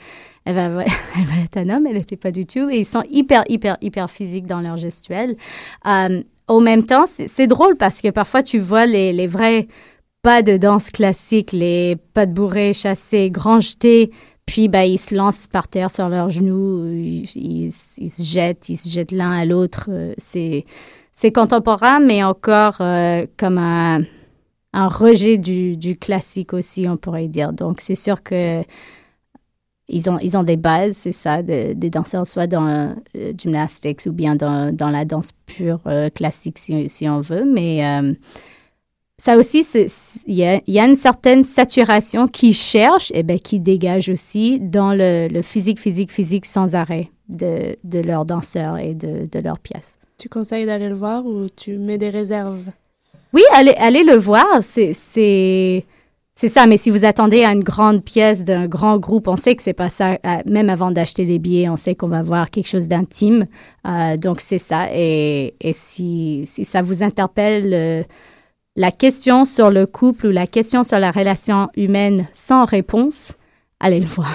va, 0.47 0.85
être 0.85 1.57
un 1.57 1.71
homme. 1.71 1.87
Elle 1.87 1.97
n'était 1.97 2.17
pas 2.17 2.31
du 2.31 2.47
tout. 2.47 2.71
Et 2.71 2.79
ils 2.79 2.85
sont 2.85 3.03
hyper, 3.11 3.43
hyper, 3.49 3.77
hyper 3.81 4.11
physiques 4.11 4.47
dans 4.47 4.61
leur 4.61 4.77
gestuelle. 4.77 5.37
Euh, 5.87 6.23
au 6.47 6.61
même 6.61 6.87
temps, 6.87 7.07
c'est 7.07 7.49
drôle 7.49 7.77
parce 7.77 8.01
que 8.01 8.11
parfois, 8.11 8.45
tu 8.45 8.61
vois 8.61 8.87
les, 8.87 9.13
les 9.13 9.27
vrais 9.27 9.67
pas 10.23 10.43
de 10.43 10.57
danse 10.57 10.91
classique, 10.91 11.51
les 11.53 11.97
pas 12.15 12.27
de 12.27 12.33
bourrées, 12.33 12.73
chassés, 12.73 13.31
grands 13.31 13.61
jetés, 13.61 14.13
puis 14.47 14.69
bah, 14.69 14.87
ils 14.87 14.99
se 14.99 15.15
lancent 15.15 15.47
par 15.49 15.69
terre 15.69 15.91
sur 15.91 16.09
leurs 16.09 16.31
genoux, 16.31 16.87
ils, 16.93 17.73
se 17.73 18.23
jettent, 18.23 18.69
ils 18.69 18.77
se 18.77 18.89
jettent 18.89 19.13
l'un 19.13 19.33
à 19.33 19.45
l'autre. 19.45 19.87
euh, 19.91 20.15
C'est, 20.19 20.65
c'est 21.15 21.33
contemporain, 21.33 21.99
mais 22.01 22.23
encore 22.23 22.77
euh, 22.81 23.27
comme 23.37 23.59
un, 23.59 24.03
un 24.73 24.89
rejet 24.89 25.39
du, 25.39 25.77
du 25.77 25.97
classique 25.99 26.53
aussi, 26.53 26.87
on 26.89 26.97
pourrait 26.97 27.29
dire. 27.29 27.53
Donc 27.53 27.81
c'est 27.81 27.95
sûr 27.97 28.23
que 28.23 28.63
ils 29.89 30.11
ont, 30.11 30.19
ils 30.21 30.37
ont 30.37 30.43
des 30.43 30.57
bases, 30.57 30.97
c'est 30.97 31.13
ça, 31.13 31.43
de- 31.43 31.73
des 31.73 31.91
danseurs, 31.91 32.27
soit 32.27 32.49
dans 32.49 32.67
euh, 32.67 33.33
gymnastics 33.39 34.03
ou 34.07 34.13
bien 34.13 34.35
dans, 34.35 34.75
dans 34.75 34.91
la 34.91 35.05
danse 35.05 35.31
pure 35.47 35.81
classique, 36.15 36.59
si, 36.59 36.89
si 36.89 37.09
on 37.09 37.21
veut. 37.21 37.45
Mais 37.45 37.85
ça 39.19 39.39
aussi, 39.39 39.67
il 40.27 40.35
y 40.35 40.45
a, 40.45 40.61
il 40.67 40.75
y 40.75 40.79
a 40.79 40.87
une 40.87 40.97
certaine 40.97 41.43
saturation 41.43 42.29
qui 42.29 42.53
cherche 42.53 43.11
et 43.15 43.23
ben, 43.23 43.41
qui 43.41 43.61
dégage 43.61 44.11
aussi 44.11 44.61
dans 44.61 44.93
le, 44.93 45.29
le 45.29 45.43
physique, 45.43 45.81
physique, 45.81 46.13
physique 46.13 46.45
sans 46.45 46.75
arrêt 46.75 47.11
de, 47.29 47.77
de 47.83 47.99
leurs 47.99 48.27
danseurs 48.27 48.79
et 48.79 48.95
de, 48.95 49.27
de 49.27 49.39
leurs 49.39 49.59
pièces. 49.59 49.99
Tu 50.19 50.29
conseilles 50.29 50.67
d'aller 50.67 50.89
le 50.89 50.95
voir 50.95 51.25
ou 51.25 51.47
tu 51.49 51.79
mets 51.79 51.99
des 51.99 52.11
réserves? 52.11 52.65
Oui, 53.33 53.43
allez, 53.55 53.75
allez 53.79 54.03
le 54.03 54.17
voir. 54.17 54.47
C'est, 54.63 54.93
c'est, 54.95 55.85
c'est 56.35 56.49
ça. 56.49 56.67
Mais 56.67 56.77
si 56.77 56.91
vous 56.91 57.05
attendez 57.05 57.43
à 57.43 57.53
une 57.53 57.65
grande 57.65 58.05
pièce 58.05 58.45
d'un 58.45 58.67
grand 58.67 58.99
groupe, 58.99 59.29
on 59.29 59.37
sait 59.37 59.55
que 59.57 59.63
c'est 59.63 59.73
pas 59.73 59.89
ça. 59.91 60.13
Euh, 60.13 60.37
Même 60.47 60.71
avant 60.71 60.91
d'acheter 60.91 61.25
les 61.25 61.39
billets, 61.39 61.69
on 61.69 61.77
sait 61.77 61.95
qu'on 61.95 62.09
va 62.09 62.23
voir 62.23 62.51
quelque 62.51 62.69
chose 62.69 62.89
d'intime. 62.89 63.47
Euh, 63.87 64.17
donc, 64.17 64.41
c'est 64.41 64.59
ça. 64.59 64.89
Et, 64.95 65.55
et 65.61 65.73
si, 65.73 66.45
si 66.47 66.65
ça 66.65 66.83
vous 66.83 67.03
interpelle, 67.03 67.73
euh, 67.75 68.03
la 68.77 68.91
question 68.91 69.45
sur 69.45 69.71
le 69.71 69.87
couple 69.87 70.27
ou 70.27 70.31
la 70.31 70.47
question 70.47 70.85
sur 70.85 70.99
la 70.99 71.11
relation 71.11 71.69
humaine 71.77 72.29
sans 72.35 72.65
réponse, 72.65 73.33
allez 73.81 74.01
le 74.01 74.07
voir. 74.07 74.31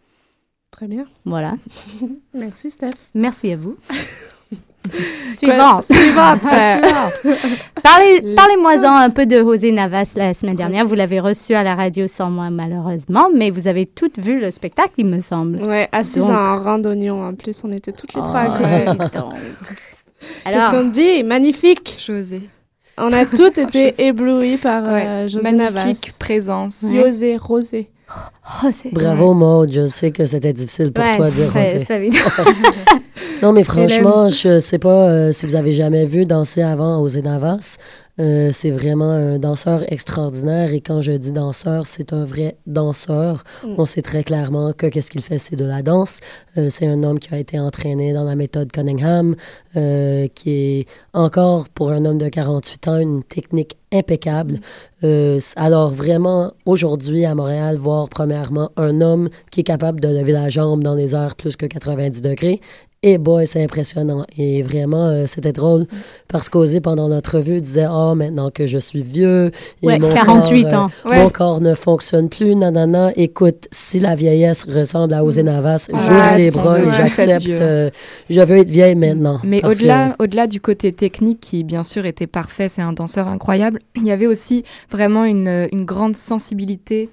Très 0.70 0.86
bien. 0.86 1.06
Voilà. 1.24 1.54
Merci, 2.34 2.70
Steph. 2.70 2.90
Merci 3.14 3.52
à 3.52 3.56
vous. 3.56 3.76
Suivante. 5.34 5.82
Suivante. 5.84 6.40
Suivante. 6.40 7.12
Parlez, 7.82 8.34
parlez-moi-en 8.34 8.96
un 8.96 9.10
peu 9.10 9.26
de 9.26 9.36
José 9.38 9.70
Navas 9.70 10.12
la 10.16 10.32
semaine 10.32 10.54
dernière. 10.56 10.86
Vous 10.86 10.94
l'avez 10.94 11.20
reçu 11.20 11.52
à 11.54 11.62
la 11.62 11.74
radio 11.74 12.06
sans 12.08 12.30
moi, 12.30 12.48
malheureusement, 12.48 13.28
mais 13.34 13.50
vous 13.50 13.66
avez 13.68 13.84
toutes 13.86 14.18
vu 14.18 14.40
le 14.40 14.50
spectacle, 14.50 14.92
il 14.98 15.06
me 15.06 15.20
semble. 15.20 15.62
Ouais, 15.62 15.88
assise 15.92 16.18
Donc- 16.26 16.30
en 16.30 16.56
rang 16.62 16.78
d'oignon. 16.78 17.22
En 17.28 17.34
plus, 17.34 17.60
on 17.64 17.72
était 17.72 17.92
toutes 17.92 18.14
les 18.14 18.22
trois 18.22 18.40
à 18.40 18.60
Ouais, 18.60 18.96
côté. 18.96 19.18
Qu'est-ce 20.44 20.70
qu'on 20.70 20.88
dit? 20.88 21.22
Magnifique. 21.22 21.96
José. 22.04 22.42
On 23.00 23.12
a 23.12 23.24
toutes 23.26 23.58
été 23.58 23.90
José. 23.90 24.06
éblouies 24.06 24.56
par 24.56 24.84
euh, 24.86 24.92
Ouais, 24.92 25.28
José 25.28 25.42
Magnifique 25.52 25.74
Navas. 25.74 26.16
présence. 26.18 26.84
José, 26.92 27.36
Rosé. 27.36 27.90
oh, 28.10 28.68
c'est- 28.72 28.92
Bravo, 28.92 29.34
Maud. 29.34 29.70
Je 29.72 29.86
sais 29.86 30.10
que 30.10 30.24
c'était 30.26 30.52
difficile 30.52 30.92
pour 30.92 31.04
Ouais, 31.04 31.16
toi 31.16 31.26
de 31.26 31.32
dire 31.32 31.52
Rosé. 31.52 31.84
pas. 31.86 32.44
Non, 33.42 33.52
mais 33.52 33.62
franchement, 33.62 34.28
je 34.30 34.58
sais 34.58 34.78
pas 34.78 35.08
euh, 35.10 35.32
si 35.32 35.46
vous 35.46 35.54
avez 35.54 35.72
jamais 35.72 36.06
vu 36.06 36.24
danser 36.26 36.60
avant 36.62 37.00
José 37.00 37.22
Navas. 37.22 37.76
Euh, 38.20 38.50
c'est 38.52 38.70
vraiment 38.70 39.10
un 39.10 39.38
danseur 39.38 39.90
extraordinaire 39.92 40.72
et 40.72 40.80
quand 40.80 41.00
je 41.00 41.12
dis 41.12 41.30
danseur, 41.30 41.86
c'est 41.86 42.12
un 42.12 42.24
vrai 42.24 42.56
danseur. 42.66 43.44
Mm. 43.64 43.74
On 43.78 43.86
sait 43.86 44.02
très 44.02 44.24
clairement 44.24 44.72
que 44.72 44.86
qu'est-ce 44.86 45.10
qu'il 45.10 45.22
fait, 45.22 45.38
c'est 45.38 45.56
de 45.56 45.64
la 45.64 45.82
danse. 45.82 46.18
Euh, 46.56 46.68
c'est 46.68 46.86
un 46.86 47.04
homme 47.04 47.20
qui 47.20 47.32
a 47.32 47.38
été 47.38 47.60
entraîné 47.60 48.12
dans 48.12 48.24
la 48.24 48.34
méthode 48.34 48.72
Cunningham, 48.72 49.36
euh, 49.76 50.26
qui 50.34 50.50
est 50.50 50.86
encore 51.12 51.68
pour 51.68 51.90
un 51.92 52.04
homme 52.04 52.18
de 52.18 52.28
48 52.28 52.88
ans 52.88 52.98
une 52.98 53.22
technique 53.22 53.76
impeccable. 53.92 54.60
Alors 55.54 55.90
vraiment, 55.92 56.52
aujourd'hui 56.66 57.24
à 57.24 57.34
Montréal, 57.36 57.76
voir 57.76 58.08
premièrement 58.08 58.72
un 58.76 59.00
homme 59.00 59.28
qui 59.52 59.60
est 59.60 59.64
capable 59.64 60.00
de 60.00 60.08
lever 60.08 60.32
la 60.32 60.50
jambe 60.50 60.82
dans 60.82 60.94
les 60.94 61.14
airs 61.14 61.36
plus 61.36 61.54
que 61.54 61.66
90 61.66 62.20
degrés, 62.20 62.60
et 63.02 63.16
boy, 63.18 63.46
c'est 63.46 63.62
impressionnant. 63.62 64.24
Et 64.36 64.62
vraiment, 64.62 65.06
euh, 65.06 65.24
c'était 65.26 65.52
drôle 65.52 65.86
parce 66.26 66.48
qu'Osé, 66.48 66.80
pendant 66.80 67.08
notre 67.08 67.36
revue, 67.36 67.60
disait 67.60 67.86
Ah, 67.88 68.14
maintenant 68.16 68.50
que 68.50 68.66
je 68.66 68.78
suis 68.78 69.02
vieux, 69.02 69.52
et 69.82 69.86
Ouais, 69.86 69.98
mon 69.98 70.12
48 70.12 70.64
corps, 70.64 70.72
euh, 70.72 70.76
ans. 70.76 70.90
Ouais. 71.08 71.22
mon 71.22 71.28
corps 71.30 71.60
ne 71.60 71.74
fonctionne 71.74 72.28
plus, 72.28 72.56
nanana. 72.56 73.12
Écoute, 73.16 73.68
si 73.70 74.00
la 74.00 74.16
vieillesse 74.16 74.64
ressemble 74.64 75.14
à 75.14 75.22
Osé 75.24 75.42
Navas, 75.44 75.86
Ouais, 75.92 75.98
j'ouvre 75.98 76.36
les 76.36 76.50
bras 76.50 76.80
et 76.80 76.92
j'accepte. 76.92 77.48
euh, 77.48 77.90
je 78.28 78.40
veux 78.40 78.56
être 78.56 78.70
vieille 78.70 78.96
maintenant. 78.96 79.38
Mais 79.44 79.60
parce 79.60 79.74
que- 79.76 79.82
au-delà, 79.84 80.16
au-delà 80.18 80.46
du 80.48 80.60
côté 80.60 80.92
technique 80.92 81.40
qui 81.40 81.62
bien 81.64 81.82
sûr 81.84 82.04
était 82.04 82.26
parfait, 82.26 82.68
c'est 82.68 82.82
un 82.82 82.92
danseur 82.92 83.28
incroyable. 83.28 83.78
Il 83.96 84.04
y 84.04 84.10
avait 84.10 84.26
aussi 84.26 84.64
vraiment 84.90 85.24
une, 85.24 85.68
une 85.72 85.84
grande 85.84 86.16
sensibilité 86.16 87.10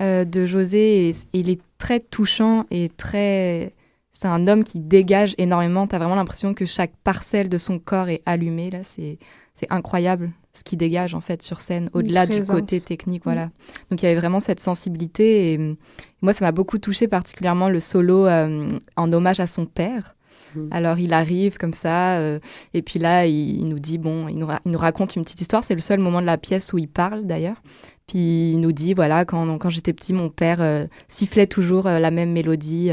de 0.00 0.44
José 0.46 1.08
et, 1.08 1.10
et 1.10 1.14
il 1.32 1.48
est 1.50 1.60
très 1.78 1.98
touchant 2.00 2.66
et 2.70 2.90
très. 2.94 3.72
C'est 4.16 4.28
un 4.28 4.46
homme 4.46 4.62
qui 4.64 4.78
dégage 4.80 5.34
énormément. 5.38 5.86
T'as 5.88 5.98
vraiment 5.98 6.14
l'impression 6.14 6.54
que 6.54 6.64
chaque 6.66 6.92
parcelle 7.02 7.48
de 7.48 7.58
son 7.58 7.78
corps 7.80 8.08
est 8.08 8.22
allumée. 8.24 8.70
Là, 8.70 8.78
c'est 8.84 9.18
c'est 9.56 9.66
incroyable 9.70 10.32
ce 10.52 10.62
qu'il 10.64 10.78
dégage 10.78 11.14
en 11.14 11.20
fait 11.20 11.42
sur 11.42 11.60
scène, 11.60 11.90
au-delà 11.92 12.26
du 12.26 12.44
côté 12.60 12.80
technique. 12.80 13.22
Voilà. 13.24 13.50
Donc 13.90 14.02
il 14.02 14.06
y 14.06 14.08
avait 14.08 14.18
vraiment 14.18 14.40
cette 14.40 14.60
sensibilité 14.60 15.52
et 15.52 15.58
euh, 15.58 15.74
moi 16.22 16.32
ça 16.32 16.44
m'a 16.44 16.52
beaucoup 16.52 16.78
touché 16.78 17.06
particulièrement 17.08 17.68
le 17.68 17.80
solo 17.80 18.26
euh, 18.26 18.68
en 18.96 19.12
hommage 19.12 19.40
à 19.40 19.46
son 19.48 19.66
père. 19.66 20.14
Mm. 20.56 20.68
Alors 20.72 20.98
il 20.98 21.12
arrive 21.12 21.56
comme 21.56 21.72
ça 21.74 22.18
euh, 22.18 22.38
et 22.72 22.82
puis 22.82 22.98
là 23.00 23.26
il, 23.26 23.60
il 23.62 23.64
nous 23.68 23.78
dit 23.78 23.98
bon, 23.98 24.26
il 24.28 24.38
nous, 24.38 24.46
ra- 24.46 24.60
il 24.64 24.72
nous 24.72 24.78
raconte 24.78 25.14
une 25.16 25.22
petite 25.22 25.40
histoire. 25.40 25.62
C'est 25.64 25.74
le 25.76 25.80
seul 25.80 25.98
moment 26.00 26.20
de 26.20 26.26
la 26.26 26.38
pièce 26.38 26.72
où 26.72 26.78
il 26.78 26.88
parle 26.88 27.24
d'ailleurs. 27.24 27.62
Puis 28.08 28.52
il 28.52 28.58
nous 28.58 28.72
dit 28.72 28.94
voilà 28.94 29.24
quand 29.24 29.58
quand 29.58 29.70
j'étais 29.70 29.92
petit 29.92 30.12
mon 30.12 30.30
père 30.30 30.60
euh, 30.62 30.86
sifflait 31.08 31.46
toujours 31.48 31.84
la 31.84 32.10
même 32.12 32.32
mélodie. 32.32 32.90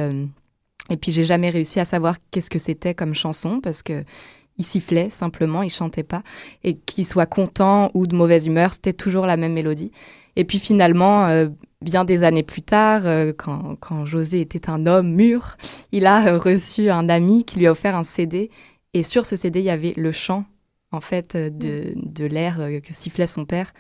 Et 0.92 0.98
puis 0.98 1.12
j'ai 1.12 1.24
jamais 1.24 1.50
réussi 1.50 1.80
à 1.80 1.86
savoir 1.86 2.18
qu'est-ce 2.30 2.50
que 2.50 2.60
c'était 2.60 2.94
comme 2.94 3.16
chanson 3.16 3.60
parce 3.62 3.82
que 3.82 4.04
il 4.58 4.66
sifflait 4.66 5.10
simplement, 5.10 5.64
il 5.64 5.72
chantait 5.72 6.04
pas. 6.04 6.22
Et 6.64 6.76
qu'il 6.78 7.06
soit 7.06 7.26
content 7.26 7.90
ou 7.94 8.06
de 8.06 8.16
mauvaise 8.16 8.46
humeur, 8.46 8.74
c'était 8.74 8.94
toujours 8.94 9.26
la 9.26 9.38
même 9.38 9.54
mélodie. 9.54 9.92
Et 10.36 10.44
puis 10.44 10.60
finalement, 10.60 11.26
euh, 11.26 11.48
bien 11.82 12.06
des 12.06 12.22
années 12.24 12.44
plus 12.44 12.62
tard, 12.62 13.08
euh, 13.08 13.34
quand, 13.36 13.76
quand 13.80 14.06
José 14.06 14.42
était 14.42 14.70
un 14.70 14.86
homme 14.86 15.16
mûr, 15.16 15.58
il 15.92 16.06
a 16.06 16.28
euh, 16.28 16.38
reçu 16.38 16.90
un 16.90 17.10
ami 17.10 17.44
qui 17.44 17.58
lui 17.58 17.68
a 17.68 17.72
offert 17.72 17.96
un 17.96 18.04
CD. 18.04 18.52
Et 18.94 19.02
sur 19.02 19.26
ce 19.26 19.36
CD, 19.36 19.62
il 19.62 19.66
y 19.66 19.72
avait 19.72 19.94
le 19.96 20.12
chant, 20.12 20.44
en 20.92 21.00
fait, 21.00 21.36
de, 21.36 21.94
de 21.96 22.26
l'air 22.26 22.58
que 22.84 22.94
sifflait 22.94 23.28
son 23.28 23.46
père. 23.46 23.74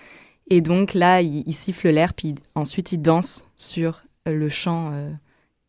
Et 0.50 0.62
donc 0.62 0.94
là, 0.94 1.22
il, 1.22 1.44
il 1.46 1.54
siffle 1.54 1.90
l'air, 1.90 2.14
puis 2.14 2.36
ensuite 2.56 2.92
il 2.94 3.02
danse 3.02 3.48
sur 3.56 4.02
le 4.26 4.50
chant 4.50 4.92
euh, 4.94 5.12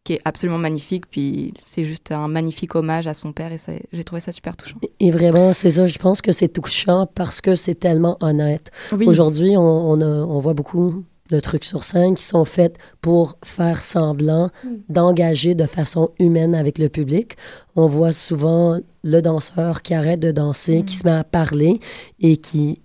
qui 0.04 0.14
est 0.14 0.20
absolument 0.24 0.58
magnifique. 0.58 1.06
Puis 1.08 1.54
c'est 1.58 1.84
juste 1.84 2.12
un 2.12 2.28
magnifique 2.28 2.74
hommage 2.74 3.06
à 3.06 3.14
son 3.14 3.32
père 3.32 3.52
et 3.52 3.58
j'ai 3.92 4.04
trouvé 4.04 4.20
ça 4.20 4.32
super 4.32 4.56
touchant. 4.56 4.78
Et 5.00 5.10
vraiment, 5.10 5.52
c'est 5.52 5.72
ça. 5.72 5.86
Je 5.86 5.98
pense 5.98 6.22
que 6.22 6.32
c'est 6.32 6.48
touchant 6.48 7.06
parce 7.14 7.40
que 7.40 7.54
c'est 7.54 7.74
tellement 7.74 8.16
honnête. 8.20 8.70
Oui. 8.92 9.06
Aujourd'hui, 9.06 9.56
on, 9.56 9.92
on, 9.92 10.38
voit 10.40 10.54
beaucoup 10.54 11.04
de 11.30 11.40
trucs 11.40 11.64
sur 11.64 11.84
scène 11.84 12.14
qui 12.14 12.24
sont 12.24 12.44
faits 12.44 12.76
pour 13.00 13.38
faire 13.44 13.80
semblant 13.80 14.50
d'engager 14.88 15.54
de 15.54 15.64
façon 15.64 16.10
humaine 16.18 16.54
avec 16.54 16.78
le 16.78 16.88
public. 16.88 17.36
On 17.76 17.86
voit 17.86 18.12
souvent 18.12 18.78
le 19.02 19.20
danseur 19.20 19.82
qui 19.82 19.94
arrête 19.94 20.20
de 20.20 20.30
danser, 20.30 20.82
qui 20.86 20.96
se 20.96 21.06
met 21.06 21.12
à 21.12 21.24
parler 21.24 21.80
et 22.20 22.36
qui 22.36 22.81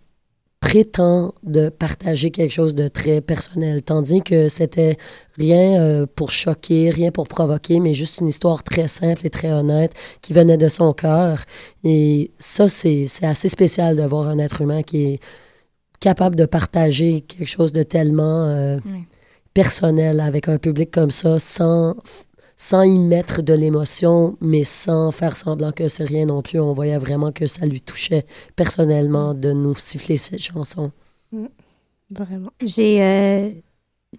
prétend 0.67 1.33
de 1.43 1.69
partager 1.69 2.29
quelque 2.29 2.51
chose 2.51 2.75
de 2.75 2.89
très 2.89 3.21
personnel, 3.21 3.81
tandis 3.83 4.21
que 4.21 4.49
c'était 4.49 4.97
rien 5.37 5.81
euh, 5.81 6.05
pour 6.13 6.29
choquer, 6.29 6.89
rien 6.89 7.09
pour 7.09 7.29
provoquer, 7.29 7.79
mais 7.79 7.93
juste 7.93 8.17
une 8.19 8.27
histoire 8.27 8.63
très 8.63 8.89
simple 8.89 9.25
et 9.25 9.29
très 9.29 9.49
honnête 9.49 9.93
qui 10.21 10.33
venait 10.33 10.57
de 10.57 10.67
son 10.67 10.91
cœur. 10.91 11.45
Et 11.85 12.31
ça, 12.37 12.67
c'est 12.67 13.07
assez 13.21 13.47
spécial 13.47 13.95
de 13.95 14.03
voir 14.03 14.27
un 14.27 14.39
être 14.39 14.59
humain 14.59 14.83
qui 14.83 15.05
est 15.05 15.19
capable 16.01 16.35
de 16.35 16.45
partager 16.45 17.21
quelque 17.21 17.47
chose 17.47 17.71
de 17.71 17.83
tellement 17.83 18.43
euh, 18.47 18.77
Oui. 18.85 19.05
personnel 19.53 20.19
avec 20.19 20.49
un 20.49 20.57
public 20.57 20.91
comme 20.91 21.11
ça 21.11 21.39
sans, 21.39 21.95
sans 22.57 22.81
y 22.81 22.97
mettre 22.97 23.43
de 23.43 23.53
l'émotion, 23.53 24.35
mais 24.41 24.63
sans 24.63 25.11
faire 25.11 25.37
semblant 25.37 25.71
que 25.71 25.87
c'est 25.87 26.03
rien 26.03 26.25
non 26.25 26.41
plus. 26.41 26.59
On 26.59 26.73
voyait 26.73 26.97
vraiment 26.97 27.31
que 27.31 27.45
ça 27.45 27.65
lui 27.65 27.81
touchait 27.81 28.25
personnellement 28.55 29.33
de 29.35 29.53
nous 29.53 29.75
siffler 29.75 30.17
cette 30.17 30.41
chanson. 30.41 30.91
Mm. 31.31 31.45
Vraiment. 32.09 32.51
J'ai 32.63 33.03
euh, 33.03 33.49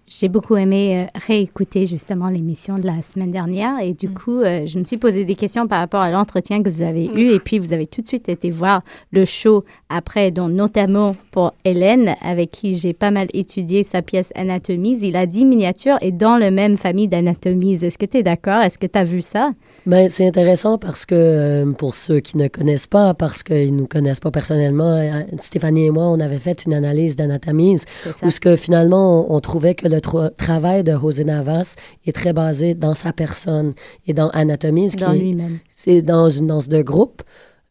j'ai 0.05 0.27
beaucoup 0.29 0.55
aimé 0.55 1.07
euh, 1.15 1.19
réécouter 1.27 1.87
justement 1.87 2.29
l'émission 2.29 2.77
de 2.77 2.85
la 2.85 3.01
semaine 3.01 3.31
dernière 3.31 3.79
et 3.81 3.93
du 3.93 4.07
Mm. 4.09 4.13
coup, 4.13 4.37
euh, 4.39 4.67
je 4.67 4.77
me 4.77 4.83
suis 4.83 4.97
posé 4.97 5.25
des 5.25 5.33
questions 5.33 5.67
par 5.67 5.79
rapport 5.79 6.01
à 6.01 6.11
l'entretien 6.11 6.61
que 6.61 6.69
vous 6.69 6.83
avez 6.83 7.07
Mm. 7.09 7.17
eu 7.17 7.33
et 7.33 7.39
puis 7.39 7.57
vous 7.57 7.73
avez 7.73 7.87
tout 7.87 8.01
de 8.03 8.07
suite 8.07 8.29
été 8.29 8.51
voir 8.51 8.83
le 9.11 9.25
show 9.25 9.65
après, 9.89 10.29
dont 10.29 10.47
notamment 10.47 11.15
pour 11.31 11.53
Hélène, 11.65 12.15
avec 12.21 12.51
qui 12.51 12.75
j'ai 12.75 12.93
pas 12.93 13.09
mal 13.09 13.29
étudié 13.33 13.83
sa 13.83 14.03
pièce 14.03 14.31
Anatomies. 14.35 14.99
Il 15.01 15.15
a 15.15 15.25
dit 15.25 15.43
miniature 15.43 15.97
et 16.01 16.11
dans 16.11 16.37
la 16.37 16.51
même 16.51 16.77
famille 16.77 17.07
d'Anatomies. 17.07 17.83
Est-ce 17.83 17.97
que 17.97 18.05
tu 18.05 18.17
es 18.17 18.23
d'accord? 18.23 18.61
Est-ce 18.61 18.77
que 18.77 18.85
tu 18.87 18.97
as 18.99 19.03
vu 19.03 19.21
ça? 19.21 19.53
Ben, 19.85 20.07
c'est 20.07 20.27
intéressant 20.27 20.77
parce 20.77 21.05
que, 21.05 21.15
euh, 21.15 21.71
pour 21.71 21.95
ceux 21.95 22.19
qui 22.19 22.37
ne 22.37 22.47
connaissent 22.47 22.87
pas, 22.87 23.13
parce 23.13 23.43
qu'ils 23.43 23.73
ne 23.73 23.79
nous 23.81 23.87
connaissent 23.87 24.19
pas 24.19 24.31
personnellement, 24.31 24.91
euh, 24.93 25.21
Stéphanie 25.41 25.85
et 25.87 25.91
moi, 25.91 26.05
on 26.07 26.19
avait 26.19 26.37
fait 26.39 26.65
une 26.65 26.73
analyse 26.73 27.15
ça. 27.17 28.25
où 28.25 28.29
ce 28.29 28.39
que 28.39 28.55
finalement, 28.55 29.29
on, 29.31 29.35
on 29.35 29.39
trouvait 29.39 29.75
que 29.75 29.87
le 29.87 29.97
tra- 29.97 30.35
travail 30.35 30.83
de 30.83 30.91
José 30.91 31.23
Navas 31.23 31.75
est 32.05 32.11
très 32.11 32.33
basé 32.33 32.73
dans 32.75 32.93
sa 32.93 33.13
personne 33.13 33.73
et 34.07 34.13
dans 34.13 34.29
Anatomies, 34.29 34.89
qui 34.91 34.97
Dans 34.97 35.13
lui-même. 35.13 35.59
c'est 35.73 36.01
dans 36.01 36.29
une 36.29 36.47
danse 36.47 36.67
de 36.69 36.81
groupe. 36.81 37.23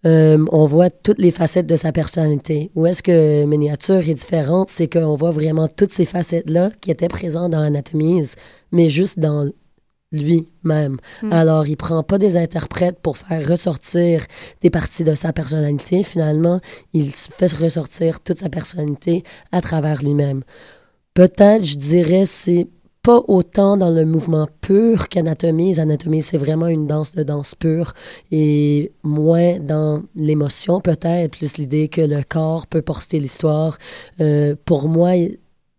euh, 0.07 0.45
on 0.53 0.67
voit 0.67 0.91
toutes 0.91 1.19
les 1.19 1.33
facettes 1.33 1.67
de 1.67 1.75
sa 1.77 1.91
personnalité. 1.93 2.71
Où 2.77 2.87
est-ce 2.87 3.03
que 3.03 3.45
Miniature 3.45 4.09
est 4.09 4.15
différente, 4.15 4.69
c'est 4.69 4.87
qu'on 4.89 5.17
voit 5.17 5.33
vraiment 5.33 5.67
toutes 5.69 5.93
ces 5.93 6.05
facettes-là 6.05 6.71
qui 6.81 6.91
étaient 6.93 7.09
présentes 7.09 7.51
dans 7.53 7.61
Anatomies, 7.61 8.31
mais 8.73 8.89
juste 8.89 9.19
dans 9.19 9.51
lui-même. 10.13 10.99
Mm. 11.23 11.33
Alors, 11.33 11.67
il 11.67 11.77
prend 11.77 12.03
pas 12.03 12.19
des 12.19 12.37
interprètes 12.37 12.99
pour 13.01 13.17
faire 13.19 13.47
ressortir 13.47 14.25
des 14.63 14.71
parties 14.71 15.05
de 15.05 15.15
sa 15.15 15.33
personnalité. 15.33 16.03
Finalement, 16.03 16.61
il 16.93 17.13
fait 17.13 17.53
ressortir 17.53 18.21
toute 18.21 18.39
sa 18.39 18.49
personnalité 18.49 19.23
à 19.53 19.61
travers 19.61 20.03
lui-même. 20.03 20.43
Peut-être, 21.15 21.65
je 21.65 21.77
dirais, 21.77 22.25
c'est 22.25 22.69
pas 23.03 23.23
autant 23.29 23.77
dans 23.77 23.91
le 23.91 24.05
mouvement 24.05 24.49
pur 24.61 25.09
qu'Anatomie. 25.09 25.81
Anatomie, 25.81 26.23
c'est 26.23 26.37
vraiment 26.37 26.67
une 26.67 26.87
danse 26.87 27.15
de 27.15 27.23
danse 27.23 27.55
pure 27.55 27.95
et 28.31 28.93
moins 29.03 29.59
dans 29.61 30.03
l'émotion, 30.15 30.81
peut-être, 30.81 31.37
plus 31.37 31.57
l'idée 31.57 31.89
que 31.89 32.01
le 32.01 32.23
corps 32.23 32.67
peut 32.67 32.83
porter 32.83 33.19
l'histoire. 33.19 33.79
Euh, 34.21 34.57
pour 34.65 34.89
moi, 34.89 35.13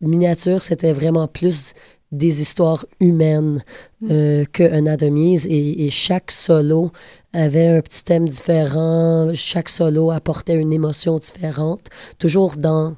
miniature, 0.02 0.64
c'était 0.64 0.94
vraiment 0.94 1.28
plus 1.28 1.74
des 2.12 2.42
histoires 2.42 2.86
humaines 3.00 3.64
euh, 4.10 4.46
que 4.52 4.64
Anatomies. 4.64 5.46
Et, 5.48 5.86
et 5.86 5.90
chaque 5.90 6.32
solo 6.32 6.92
avait 7.34 7.68
un 7.68 7.82
petit 7.82 8.04
thème 8.04 8.28
différent, 8.28 9.32
chaque 9.34 9.70
solo 9.70 10.12
apportait 10.12 10.56
une 10.56 10.74
émotion 10.74 11.20
différente, 11.20 11.88
toujours 12.18 12.56
dans 12.58 12.96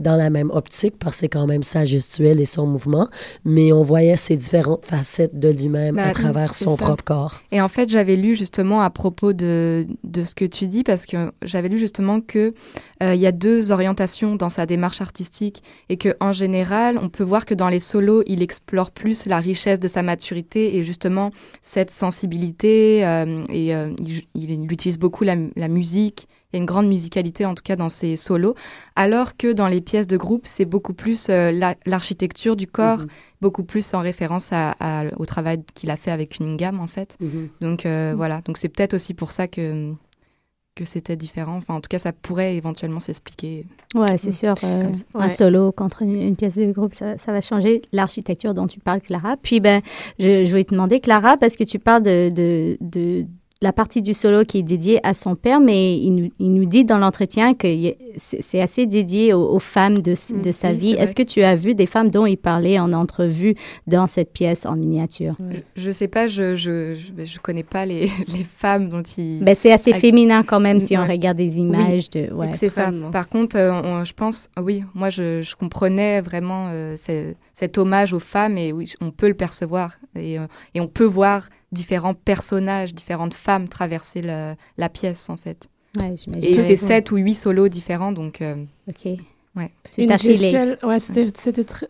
dans 0.00 0.16
la 0.16 0.30
même 0.30 0.50
optique 0.50 0.94
parce 0.98 1.16
que 1.16 1.20
c'est 1.20 1.28
quand 1.28 1.46
même 1.46 1.62
sa 1.62 1.84
gestuelle 1.84 2.40
et 2.40 2.44
son 2.46 2.66
mouvement, 2.66 3.08
mais 3.44 3.72
on 3.72 3.82
voyait 3.82 4.16
ces 4.16 4.36
différentes 4.36 4.84
facettes 4.86 5.38
de 5.38 5.48
lui-même 5.50 5.96
Bah, 5.96 6.06
à 6.06 6.12
travers 6.12 6.54
c'est 6.54 6.64
son 6.64 6.76
ça. 6.76 6.84
propre 6.84 7.04
corps. 7.04 7.40
Et 7.52 7.60
en 7.60 7.68
fait, 7.68 7.88
j'avais 7.90 8.16
lu 8.16 8.34
justement 8.34 8.80
à 8.82 8.90
propos 8.90 9.32
de, 9.32 9.86
de 10.04 10.22
ce 10.22 10.34
que 10.34 10.44
tu 10.44 10.66
dis, 10.66 10.82
parce 10.82 11.06
que 11.06 11.30
j'avais 11.42 11.68
lu 11.68 11.78
justement 11.78 12.20
que 12.20 12.54
euh, 13.02 13.14
il 13.14 13.20
y 13.20 13.26
a 13.26 13.32
deux 13.32 13.70
orientations 13.72 14.36
dans 14.36 14.48
sa 14.48 14.66
démarche 14.66 15.00
artistique 15.00 15.62
et 15.88 15.96
que 15.96 16.16
en 16.20 16.32
général, 16.32 16.98
on 17.00 17.08
peut 17.08 17.24
voir 17.24 17.44
que 17.46 17.54
dans 17.54 17.68
les 17.68 17.78
solos, 17.78 18.22
il 18.26 18.42
explore 18.42 18.90
plus 18.90 19.26
la 19.26 19.38
richesse 19.38 19.80
de 19.80 19.88
sa 19.88 20.02
maturité 20.02 20.76
et 20.76 20.82
justement 20.82 21.30
cette 21.62 21.90
sensibilité. 21.90 23.04
euh, 23.04 23.42
et 23.50 23.74
euh, 23.74 23.90
il, 23.98 24.22
il 24.34 24.72
utilise 24.72 24.98
beaucoup 24.98 25.24
la, 25.24 25.36
la 25.56 25.68
musique. 25.68 26.28
Il 26.52 26.56
y 26.56 26.58
a 26.58 26.60
une 26.60 26.66
grande 26.66 26.88
musicalité 26.88 27.46
en 27.46 27.54
tout 27.54 27.62
cas 27.62 27.76
dans 27.76 27.88
ses 27.88 28.16
solos, 28.16 28.54
alors 28.96 29.36
que 29.36 29.52
dans 29.52 29.68
les 29.68 29.80
pièces 29.80 30.06
de 30.08 30.16
groupe, 30.16 30.42
c'est 30.46 30.64
beaucoup 30.64 30.94
plus 30.94 31.28
euh, 31.30 31.52
la- 31.52 31.76
l'architecture 31.86 32.56
du 32.56 32.66
corps, 32.66 32.98
Mhm. 33.00 33.06
beaucoup 33.40 33.62
plus 33.62 33.94
en 33.94 34.00
référence 34.00 34.52
à- 34.52 34.74
à- 34.80 35.04
au 35.18 35.26
travail 35.26 35.62
qu'il 35.74 35.90
a 35.90 35.96
fait 35.96 36.10
avec 36.10 36.30
Cunningham 36.30 36.80
en 36.80 36.88
fait. 36.88 37.16
Mhm. 37.20 37.48
Donc 37.60 37.86
euh, 37.86 38.14
voilà, 38.16 38.40
donc 38.44 38.56
c'est 38.56 38.68
peut-être 38.68 38.94
aussi 38.94 39.14
pour 39.14 39.30
ça 39.30 39.46
que 39.48 39.92
que 40.76 40.84
c'était 40.84 41.16
différent. 41.16 41.56
Enfin, 41.56 41.74
en 41.74 41.80
tout 41.80 41.88
cas, 41.88 41.98
ça 41.98 42.12
pourrait 42.12 42.54
éventuellement 42.56 43.00
s'expliquer. 43.00 43.66
Ouais, 43.94 44.16
c'est 44.16 44.30
sûr. 44.32 44.54
euh, 44.64 44.90
ça. 44.94 45.02
Un 45.18 45.28
solo 45.28 45.72
contre 45.72 46.02
une, 46.02 46.14
une 46.22 46.36
pièce 46.36 46.56
de 46.56 46.70
groupe, 46.72 46.94
ça, 46.94 47.18
ça 47.18 47.32
va 47.32 47.40
changer 47.42 47.82
l'architecture 47.92 48.54
dont 48.54 48.66
tu 48.68 48.78
parles, 48.80 49.02
Clara. 49.02 49.36
Puis, 49.42 49.60
ben, 49.60 49.82
je, 50.18 50.44
je 50.44 50.50
voulais 50.50 50.64
te 50.64 50.70
demander, 50.72 51.00
Clara, 51.00 51.36
parce 51.36 51.56
que 51.56 51.64
tu 51.64 51.78
parles 51.80 52.04
de, 52.04 52.30
de, 52.30 52.78
de 52.80 53.26
la 53.62 53.72
partie 53.72 54.00
du 54.00 54.14
solo 54.14 54.44
qui 54.44 54.58
est 54.58 54.62
dédiée 54.62 55.00
à 55.06 55.12
son 55.12 55.34
père, 55.34 55.60
mais 55.60 55.96
il 55.98 56.14
nous, 56.14 56.30
il 56.38 56.52
nous 56.54 56.64
dit 56.64 56.84
dans 56.86 56.96
l'entretien 56.98 57.52
que 57.54 57.66
c'est 58.16 58.60
assez 58.60 58.86
dédié 58.86 59.34
aux, 59.34 59.50
aux 59.50 59.58
femmes 59.58 59.98
de, 59.98 60.12
Mm, 60.32 60.42
de 60.42 60.50
sa 60.52 60.70
oui, 60.70 60.76
vie. 60.76 60.90
Est-ce 60.92 61.14
que 61.14 61.22
tu 61.22 61.42
as 61.42 61.56
vu 61.56 61.74
des 61.74 61.86
femmes 61.86 62.10
dont 62.10 62.24
il 62.26 62.36
parlait 62.36 62.78
en 62.78 62.92
entrevue 62.92 63.54
dans 63.86 64.06
cette 64.06 64.32
pièce 64.32 64.64
en 64.66 64.76
miniature? 64.76 65.34
Je, 65.76 65.82
je 65.82 65.90
sais 65.90 66.08
pas, 66.08 66.26
je 66.26 66.54
je, 66.56 66.94
je, 66.94 67.24
je 67.24 67.38
connais 67.38 67.62
pas 67.62 67.84
les, 67.86 68.10
les 68.34 68.44
femmes 68.44 68.88
dont 68.88 69.02
il. 69.18 69.40
Ben, 69.44 69.54
c'est 69.54 69.72
assez 69.72 69.92
féminin 69.92 70.42
quand 70.42 70.60
même 70.60 70.80
si 70.80 70.96
on 70.96 71.06
regarde 71.06 71.36
des 71.36 71.58
images 71.58 72.08
de... 72.10 72.32
Ouais. 72.32 72.52
c'est 72.54 72.70
ça. 72.70 72.90
Par 73.12 73.28
contre, 73.28 73.56
euh, 73.56 73.72
on- 73.72 74.04
je 74.04 74.12
pense, 74.14 74.48
oui, 74.60 74.84
moi, 74.94 75.10
je, 75.10 75.42
je 75.42 75.54
comprenais 75.54 76.20
vraiment 76.22 76.68
euh, 76.70 76.96
cet 77.60 77.76
hommage 77.76 78.14
aux 78.14 78.18
femmes 78.20 78.56
et 78.56 78.72
oui, 78.72 78.92
on 79.02 79.10
peut 79.10 79.28
le 79.28 79.34
percevoir 79.34 79.98
et, 80.16 80.38
euh, 80.38 80.46
et 80.74 80.80
on 80.80 80.88
peut 80.88 81.04
voir 81.04 81.48
différents 81.72 82.14
personnages, 82.14 82.94
différentes 82.94 83.34
femmes 83.34 83.68
traverser 83.68 84.22
le- 84.22 84.54
la 84.78 84.88
pièce 84.88 85.28
en 85.28 85.36
fait. 85.36 85.68
Ouais. 85.98 86.14
Et 86.40 86.58
c'est 86.58 86.76
sept 86.76 87.10
ou 87.10 87.16
huit 87.16 87.34
solos 87.34 87.68
différents, 87.68 88.12
donc. 88.12 88.40
euh, 88.40 88.54
OK. 88.88 89.18
Ouais. 89.56 89.70
Une 89.98 90.16
gestuelle, 90.16 90.78
ouais, 90.84 91.00
c'était 91.00 91.26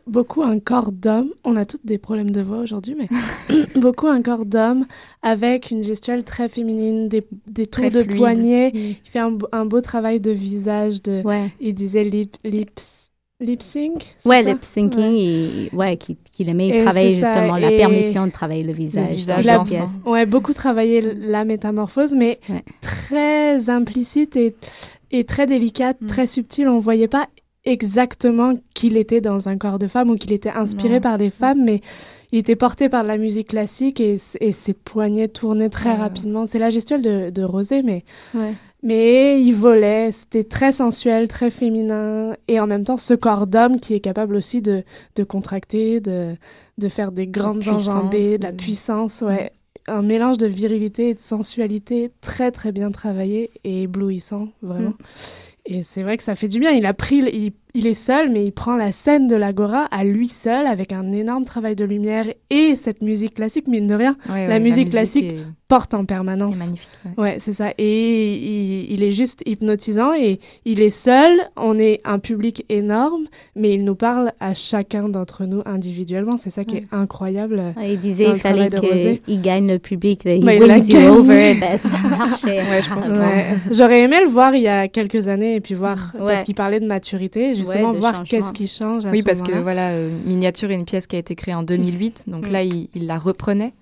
beaucoup 0.07 0.43
un 0.43 0.59
corps 0.59 0.91
d'homme. 0.93 1.29
On 1.45 1.55
a 1.57 1.67
toutes 1.67 1.85
des 1.85 1.99
problèmes 1.99 2.31
de 2.31 2.41
voix 2.41 2.59
aujourd'hui, 2.59 2.97
mais 2.99 3.07
beaucoup 3.81 4.07
un 4.09 4.23
corps 4.23 4.47
d'homme 4.47 4.87
avec 5.23 5.71
une 5.71 5.85
gestuelle 5.85 6.25
très 6.25 6.49
féminine, 6.49 7.09
des, 7.09 7.23
des 7.47 7.67
tours 7.67 7.85
Très 7.85 7.91
de 7.91 8.03
fluide. 8.03 8.17
poignet. 8.19 8.71
Mm. 8.73 8.77
Il 8.79 8.97
fait 9.11 9.19
un, 9.19 9.31
beau- 9.33 9.49
un 9.53 9.67
beau 9.67 9.81
travail 9.83 10.19
de 10.21 10.31
visage. 10.33 11.03
De, 11.03 11.21
Ouais. 11.23 11.53
Il 11.61 11.75
disait 11.75 12.03
lip, 12.03 12.39
lips, 12.45 13.00
lip 13.41 13.63
sync. 13.63 14.15
Ouais, 14.25 14.43
ça? 14.43 14.51
lip 14.53 14.63
syncing, 14.65 14.95
Ouais. 14.97 15.19
et, 15.21 15.71
ouais, 15.75 15.97
qu'il 15.97 16.17
qu'il 16.33 16.49
aimait 16.49 16.69
Et 16.69 16.83
travailler 16.85 17.15
c'est 17.15 17.23
ça, 17.23 17.35
justement 17.35 17.57
la 17.57 17.73
et- 17.73 17.77
permission 17.77 18.27
de 18.27 18.33
travailler 18.33 18.63
le 18.63 18.73
visage. 18.73 19.17
visage 19.17 19.45
dans 19.47 19.53
la 19.59 19.65
pièce. 19.65 19.91
Ouais, 20.07 20.27
beaucoup 20.27 20.53
travaillé 20.53 21.01
la 21.01 21.45
métamorphose, 21.45 22.15
mais 22.15 22.39
Ouais. 22.49 22.63
très 22.81 23.69
implicite 23.71 24.37
et, 24.37 24.55
et 25.11 25.25
très 25.25 25.47
délicate, 25.47 25.97
Mm. 26.01 26.07
très 26.07 26.27
subtile. 26.27 26.69
On 26.69 26.79
voyait 26.79 27.09
pas 27.09 27.29
exactement 27.65 28.55
qu'il 28.75 28.97
était 28.97 29.21
dans 29.21 29.49
un 29.49 29.57
corps 29.57 29.79
de 29.79 29.87
femme 29.87 30.11
ou 30.11 30.17
qu'il 30.17 30.33
était 30.33 30.51
inspiré 30.51 30.95
Non, 30.95 31.01
par 31.01 31.19
des 31.19 31.31
ça. 31.31 31.49
femmes, 31.49 31.65
mais 31.65 31.81
il 32.33 32.39
était 32.39 32.57
porté 32.57 32.89
par 32.89 33.05
la 33.05 33.17
musique 33.19 33.49
classique 33.49 34.01
et, 34.01 34.17
et 34.41 34.53
ses 34.53 34.73
poignets 34.75 35.29
tournaient 35.29 35.69
très 35.69 35.91
Ouais. 35.91 35.97
rapidement. 35.97 36.47
C'est 36.47 36.59
la 36.59 36.71
gestuelle 36.71 37.03
de, 37.03 37.31
de 37.31 37.43
Rosé, 37.43 37.83
mais, 37.83 38.05
Ouais. 38.35 38.53
Mais 38.83 39.43
il 39.43 39.53
volait. 39.53 40.11
C'était 40.13 40.45
très 40.45 40.73
sensuel, 40.73 41.29
très 41.29 41.51
féminin 41.51 42.35
et 42.49 42.61
en 42.61 42.67
même 42.67 42.85
temps 42.85 42.97
ce 42.97 43.15
corps 43.15 43.47
d'homme 43.47 43.81
qui 43.81 43.95
est 43.95 44.01
capable 44.01 44.37
aussi 44.37 44.63
de, 44.63 44.83
de 45.17 45.25
contracter, 45.25 46.01
de, 46.01 46.35
de 46.79 46.89
faire 46.89 47.13
des 47.13 47.27
grandes 47.27 47.69
enjambées, 47.69 48.39
de 48.39 48.43
la 48.45 48.53
de- 48.53 48.57
puissance, 48.57 49.23
ouais. 49.23 49.53
Un 49.89 50.03
mélange 50.03 50.39
de 50.39 50.47
virilité 50.47 51.09
et 51.09 51.15
de 51.15 51.19
sensualité 51.19 52.11
très 52.21 52.51
très 52.51 52.71
bien 52.71 52.91
travaillé 52.91 53.51
et 53.65 53.83
éblouissant, 53.83 54.49
vraiment. 54.63 54.95
Et 55.67 55.83
c'est 55.83 56.03
vrai 56.03 56.17
que 56.17 56.23
ça 56.23 56.35
fait 56.35 56.49
du 56.49 56.59
bien. 56.61 56.71
Il 56.71 56.87
a 56.87 56.95
pris, 56.95 57.19
il, 57.19 57.53
il 57.75 57.87
est 57.87 57.95
seul, 57.95 58.31
mais 58.31 58.45
il 58.45 58.53
prend 58.53 58.77
la 58.77 58.93
scène 58.93 59.27
de 59.27 59.37
l'Agora 59.37 59.85
à 59.91 60.05
lui 60.05 60.29
seul 60.29 60.67
avec 60.67 60.93
un 60.93 61.13
énorme 61.13 61.45
travail 61.45 61.77
de 61.77 61.85
lumière 61.85 62.27
et 62.51 62.77
cette 62.77 63.03
musique 63.03 63.35
classique, 63.35 63.67
mine 63.69 63.87
de 63.87 63.95
rien, 63.95 64.17
ouais, 64.29 64.47
La 64.49 64.55
ouais, 64.55 64.61
musique 64.61 64.91
classique 64.91 65.25
est, 65.25 65.37
porte 65.69 65.95
en 65.95 66.05
permanence. 66.05 66.59
magnifique. 66.59 66.89
ouais. 67.17 67.23
Ouais, 67.23 67.37
c'est 67.39 67.53
ça. 67.53 67.73
Et 67.79 68.35
il, 68.35 68.93
il 68.93 69.03
est 69.05 69.13
juste 69.13 69.43
hypnotisant 69.47 70.13
et 70.15 70.41
il 70.65 70.81
est 70.81 70.91
seul. 70.91 71.31
On 71.57 71.79
est 71.79 72.01
un 72.05 72.19
public 72.19 72.65
énorme, 72.69 73.27
mais 73.55 73.73
il 73.75 73.85
nous 73.85 73.95
parle 73.95 74.33
à 74.41 74.53
chacun 74.55 75.09
d'entre 75.09 75.45
nous 75.45 75.63
individuellement. 75.67 76.37
C'est 76.37 76.51
ça 76.51 76.65
qui 76.65 76.79
est 76.79 76.87
incroyable. 76.93 77.63
Ouais, 77.77 77.93
Il 77.93 78.01
disait 78.01 78.25
qu'il 78.27 78.37
fallait 78.37 78.69
qu'il 78.69 79.41
gagne 79.41 79.69
le 79.69 79.79
public, 79.79 80.23
il 80.25 80.45
Bah, 80.45 80.55
il 80.55 80.63
wins 80.63 80.79
you 80.89 80.95
gagné. 80.95 81.09
over. 81.09 81.55
Ben, 81.61 81.79
ça 81.79 82.09
marchait. 82.09 82.59
Ouais, 82.59 82.83
je 82.83 82.89
pense. 82.93 83.09
J'aurais 83.71 84.01
aimé 84.01 84.17
le 84.23 84.29
voir 84.29 84.55
il 84.55 84.63
y 84.63 84.69
a 84.69 84.89
quelques 84.89 85.29
années 85.29 85.55
et 85.57 85.61
puis 85.61 85.75
voir, 85.75 86.13
Ouais. 86.19 86.27
parce 86.27 86.43
qu'il 86.45 86.55
parlait 86.55 86.81
de 86.81 86.87
maturité, 86.87 87.55
justement, 87.61 87.93
voir 87.93 88.25
qu'est-ce 88.25 88.53
qui 88.53 88.67
change 88.69 89.07
à 89.07 89.11
Oui, 89.11 89.19
ce 89.19 89.23
parce 89.25 89.43
que 89.43 89.53
voilà, 89.53 89.91
euh, 89.91 90.11
Miniature 90.27 90.71
est 90.71 90.75
une 90.75 90.85
pièce 90.85 91.07
qui 91.07 91.17
a 91.17 91.19
été 91.19 91.35
créée 91.35 91.55
en 91.55 91.63
2008, 91.63 92.25
donc 92.27 92.49
Mm. 92.49 92.53
là, 92.53 92.63
il, 92.65 92.89
il 92.95 93.07
la 93.07 93.19
reprenait. 93.19 93.73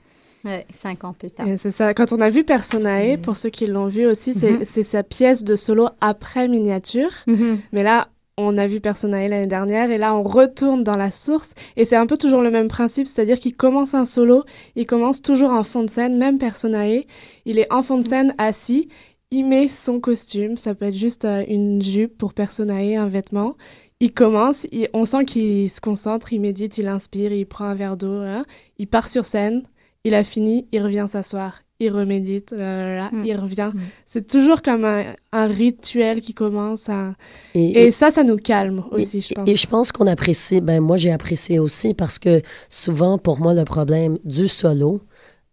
Ouais, 0.45 0.65
cinq 0.73 1.03
ans 1.05 1.13
plus 1.19 1.31
tard. 1.33 1.47
C'est 1.57 1.73
ça. 1.73 1.95
Quand 1.95 2.13
on 2.13 2.21
a 2.21 2.29
vu 2.29 2.45
Personae, 2.45 3.17
pour 3.23 3.37
ceux 3.37 3.51
qui 3.51 3.67
l'ont 3.67 3.87
vu 3.87 4.07
aussi, 4.07 4.35
c'est 4.35 4.53
Mhm. 4.53 4.61
c'est 4.65 4.85
sa 4.85 5.03
pièce 5.03 5.43
de 5.43 5.57
solo 5.57 5.89
après 6.01 6.47
miniature. 6.47 7.11
Mhm. 7.27 7.59
Mais 7.73 7.83
là, 7.83 8.09
on 8.37 8.57
a 8.57 8.69
vu 8.69 8.79
Personae 8.81 9.27
l'année 9.29 9.49
dernière 9.49 9.91
et 9.91 9.99
là 9.99 10.15
on 10.15 10.23
retourne 10.23 10.85
dans 10.85 10.97
la 10.97 11.11
source 11.11 11.55
et 11.77 11.85
c'est 11.85 11.97
un 11.97 12.07
peu 12.07 12.17
toujours 12.17 12.41
le 12.41 12.53
même 12.53 12.69
principe, 12.69 13.09
c'est-à-dire 13.09 13.41
qu'il 13.41 13.57
commence 13.57 13.95
un 13.95 14.05
solo, 14.05 14.45
il 14.77 14.87
commence 14.87 15.21
toujours 15.23 15.51
en 15.51 15.65
fond 15.65 15.83
de 15.83 15.91
scène, 15.91 16.17
même 16.17 16.39
Personae, 16.39 17.03
il 17.45 17.59
est 17.59 17.67
en 17.73 17.83
fond 17.83 17.99
de 17.99 18.05
scène 18.07 18.35
assis, 18.39 18.89
il 19.31 19.45
met 19.45 19.69
son 19.69 20.01
costume, 20.01 20.57
ça 20.57 20.75
peut 20.75 20.87
être 20.87 20.95
juste 20.95 21.25
euh, 21.25 21.45
une 21.49 21.83
jupe 21.83 22.17
pour 22.17 22.35
Personae, 22.35 22.97
un 22.97 23.09
vêtement. 23.09 23.57
Il 24.01 24.13
commence, 24.13 24.67
on 24.93 25.05
sent 25.05 25.25
qu'il 25.25 25.69
se 25.69 25.81
concentre, 25.81 26.33
il 26.33 26.41
médite, 26.41 26.79
il 26.79 26.87
inspire, 26.87 27.33
il 27.33 27.47
prend 27.47 27.65
un 27.65 27.75
verre 27.75 27.97
d'eau, 27.97 28.21
hein. 28.21 28.45
il 28.79 28.87
part 28.87 29.09
sur 29.09 29.25
scène, 29.25 29.65
il 30.05 30.15
a 30.15 30.23
fini, 30.23 30.69
il 30.71 30.81
revient 30.83 31.07
s'asseoir 31.09 31.63
il 31.81 31.91
remédite, 31.91 32.51
là, 32.51 33.11
mm. 33.13 33.25
il 33.25 33.37
revient. 33.37 33.71
Mm. 33.73 33.81
C'est 34.07 34.27
toujours 34.27 34.63
comme 34.63 34.85
un, 34.85 35.47
rituel 35.47 36.21
qui 36.21 36.35
commence. 36.35 36.89
À... 36.89 37.15
Et, 37.55 37.91
ça, 37.91 38.11
ça 38.11 38.25
nous 38.25 38.37
calme 38.37 38.85
aussi, 38.91 39.21
je 39.21 39.35
pense. 39.35 39.49
Et 39.49 39.57
je 39.57 39.67
pense 39.67 39.93
qu'on 39.93 40.07
apprécie, 40.07 40.61
ben 40.61 40.81
moi 40.81 40.97
j'ai 40.97 41.13
apprécié 41.13 41.59
aussi 41.59 41.95
parce 41.95 42.19
que 42.19 42.43
souvent, 42.69 43.19
pour 43.19 43.41
moi, 43.41 43.55
le 43.55 43.65
problème 43.65 44.19
du 44.25 44.49
solo, 44.49 45.01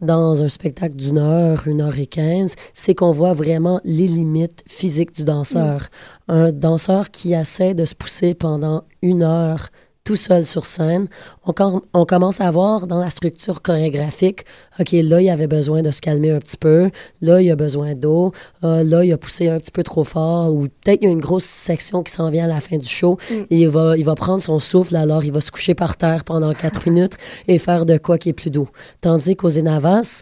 dans 0.02 0.44
un 0.44 0.50
spectacle 0.50 0.96
d'une 0.96 1.18
heure, 1.18 1.68
une 1.68 1.82
heure 1.82 1.98
et 1.98 2.08
quinze, 2.08 2.56
c'est 2.74 2.96
qu'on 2.96 3.12
voit 3.12 3.34
vraiment 3.34 3.80
les 3.84 4.08
limites 4.08 4.64
physiques 4.68 5.16
du 5.16 5.24
danseur. 5.24 5.82
Mm. 6.28 6.32
Un 6.32 6.52
danseur 6.52 7.12
qui 7.12 7.34
essaie 7.34 7.74
de 7.74 7.86
se 7.86 7.96
pousser 7.96 8.34
pendant 8.34 8.84
une 9.02 9.24
heure 9.24 9.70
tout 10.06 10.16
seul 10.16 10.46
sur 10.46 10.64
scène, 10.66 11.08
on, 11.46 11.82
on, 11.94 12.06
commence 12.06 12.40
à 12.40 12.50
voir 12.52 12.86
dans 12.86 13.00
la 13.00 13.10
structure 13.10 13.64
chorégraphique, 13.64 14.46
OK, 14.80 14.92
là, 14.92 15.20
il 15.20 15.30
avait 15.30 15.48
besoin 15.48 15.82
de 15.82 15.90
se 15.90 16.00
calmer 16.00 16.32
un 16.32 16.40
petit 16.40 16.58
peu, 16.58 16.92
là, 17.22 17.42
il 17.42 17.50
a 17.50 17.56
besoin 17.56 17.96
d'eau, 17.96 18.32
euh, 18.64 18.84
là, 18.84 19.04
il 19.04 19.12
a 19.12 19.18
poussé 19.18 19.50
un 19.50 19.60
petit 19.60 19.72
peu 19.72 19.82
trop 19.82 20.04
fort, 20.04 20.54
ou 20.54 20.68
peut-être 20.68 21.02
il 21.02 21.06
y 21.06 21.08
a 21.08 21.12
une 21.12 21.20
grosse 21.20 21.44
section 21.44 22.04
qui 22.04 22.14
s'en 22.14 22.30
vient 22.30 22.46
à 22.46 22.48
la 22.48 22.62
fin 22.62 22.78
du 22.78 22.88
show, 22.88 23.18
mm. 23.32 23.34
et 23.50 23.62
il 23.64 23.68
va, 23.68 23.98
il 23.98 24.06
va 24.06 24.14
prendre 24.14 24.44
son 24.44 24.60
souffle, 24.60 24.96
alors 24.96 25.26
il 25.26 25.32
va 25.32 25.42
se 25.42 25.52
coucher 25.52 25.74
par 25.74 25.98
terre 25.98 26.24
pendant 26.24 26.54
quatre 26.54 26.86
minutes 26.90 27.18
et 27.48 27.58
faire 27.58 27.88
de 27.88 27.98
quoi 27.98 28.20
qui 28.20 28.30
est 28.30 28.34
plus 28.34 28.52
doux. 28.52 28.70
Tandis 29.02 29.36
qu'aux 29.36 29.58
Enavas, 29.58 30.22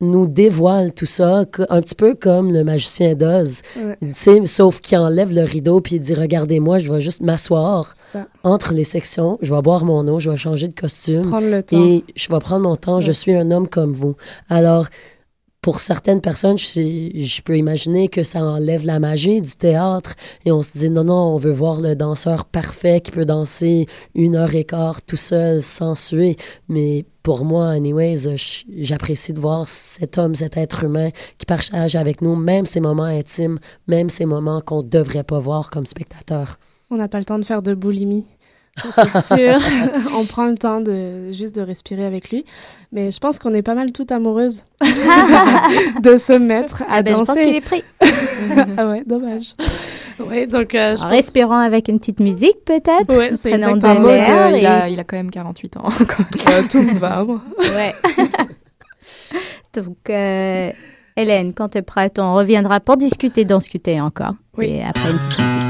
nous 0.00 0.26
dévoile 0.26 0.92
tout 0.92 1.06
ça, 1.06 1.44
un 1.68 1.82
petit 1.82 1.94
peu 1.94 2.14
comme 2.14 2.52
le 2.52 2.62
magicien 2.62 3.14
d'Oz. 3.14 3.62
Sauf 4.44 4.80
qu'il 4.80 4.98
enlève 4.98 5.34
le 5.34 5.42
rideau 5.42 5.80
puis 5.80 5.96
il 5.96 6.00
dit 6.00 6.14
Regardez-moi, 6.14 6.78
je 6.78 6.92
vais 6.92 7.00
juste 7.00 7.20
m'asseoir 7.20 7.94
entre 8.44 8.72
les 8.72 8.84
sections, 8.84 9.38
je 9.42 9.52
vais 9.52 9.62
boire 9.62 9.84
mon 9.84 10.06
eau, 10.08 10.18
je 10.18 10.30
vais 10.30 10.36
changer 10.36 10.68
de 10.68 10.78
costume. 10.78 11.30
Et 11.72 12.04
je 12.14 12.28
vais 12.28 12.38
prendre 12.38 12.62
mon 12.62 12.76
temps, 12.76 13.00
je 13.00 13.12
suis 13.12 13.34
un 13.34 13.50
homme 13.50 13.66
comme 13.68 13.92
vous. 13.92 14.14
Alors, 14.48 14.86
pour 15.60 15.80
certaines 15.80 16.20
personnes, 16.20 16.56
je, 16.56 17.42
peux 17.42 17.58
imaginer 17.58 18.08
que 18.08 18.22
ça 18.22 18.42
enlève 18.44 18.86
la 18.86 19.00
magie 19.00 19.40
du 19.40 19.56
théâtre 19.56 20.14
et 20.44 20.52
on 20.52 20.62
se 20.62 20.78
dit 20.78 20.88
non, 20.88 21.04
non, 21.04 21.34
on 21.34 21.36
veut 21.36 21.52
voir 21.52 21.80
le 21.80 21.96
danseur 21.96 22.44
parfait 22.44 23.00
qui 23.00 23.10
peut 23.10 23.24
danser 23.24 23.86
une 24.14 24.36
heure 24.36 24.54
et 24.54 24.64
quart 24.64 25.02
tout 25.02 25.16
seul 25.16 25.60
sans 25.60 25.96
suer. 25.96 26.36
Mais 26.68 27.04
pour 27.28 27.44
moi, 27.44 27.68
anyways, 27.72 28.36
j'apprécie 28.74 29.34
de 29.34 29.38
voir 29.38 29.68
cet 29.68 30.16
homme, 30.16 30.34
cet 30.34 30.56
être 30.56 30.84
humain 30.84 31.10
qui 31.36 31.44
partage 31.44 31.94
avec 31.94 32.22
nous 32.22 32.34
même 32.34 32.64
ces 32.64 32.80
moments 32.80 33.02
intimes, 33.02 33.58
même 33.86 34.08
ces 34.08 34.24
moments 34.24 34.62
qu'on 34.62 34.82
ne 34.82 34.88
devrait 34.88 35.24
pas 35.24 35.38
voir 35.38 35.68
comme 35.68 35.84
spectateur. 35.84 36.58
On 36.90 36.96
n'a 36.96 37.06
pas 37.06 37.18
le 37.18 37.26
temps 37.26 37.38
de 37.38 37.44
faire 37.44 37.60
de 37.60 37.74
boulimie 37.74 38.24
c'est 38.94 39.20
sûr. 39.36 39.58
on 40.16 40.24
prend 40.24 40.46
le 40.46 40.56
temps 40.56 40.80
de 40.80 41.30
juste 41.32 41.54
de 41.54 41.60
respirer 41.60 42.06
avec 42.06 42.30
lui. 42.30 42.46
Mais 42.92 43.10
je 43.10 43.18
pense 43.18 43.38
qu'on 43.38 43.52
est 43.52 43.62
pas 43.62 43.74
mal 43.74 43.92
toutes 43.92 44.12
amoureuses 44.12 44.64
de 44.80 46.16
se 46.16 46.32
mettre 46.32 46.82
à 46.88 47.02
danser. 47.02 47.02
Ah 47.02 47.02
ben, 47.02 47.16
je 47.16 47.24
pense 47.24 47.38
qu'il 47.38 47.54
est 47.54 47.60
pris. 47.60 47.84
ah 48.78 48.88
ouais, 48.88 49.02
dommage. 49.04 49.54
Ouais, 50.28 50.46
donc, 50.46 50.74
euh, 50.74 50.96
en 51.00 51.08
respirant 51.08 51.58
avec 51.58 51.88
une 51.88 51.98
petite 51.98 52.20
musique, 52.20 52.64
peut-être. 52.64 53.16
Ouais, 53.16 53.32
c'est 53.36 53.52
exactement. 53.52 54.08
Euh, 54.08 54.50
il, 54.56 54.66
a, 54.66 54.88
il, 54.88 54.98
a, 54.98 55.04
quand 55.04 55.16
même 55.16 55.30
48 55.30 55.76
ans. 55.76 55.88
Euh, 56.48 56.62
tout 56.70 56.82
me 56.82 56.94
va, 56.94 57.24
moi. 57.24 57.40
Ouais. 57.58 57.92
donc, 59.74 59.96
Hélène, 60.08 61.52
quand 61.54 61.70
tu 61.70 61.78
es 61.78 61.82
prête, 61.82 62.18
on 62.18 62.34
reviendra 62.34 62.80
pour 62.80 62.96
discuter, 62.96 63.44
discuter 63.44 64.00
encore. 64.00 64.34
Oui. 64.56 64.66
Et 64.66 64.84
après 64.84 65.10
une 65.10 65.18
petite 65.18 65.40
musique. 65.40 65.67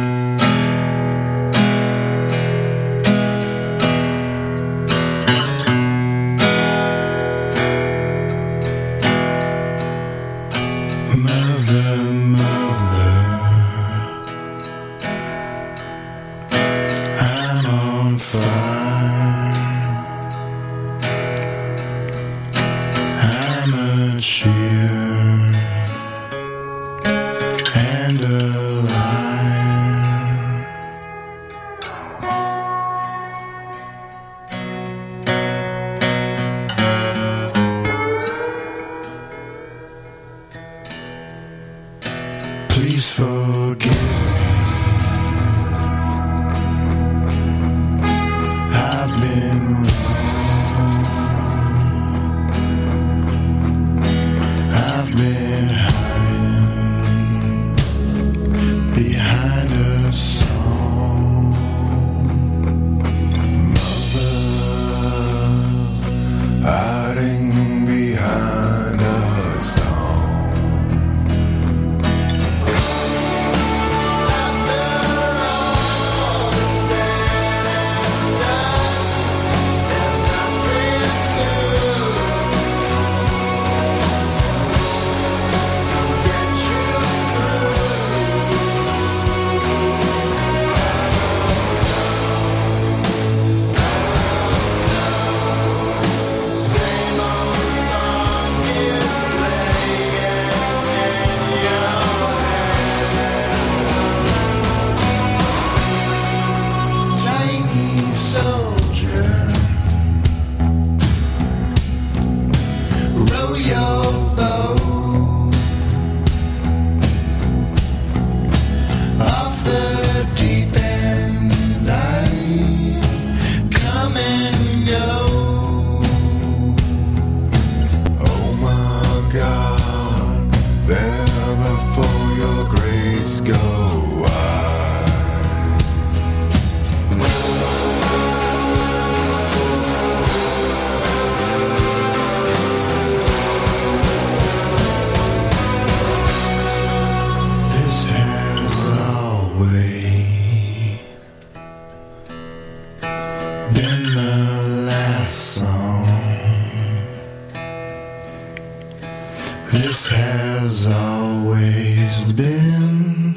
Has 160.11 160.87
always 160.87 162.33
been 162.33 163.35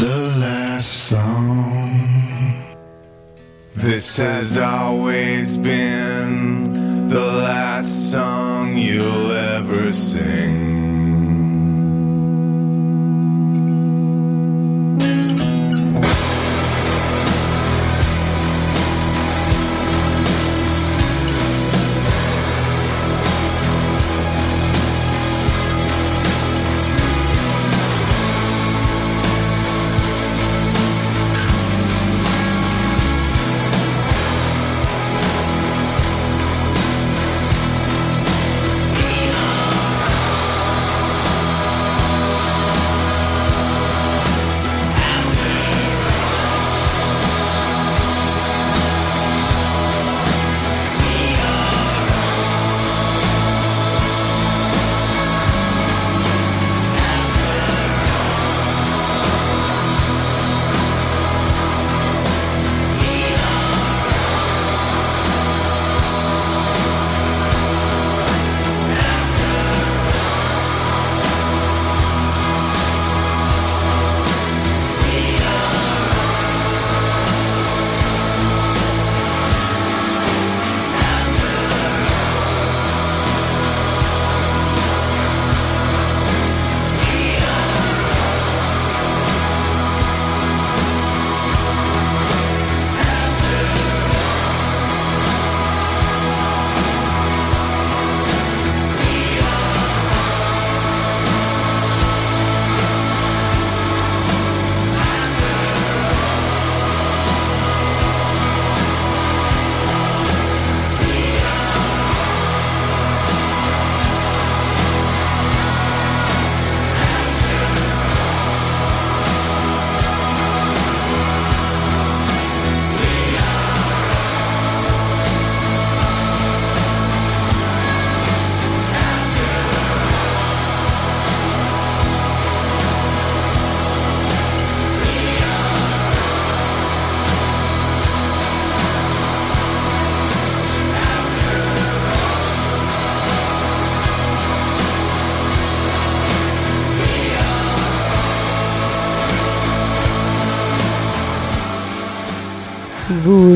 the 0.00 0.34
last 0.38 1.08
song. 1.08 1.90
This 3.74 4.18
has 4.18 4.58
always 4.58 5.56
been 5.56 7.08
the 7.08 7.20
last 7.20 8.12
song 8.12 8.76
you'll 8.76 9.32
ever 9.32 9.92
sing. 9.92 10.71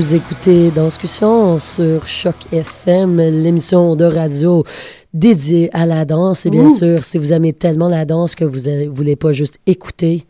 Vous 0.06 0.14
écoutez 0.14 0.70
Danscussion 0.70 1.58
sur 1.58 2.06
Choc 2.06 2.36
FM, 2.52 3.16
l'émission 3.42 3.96
de 3.96 4.04
radio 4.04 4.62
dédiée 5.12 5.68
à 5.72 5.84
la 5.84 6.04
danse. 6.04 6.46
Et 6.46 6.50
bien 6.50 6.66
Ouh. 6.66 6.76
sûr, 6.76 7.02
si 7.02 7.18
vous 7.18 7.32
aimez 7.32 7.52
tellement 7.52 7.88
la 7.88 8.04
danse 8.04 8.36
que 8.36 8.44
vous 8.44 8.70
ne 8.70 8.86
voulez 8.86 9.16
pas 9.16 9.32
juste 9.32 9.58
écouter 9.66 10.24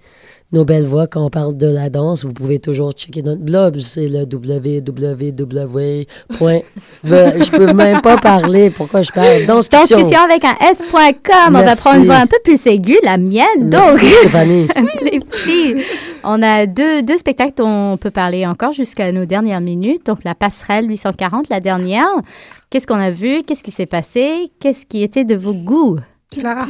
nos 0.52 0.64
belles 0.64 0.86
voix 0.86 1.06
quand 1.06 1.24
on 1.24 1.30
parle 1.30 1.56
de 1.56 1.66
la 1.66 1.90
danse, 1.90 2.24
vous 2.24 2.32
pouvez 2.32 2.58
toujours 2.58 2.92
checker 2.92 3.22
notre 3.22 3.42
blog. 3.42 3.78
C'est 3.78 4.06
le 4.06 4.20
www. 4.20 6.06
Je 6.30 7.50
peux 7.50 7.72
même 7.72 8.00
pas 8.00 8.16
parler. 8.18 8.70
Pourquoi 8.70 9.02
je 9.02 9.10
parle? 9.10 9.44
Danscussion. 9.46 9.96
Danscussion 9.96 10.20
avec 10.20 10.44
un 10.44 10.56
S.com. 10.70 11.48
On 11.48 11.62
va 11.62 11.76
prendre 11.76 11.98
une 11.98 12.04
voix 12.04 12.16
un 12.16 12.26
peu 12.26 12.38
plus 12.44 12.64
aiguë, 12.66 12.98
la 13.02 13.18
mienne. 13.18 13.70
Donc, 13.70 14.00
Merci, 14.00 14.10
Stéphanie. 14.10 14.68
les 15.02 15.20
filles, 15.32 15.84
on 16.22 16.42
a 16.42 16.66
deux, 16.66 17.02
deux 17.02 17.18
spectacles 17.18 17.54
dont 17.56 17.92
on 17.92 17.96
peut 17.96 18.10
parler 18.10 18.46
encore 18.46 18.72
jusqu'à 18.72 19.10
nos 19.12 19.24
dernières 19.24 19.60
minutes. 19.60 20.06
Donc, 20.06 20.24
la 20.24 20.34
passerelle 20.34 20.88
840, 20.88 21.48
la 21.48 21.60
dernière. 21.60 22.06
Qu'est-ce 22.70 22.86
qu'on 22.86 22.94
a 22.94 23.10
vu? 23.10 23.42
Qu'est-ce 23.42 23.62
qui 23.62 23.70
s'est 23.70 23.86
passé? 23.86 24.50
Qu'est-ce 24.60 24.86
qui 24.86 25.02
était 25.02 25.24
de 25.24 25.34
vos 25.34 25.54
goûts? 25.54 25.98
Clara. 26.30 26.66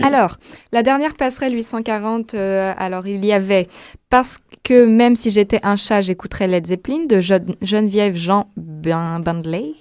Alors, 0.00 0.38
la 0.72 0.82
dernière 0.82 1.14
passerelle 1.14 1.54
840, 1.54 2.34
euh, 2.34 2.72
alors 2.76 3.06
il 3.06 3.24
y 3.24 3.32
avait 3.32 3.68
Parce 4.08 4.38
que 4.64 4.86
même 4.86 5.16
si 5.16 5.30
j'étais 5.30 5.60
un 5.62 5.76
chat, 5.76 6.00
j'écouterais 6.00 6.46
Led 6.46 6.66
Zeppelin 6.66 7.04
de 7.06 7.20
Geneviève 7.20 8.14
Jean 8.16 8.48
Ben- 8.56 9.20
Bandley. 9.20 9.74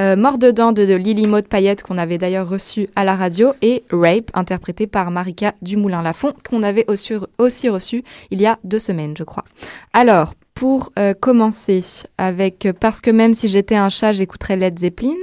Euh, 0.00 0.14
Mort 0.14 0.38
dedans 0.38 0.70
de, 0.70 0.84
de 0.84 0.94
Lily 0.94 1.26
Maud 1.26 1.48
Payette 1.48 1.82
qu'on 1.82 1.98
avait 1.98 2.18
d'ailleurs 2.18 2.48
reçu 2.48 2.88
à 2.94 3.04
la 3.04 3.16
radio 3.16 3.52
et 3.62 3.82
Rape 3.90 4.30
interprété 4.32 4.86
par 4.86 5.10
Marika 5.10 5.54
Dumoulin-Lafont 5.60 6.34
qu'on 6.48 6.62
avait 6.62 6.84
aussi, 6.88 7.14
aussi 7.38 7.68
reçu 7.68 8.04
il 8.30 8.40
y 8.40 8.46
a 8.46 8.60
deux 8.62 8.78
semaines 8.78 9.16
je 9.18 9.24
crois. 9.24 9.44
Alors 9.92 10.34
pour 10.54 10.92
euh, 11.00 11.14
commencer 11.14 11.82
avec 12.16 12.68
Parce 12.78 13.00
que 13.00 13.10
même 13.10 13.34
si 13.34 13.48
j'étais 13.48 13.74
un 13.74 13.88
chat 13.88 14.12
j'écouterais 14.12 14.56
Led 14.56 14.78
Zeppelin. 14.78 15.16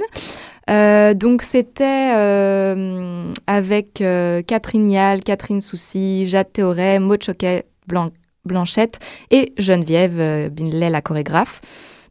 Euh, 0.68 1.14
donc 1.14 1.42
c'était 1.42 2.12
euh, 2.16 3.32
avec 3.46 4.00
euh, 4.00 4.42
Catherine 4.42 4.86
Nial, 4.86 5.22
Catherine 5.22 5.60
Soucy, 5.60 6.26
Jade 6.26 6.52
Théoret, 6.52 6.98
Maud 6.98 7.22
Choquet 7.22 7.66
Blan- 7.86 8.10
Blanchette 8.44 8.98
et 9.30 9.52
Geneviève 9.58 10.18
euh, 10.18 10.48
Binley, 10.48 10.90
la 10.90 11.00
chorégraphe. 11.02 11.60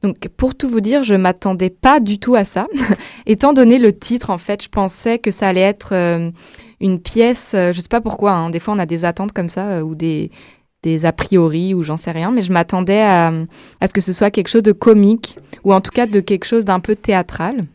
Donc 0.03 0.15
pour 0.37 0.55
tout 0.55 0.69
vous 0.69 0.81
dire, 0.81 1.03
je 1.03 1.15
m'attendais 1.15 1.69
pas 1.69 1.99
du 1.99 2.19
tout 2.19 2.35
à 2.35 2.45
ça. 2.45 2.67
Étant 3.25 3.53
donné 3.53 3.77
le 3.77 3.91
titre, 3.91 4.29
en 4.29 4.37
fait, 4.37 4.63
je 4.63 4.69
pensais 4.69 5.19
que 5.19 5.31
ça 5.31 5.49
allait 5.49 5.61
être 5.61 5.89
euh, 5.93 6.31
une 6.79 7.01
pièce, 7.01 7.51
euh, 7.55 7.73
je 7.73 7.81
sais 7.81 7.89
pas 7.89 8.01
pourquoi, 8.01 8.31
hein, 8.33 8.49
des 8.51 8.59
fois 8.59 8.73
on 8.73 8.79
a 8.79 8.85
des 8.85 9.03
attentes 9.03 9.33
comme 9.33 9.49
ça 9.49 9.83
ou 9.83 9.95
des, 9.95 10.31
des 10.83 11.05
a 11.05 11.11
priori 11.11 11.73
ou 11.73 11.83
j'en 11.83 11.97
sais 11.97 12.11
rien, 12.11 12.31
mais 12.31 12.41
je 12.41 12.53
m'attendais 12.53 13.01
à 13.01 13.31
ce 13.85 13.91
que 13.91 14.01
ce 14.01 14.13
soit 14.13 14.29
quelque 14.31 14.49
chose 14.49 14.63
de 14.63 14.71
comique 14.71 15.37
ou 15.63 15.73
en 15.73 15.81
tout 15.81 15.91
cas 15.91 16.05
de 16.05 16.19
quelque 16.21 16.45
chose 16.45 16.63
d'un 16.63 16.79
peu 16.79 16.95
théâtral. 16.95 17.65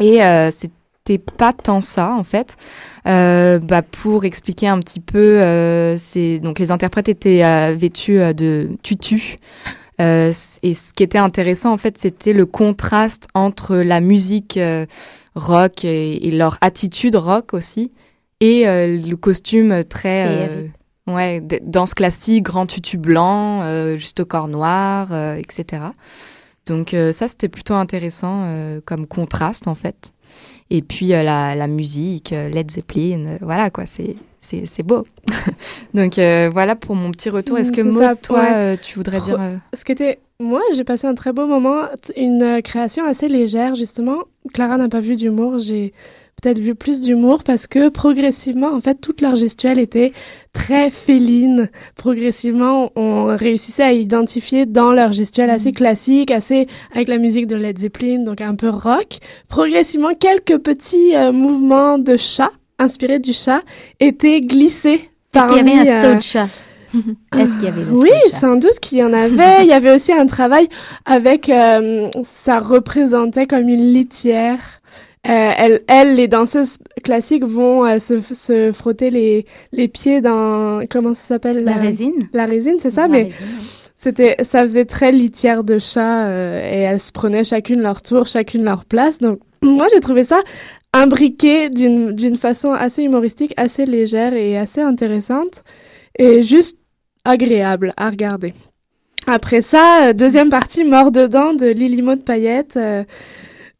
Et 0.00 0.22
euh, 0.22 0.50
c'était 0.50 1.18
pas 1.18 1.52
tant 1.52 1.80
ça 1.80 2.12
en 2.12 2.24
fait. 2.24 2.56
Euh, 3.06 3.58
bah, 3.58 3.82
pour 3.82 4.24
expliquer 4.24 4.68
un 4.68 4.80
petit 4.80 5.00
peu, 5.00 5.40
euh, 5.40 5.96
c'est 5.96 6.38
donc 6.38 6.58
les 6.58 6.70
interprètes 6.70 7.08
étaient 7.08 7.74
vêtus 7.74 8.18
de 8.34 8.70
tutus. 8.82 9.36
Euh, 10.00 10.32
et 10.62 10.74
ce 10.74 10.92
qui 10.92 11.02
était 11.02 11.18
intéressant 11.18 11.72
en 11.72 11.76
fait, 11.76 11.98
c'était 11.98 12.32
le 12.32 12.46
contraste 12.46 13.28
entre 13.34 13.76
la 13.76 14.00
musique 14.00 14.56
euh, 14.56 14.86
rock 15.36 15.84
et, 15.84 16.26
et 16.26 16.30
leur 16.32 16.58
attitude 16.62 17.14
rock 17.14 17.54
aussi, 17.54 17.92
et 18.40 18.66
euh, 18.66 18.98
le 18.98 19.16
costume 19.16 19.84
très 19.84 20.72
ouais 21.06 21.40
danse 21.62 21.94
classique, 21.94 22.42
grand 22.42 22.66
tutu 22.66 22.96
blanc, 22.96 23.96
juste 23.96 24.20
au 24.20 24.24
corps 24.24 24.48
noir, 24.48 25.14
etc. 25.36 25.82
Donc 26.66 26.94
euh, 26.94 27.12
ça, 27.12 27.28
c'était 27.28 27.48
plutôt 27.48 27.74
intéressant 27.74 28.42
euh, 28.44 28.80
comme 28.84 29.06
contraste 29.06 29.68
en 29.68 29.74
fait. 29.74 30.12
Et 30.70 30.80
puis 30.82 31.12
euh, 31.12 31.22
la, 31.22 31.54
la 31.54 31.66
musique, 31.66 32.30
Led 32.30 32.70
Zeppelin, 32.70 33.36
voilà 33.40 33.70
quoi, 33.70 33.84
c'est 33.86 34.16
c'est 34.40 34.82
beau. 34.82 35.06
Donc 35.94 36.18
euh, 36.18 36.50
voilà 36.52 36.76
pour 36.76 36.94
mon 36.96 37.10
petit 37.10 37.30
retour. 37.30 37.58
Est-ce 37.58 37.72
que 37.72 37.80
Mm, 37.80 37.92
c'est 37.92 37.98
Maud, 37.98 38.02
ça, 38.02 38.14
toi, 38.16 38.40
ouais. 38.40 38.52
euh, 38.52 38.76
tu 38.80 38.96
voudrais 38.96 39.20
dire 39.20 39.38
euh, 39.40 39.56
Ce 39.72 39.84
qui 39.84 39.92
était... 39.92 40.18
Moi, 40.40 40.60
j'ai 40.76 40.84
passé 40.84 41.06
un 41.06 41.14
très 41.14 41.32
beau 41.32 41.46
moment. 41.46 41.82
Une 42.16 42.60
création 42.62 43.06
assez 43.06 43.28
légère, 43.28 43.74
justement. 43.76 44.24
Clara 44.52 44.76
n'a 44.76 44.88
pas 44.88 45.00
vu 45.00 45.14
d'humour. 45.16 45.58
J'ai 45.60 45.94
peut-être 46.44 46.58
vu 46.58 46.74
plus 46.74 47.00
d'humour 47.00 47.42
parce 47.42 47.66
que 47.66 47.88
progressivement, 47.88 48.68
en 48.74 48.80
fait, 48.80 48.96
toute 49.00 49.22
leur 49.22 49.34
gestuelle 49.34 49.78
était 49.78 50.12
très 50.52 50.90
féline. 50.90 51.70
Progressivement, 51.96 52.92
on 52.96 53.34
réussissait 53.34 53.82
à 53.82 53.92
identifier 53.94 54.66
dans 54.66 54.92
leur 54.92 55.12
gestuelle 55.12 55.48
assez 55.48 55.70
Mm. 55.70 55.74
classique, 55.74 56.30
assez 56.30 56.66
avec 56.94 57.08
la 57.08 57.16
musique 57.16 57.46
de 57.46 57.56
Led 57.56 57.78
Zeppelin, 57.78 58.18
donc 58.24 58.42
un 58.42 58.54
peu 58.56 58.68
rock. 58.68 59.18
Progressivement, 59.48 60.12
quelques 60.12 60.58
petits 60.58 61.16
euh, 61.16 61.32
mouvements 61.32 61.96
de 61.96 62.16
chat, 62.18 62.50
inspirés 62.78 63.20
du 63.20 63.32
chat, 63.32 63.62
étaient 63.98 64.42
glissés. 64.42 65.08
Est-ce 65.34 65.48
qu'il 65.48 65.56
y 65.56 65.60
avait 65.60 65.88
un 65.90 66.02
saut 66.02 66.08
euh, 66.08 66.14
de 66.16 66.22
chat? 66.22 66.48
Est-ce 67.38 67.54
qu'il 67.54 67.64
y 67.64 67.68
avait 67.68 67.84
le 67.84 67.92
oui, 67.92 68.08
saut 68.10 68.26
de 68.26 68.30
chat? 68.30 68.36
sans 68.38 68.54
doute 68.56 68.78
qu'il 68.82 68.98
y 68.98 69.02
en 69.02 69.14
avait. 69.14 69.62
Il 69.62 69.68
y 69.68 69.72
avait 69.72 69.94
aussi 69.94 70.12
un 70.12 70.26
travail 70.26 70.68
avec, 71.06 71.48
euh, 71.48 72.08
ça 72.22 72.60
représentait 72.60 73.46
comme 73.46 73.68
une 73.68 73.92
litière. 73.94 74.58
Euh, 75.26 75.50
elles, 75.56 75.80
elles, 75.88 76.14
les 76.14 76.28
danseuses 76.28 76.76
classiques 77.02 77.44
vont 77.44 77.86
euh, 77.86 77.98
se, 77.98 78.20
se 78.20 78.72
frotter 78.72 79.08
les, 79.08 79.46
les 79.72 79.88
pieds 79.88 80.20
dans, 80.20 80.82
comment 80.90 81.14
ça 81.14 81.22
s'appelle? 81.22 81.64
La 81.64 81.76
résine 81.76 82.12
La 82.34 82.44
résine, 82.44 82.76
c'est 82.78 82.90
ça, 82.90 83.02
La 83.02 83.08
mais 83.08 83.30
c'était, 83.96 84.36
ça 84.42 84.60
faisait 84.62 84.84
très 84.84 85.12
litière 85.12 85.64
de 85.64 85.78
chat 85.78 86.26
euh, 86.26 86.60
et 86.60 86.80
elles 86.80 87.00
se 87.00 87.10
prenaient 87.10 87.42
chacune 87.42 87.80
leur 87.80 88.02
tour, 88.02 88.26
chacune 88.26 88.64
leur 88.64 88.84
place. 88.84 89.18
Donc, 89.18 89.38
moi, 89.62 89.86
j'ai 89.90 90.00
trouvé 90.00 90.24
ça 90.24 90.40
imbriqué 90.92 91.70
d'une, 91.70 92.12
d'une 92.12 92.36
façon 92.36 92.72
assez 92.72 93.02
humoristique, 93.02 93.54
assez 93.56 93.86
légère 93.86 94.34
et 94.34 94.58
assez 94.58 94.82
intéressante 94.82 95.64
et 96.18 96.42
juste 96.42 96.76
agréable 97.24 97.94
à 97.96 98.10
regarder. 98.10 98.52
Après 99.26 99.62
ça, 99.62 100.08
euh, 100.08 100.12
deuxième 100.12 100.50
partie, 100.50 100.84
Mort 100.84 101.10
dedans 101.10 101.54
de 101.54 101.66
Lily 101.66 102.02
Maud 102.02 102.22
Payette. 102.24 102.78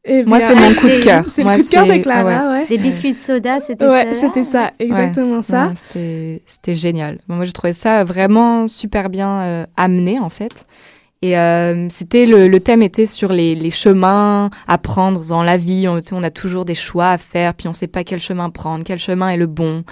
Eh 0.05 0.23
Moi, 0.25 0.41
c'est 0.41 0.55
mon 0.55 0.75
coup 0.75 0.87
de 0.89 1.03
cœur. 1.03 1.25
C'est 1.31 1.43
le 1.43 1.49
Moi, 1.49 1.57
coup 1.57 1.65
de 1.65 1.71
cœur 1.71 1.87
de 1.87 2.03
Clara, 2.03 2.31
ah 2.45 2.51
ouais. 2.53 2.67
Des 2.69 2.79
biscuits 2.79 3.13
de 3.15 3.19
soda, 3.19 3.61
c'était 3.61 3.87
Ouais, 3.87 4.13
ça 4.15 4.21
c'était 4.21 4.45
ça, 4.45 4.71
exactement 4.79 5.37
Ouais. 5.37 5.43
ça. 5.43 5.67
Ouais, 5.69 5.73
c'était- 5.75 6.43
C'était 6.47 6.75
génial. 6.75 7.19
Moi, 7.29 7.45
je 7.45 7.53
trouvais 7.53 7.73
ça 7.73 8.05
vraiment 8.05 8.69
super 8.69 9.09
bien 9.11 9.41
euh, 9.41 9.67
amené, 9.77 10.19
en 10.21 10.29
fait. 10.31 10.65
Et 11.23 11.39
euh, 11.39 11.89
c'était 11.89 12.27
le, 12.27 12.49
le 12.49 12.61
thème 12.61 12.83
était 12.83 13.07
sur 13.07 13.33
les, 13.33 13.55
les 13.55 13.71
chemins 13.71 14.51
à 14.69 14.77
prendre 14.77 15.25
dans 15.27 15.43
la 15.43 15.57
vie. 15.57 15.89
On, 15.89 15.99
on 16.13 16.23
a 16.23 16.31
toujours 16.31 16.67
des 16.67 16.75
choix 16.75 17.09
à 17.11 17.19
faire, 17.19 17.55
puis 17.55 17.67
on 17.67 17.73
sait 17.73 17.87
pas 17.87 18.05
quel 18.05 18.21
chemin 18.21 18.51
prendre, 18.51 18.85
quel 18.85 18.99
chemin 18.99 19.31
est 19.31 19.39
le 19.39 19.47
bon, 19.47 19.79
euh, 19.79 19.83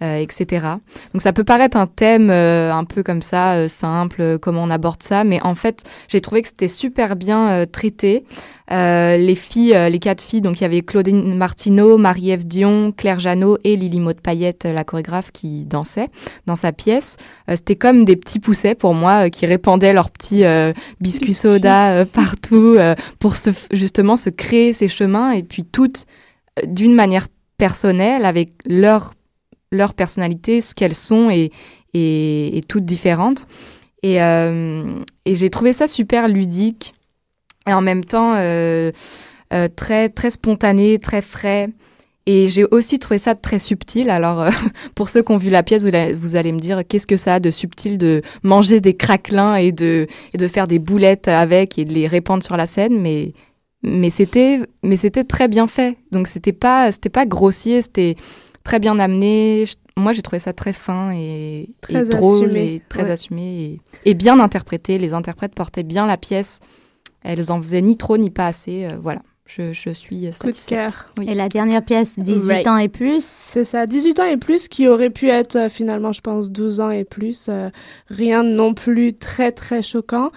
etc. 0.00 0.66
Donc 1.12 1.22
ça 1.22 1.32
peut 1.32 1.44
paraître 1.44 1.76
un 1.76 1.86
thème 1.86 2.30
euh, 2.30 2.72
un 2.72 2.84
peu 2.84 3.02
comme 3.02 3.22
ça, 3.22 3.54
euh, 3.54 3.68
simple, 3.68 4.20
euh, 4.20 4.38
comment 4.38 4.62
on 4.62 4.70
aborde 4.70 5.02
ça, 5.02 5.24
mais 5.24 5.42
en 5.42 5.54
fait, 5.54 5.82
j'ai 6.08 6.20
trouvé 6.20 6.42
que 6.42 6.48
c'était 6.48 6.68
super 6.68 7.16
bien 7.16 7.48
euh, 7.48 7.66
traité. 7.66 8.24
Euh, 8.70 9.16
les 9.16 9.34
filles, 9.34 9.74
euh, 9.74 9.88
les 9.88 9.98
quatre 9.98 10.20
filles, 10.20 10.42
donc 10.42 10.60
il 10.60 10.62
y 10.62 10.66
avait 10.66 10.82
Claudine 10.82 11.34
Martineau, 11.36 11.96
Marie-Ève 11.96 12.46
Dion, 12.46 12.92
Claire 12.92 13.18
Jeannot 13.18 13.56
et 13.64 13.76
Lily 13.76 13.98
Maud 13.98 14.20
Payette, 14.20 14.66
euh, 14.66 14.72
la 14.74 14.84
chorégraphe 14.84 15.32
qui 15.32 15.64
dansait 15.64 16.08
dans 16.46 16.54
sa 16.56 16.72
pièce. 16.72 17.16
Euh, 17.48 17.56
C'était 17.56 17.76
comme 17.76 18.04
des 18.04 18.14
petits 18.14 18.40
poussets 18.40 18.74
pour 18.74 18.92
moi 18.92 19.26
euh, 19.26 19.28
qui 19.30 19.46
répandaient 19.46 19.94
leurs 19.94 20.10
petits 20.10 20.44
euh, 20.44 20.74
biscuits 21.00 21.32
soda 21.32 21.92
euh, 21.92 22.04
partout 22.04 22.74
euh, 22.76 22.94
pour 23.18 23.36
se, 23.36 23.50
justement 23.72 24.16
se 24.16 24.28
créer 24.28 24.74
ces 24.74 24.88
chemins 24.88 25.32
et 25.32 25.42
puis 25.42 25.64
toutes 25.64 26.04
euh, 26.58 26.66
d'une 26.66 26.94
manière 26.94 27.28
personnelle 27.56 28.26
avec 28.26 28.50
leur 28.66 29.14
leur 29.70 29.94
personnalité, 29.94 30.60
ce 30.60 30.74
qu'elles 30.74 30.94
sont 30.94 31.30
et, 31.30 31.50
et, 31.94 32.56
et 32.56 32.60
toutes 32.62 32.84
différentes. 32.84 33.46
Et, 34.02 34.22
euh, 34.22 35.02
et 35.24 35.34
j'ai 35.34 35.50
trouvé 35.50 35.72
ça 35.72 35.88
super 35.88 36.28
ludique 36.28 36.94
et 37.66 37.72
en 37.72 37.80
même 37.80 38.04
temps 38.04 38.34
euh, 38.36 38.92
euh, 39.52 39.68
très 39.74 40.08
très 40.08 40.30
spontané, 40.30 40.98
très 40.98 41.22
frais. 41.22 41.68
Et 42.26 42.48
j'ai 42.48 42.66
aussi 42.70 42.98
trouvé 42.98 43.16
ça 43.16 43.34
très 43.34 43.58
subtil. 43.58 44.10
Alors, 44.10 44.46
pour 44.94 45.08
ceux 45.08 45.22
qui 45.22 45.32
ont 45.32 45.38
vu 45.38 45.48
la 45.48 45.62
pièce, 45.62 45.82
vous, 45.82 46.36
allez 46.36 46.52
me 46.52 46.58
dire 46.58 46.82
qu'est-ce 46.86 47.06
que 47.06 47.16
ça 47.16 47.34
a 47.34 47.40
de 47.40 47.50
subtil 47.50 47.96
de 47.96 48.20
manger 48.42 48.80
des 48.80 48.94
craquelins 48.94 49.54
et 49.54 49.72
de, 49.72 50.06
et 50.34 50.36
de 50.36 50.46
faire 50.46 50.66
des 50.66 50.78
boulettes 50.78 51.28
avec 51.28 51.78
et 51.78 51.86
de 51.86 51.94
les 51.94 52.06
répandre 52.06 52.44
sur 52.44 52.58
la 52.58 52.66
scène? 52.66 53.00
Mais, 53.00 53.32
mais 53.82 54.10
c'était 54.10 54.66
très 55.26 55.48
bien 55.48 55.66
fait. 55.66 55.96
Donc, 56.12 56.26
c'était 56.26 56.52
pas, 56.52 56.92
c'était 56.92 57.08
pas 57.08 57.24
grossier, 57.24 57.80
c'était 57.80 58.14
très 58.68 58.78
bien 58.80 58.98
amené. 58.98 59.64
Je- 59.66 59.76
Moi, 59.96 60.12
j'ai 60.12 60.20
trouvé 60.22 60.38
ça 60.38 60.52
très 60.52 60.72
fin 60.74 61.10
et, 61.12 61.62
et 61.62 61.74
Très 61.80 62.04
drôle 62.04 62.44
assumé, 62.44 62.74
et 62.74 62.82
très 62.88 63.04
ouais. 63.04 63.10
assumé 63.10 63.42
et, 64.04 64.10
et 64.10 64.14
bien 64.14 64.38
interprété. 64.40 64.98
Les 64.98 65.14
interprètes 65.14 65.54
portaient 65.54 65.82
bien 65.82 66.06
la 66.06 66.16
pièce. 66.18 66.60
Elles 67.22 67.50
en 67.50 67.60
faisaient 67.60 67.80
ni 67.82 67.96
trop 67.96 68.16
ni 68.18 68.30
pas 68.30 68.46
assez. 68.46 68.84
Euh, 68.84 68.98
voilà, 69.02 69.22
je, 69.50 69.72
je 69.72 69.88
suis 69.90 70.20
Coup 70.20 70.26
de 70.26 70.30
satisfaite. 70.32 70.68
cœur. 70.78 71.06
Oui. 71.18 71.26
Et 71.28 71.34
la 71.34 71.48
dernière 71.48 71.82
pièce, 71.82 72.12
18 72.18 72.48
Right. 72.52 72.66
ans 72.66 72.76
et 72.76 72.88
plus. 72.88 73.24
C'est 73.24 73.64
ça, 73.64 73.86
18 73.86 74.20
ans 74.20 74.26
et 74.26 74.36
plus, 74.36 74.68
qui 74.68 74.86
aurait 74.86 75.08
pu 75.08 75.30
être 75.30 75.56
euh, 75.56 75.68
finalement, 75.70 76.12
je 76.12 76.20
pense, 76.20 76.50
12 76.50 76.80
ans 76.80 76.90
et 76.90 77.04
plus. 77.04 77.46
euh, 77.48 77.70
rien 78.08 78.44
de 78.44 78.50
non 78.50 78.74
plus 78.74 79.14
très, 79.14 79.50
très 79.50 79.80
choquant. 79.80 80.30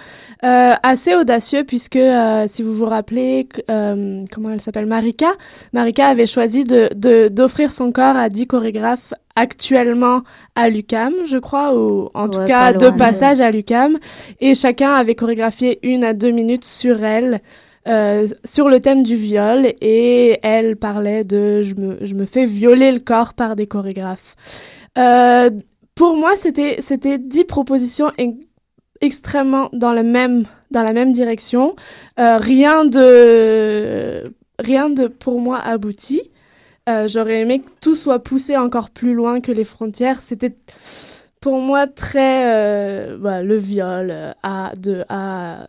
Euh, 0.46 0.74
assez 0.82 1.14
audacieux, 1.14 1.66
puisque 1.66 1.98
euh, 1.98 2.46
si 2.48 2.64
vous 2.64 2.74
vous 2.74 2.86
rappelez, 2.86 3.50
euh, 3.70 4.24
comment 4.34 4.50
elle 4.50 4.62
s'appelle 4.62 4.86
Marika 4.86 5.28
Marika 5.74 6.08
avait 6.08 6.26
choisi 6.26 6.64
de 6.64 6.90
de- 6.96 7.28
d'offrir 7.28 7.72
son 7.74 7.92
corps 7.92 8.16
à 8.16 8.30
10 8.30 8.48
chorégraphes 8.48 9.14
actuellement 9.36 10.22
à 10.56 10.70
l'UCAM, 10.70 11.14
je 11.26 11.38
crois, 11.38 11.76
ou 11.76 12.10
en 12.14 12.30
tout 12.30 12.40
Ouais, 12.40 12.46
cas 12.48 12.72
de 12.74 12.90
de- 12.90 12.98
passage 12.98 13.42
à 13.42 13.52
l'UCAM. 13.52 13.98
Et 14.40 14.56
chacun 14.56 14.94
avait 14.94 15.16
chorégraphié 15.16 15.80
une 15.84 16.04
à 16.06 16.14
deux 16.14 16.32
minutes 16.32 16.66
sur 16.66 17.04
elle. 17.04 17.42
Euh, 17.88 18.28
sur 18.46 18.70
le 18.70 18.80
thème 18.80 19.04
du 19.04 19.16
viol 19.16 19.74
et 19.82 20.40
elle 20.44 20.76
parlait 20.76 21.24
de 21.24 21.64
je 21.64 21.76
me, 21.76 21.98
je 22.06 22.14
me 22.14 22.26
fais 22.26 22.46
violer 22.46 22.92
le 22.92 23.00
corps 23.00 23.34
par 23.34 23.56
des 23.56 23.68
chorégraphes. 23.68 24.36
Euh, 24.98 25.50
pour 25.96 26.16
moi, 26.16 26.36
c'était 26.36 27.18
dix 27.18 27.44
propositions 27.44 28.12
ex- 28.18 28.38
extrêmement 29.02 29.70
dans 29.74 29.94
le 29.94 30.04
même 30.04 30.46
dans 30.70 30.84
la 30.84 30.94
même 30.94 31.12
direction. 31.12 31.76
Euh, 32.20 32.38
rien 32.38 32.86
de 32.86 34.34
rien 34.60 34.90
de 34.90 35.08
pour 35.08 35.40
moi 35.40 35.58
abouti. 35.60 36.22
J'aurais 37.08 37.40
aimé 37.40 37.62
que 37.62 37.70
tout 37.80 37.96
soit 37.96 38.20
poussé 38.20 38.58
encore 38.58 38.90
plus 38.90 39.14
loin 39.14 39.40
que 39.40 39.54
les 39.54 39.64
frontières. 39.64 40.20
C'était 40.20 40.54
pour 41.42 41.60
moi 41.60 41.88
très 41.88 42.44
euh, 42.46 43.18
bah, 43.18 43.42
le 43.42 43.58
viol 43.58 44.36
à 44.44 44.72
de 44.78 45.04
à 45.10 45.68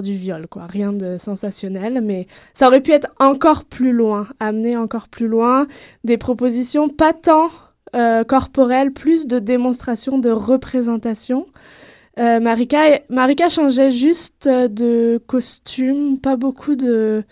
du 0.00 0.14
viol 0.14 0.46
quoi. 0.48 0.66
Rien 0.66 0.92
de 0.92 1.18
sensationnel 1.18 2.00
mais 2.02 2.28
ça 2.54 2.68
aurait 2.68 2.80
pu 2.80 2.92
être 2.92 3.08
encore 3.18 3.64
plus 3.64 3.92
loin 3.92 4.28
amener 4.38 4.76
encore 4.76 5.08
plus 5.08 5.26
loin 5.26 5.66
des 6.04 6.16
propositions 6.16 6.88
pas 6.88 7.12
tant 7.12 7.50
euh, 7.96 8.22
corporelles 8.22 8.92
plus 8.92 9.26
de 9.26 9.38
démonstration 9.38 10.18
de 10.18 10.30
représentation. 10.30 11.46
Euh, 12.18 12.38
Marika 12.38 13.00
Marika 13.10 13.48
changeait 13.48 13.90
juste 13.90 14.48
de 14.48 15.20
costume 15.26 16.18
pas 16.20 16.36
beaucoup 16.36 16.76
de 16.76 17.24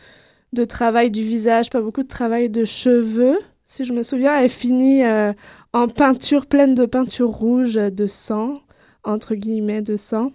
de 0.53 0.65
travail 0.65 1.11
du 1.11 1.23
visage 1.23 1.71
pas 1.71 1.81
beaucoup 1.81 2.03
de 2.03 2.09
travail 2.09 2.49
de 2.49 2.65
cheveux. 2.65 3.39
Si 3.65 3.85
je 3.85 3.93
me 3.93 4.03
souviens 4.03 4.41
elle 4.41 4.51
finit 4.51 5.05
euh, 5.05 5.33
en 5.75 5.89
peinture 5.89 6.47
pleine 6.47 6.75
de 6.75 6.87
peinture 6.87 7.29
rouge 7.29 7.77
euh, 7.77 7.91
de 7.91 8.07
sang, 8.07 8.61
entre 9.03 9.35
guillemets 9.35 9.83
de 9.83 9.97
sang. 9.97 10.31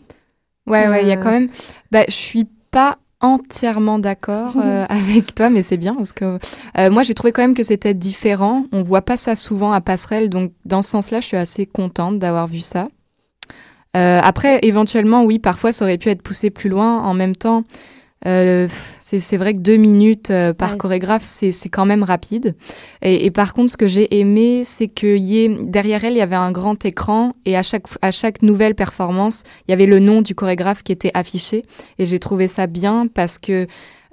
Ouais, 0.67 0.87
ouais, 0.87 1.01
il 1.01 1.07
y 1.07 1.11
a 1.11 1.17
Euh. 1.17 1.23
quand 1.23 1.31
même. 1.31 1.49
Bah, 1.91 2.03
je 2.07 2.13
suis 2.13 2.45
pas 2.69 2.99
entièrement 3.21 3.97
d'accord 3.99 4.53
euh, 4.57 4.85
avec 4.89 5.33
toi, 5.33 5.49
mais 5.49 5.63
c'est 5.63 5.77
bien 5.77 5.95
parce 5.95 6.13
que 6.13 6.37
euh, 6.77 6.89
moi 6.91 7.03
j'ai 7.03 7.13
trouvé 7.15 7.31
quand 7.33 7.41
même 7.41 7.55
que 7.55 7.63
c'était 7.63 7.93
différent. 7.95 8.65
On 8.71 8.83
voit 8.83 9.01
pas 9.01 9.17
ça 9.17 9.35
souvent 9.35 9.71
à 9.73 9.81
passerelle, 9.81 10.29
donc 10.29 10.51
dans 10.65 10.81
ce 10.81 10.89
sens-là, 10.91 11.19
je 11.19 11.25
suis 11.25 11.37
assez 11.37 11.65
contente 11.65 12.19
d'avoir 12.19 12.47
vu 12.47 12.59
ça. 12.59 12.87
Euh, 13.97 14.21
après, 14.23 14.59
éventuellement, 14.61 15.23
oui, 15.23 15.39
parfois 15.39 15.71
ça 15.71 15.83
aurait 15.85 15.97
pu 15.97 16.09
être 16.09 16.21
poussé 16.21 16.51
plus 16.51 16.69
loin. 16.69 16.99
En 17.01 17.13
même 17.15 17.35
temps, 17.35 17.63
euh, 18.26 18.67
c'est 19.01 19.38
vrai 19.38 19.53
que 19.53 19.59
deux 19.59 19.78
minutes 19.78 20.30
euh, 20.30 20.53
par 20.53 20.72
Ouais, 20.72 20.78
chorégraphe, 20.78 21.24
c'est 21.24 21.51
c'est 21.51 21.70
quand 21.70 21.86
même 21.86 22.03
rapide. 22.03 22.55
Et, 23.01 23.26
et 23.26 23.32
par 23.32 23.53
contre, 23.53 23.72
ce 23.72 23.78
que 23.78 23.88
j'ai 23.88 24.20
aimé, 24.20 24.63
c'est 24.65 24.88
que 24.89 25.17
y 25.17 25.38
ait- 25.45 25.57
derrière 25.63 26.03
elle, 26.03 26.13
il 26.13 26.17
y 26.17 26.22
avait 26.22 26.36
un 26.36 26.51
grand 26.51 26.84
écran 26.86 27.34
et 27.45 27.55
à 27.57 27.63
chaque, 27.63 27.86
à 28.01 28.11
chaque 28.11 28.41
nouvelle 28.41 28.76
performance, 28.76 29.43
il 29.67 29.72
y 29.72 29.74
avait 29.74 29.86
le 29.86 29.99
nom 29.99 30.22
du 30.22 30.36
chorégraphe 30.36 30.84
qui 30.84 30.91
était 30.91 31.11
affiché. 31.13 31.63
Et 31.97 32.05
j'ai 32.05 32.20
trouvé 32.20 32.47
ça 32.47 32.67
bien 32.67 33.07
parce 33.07 33.39
que 33.39 33.67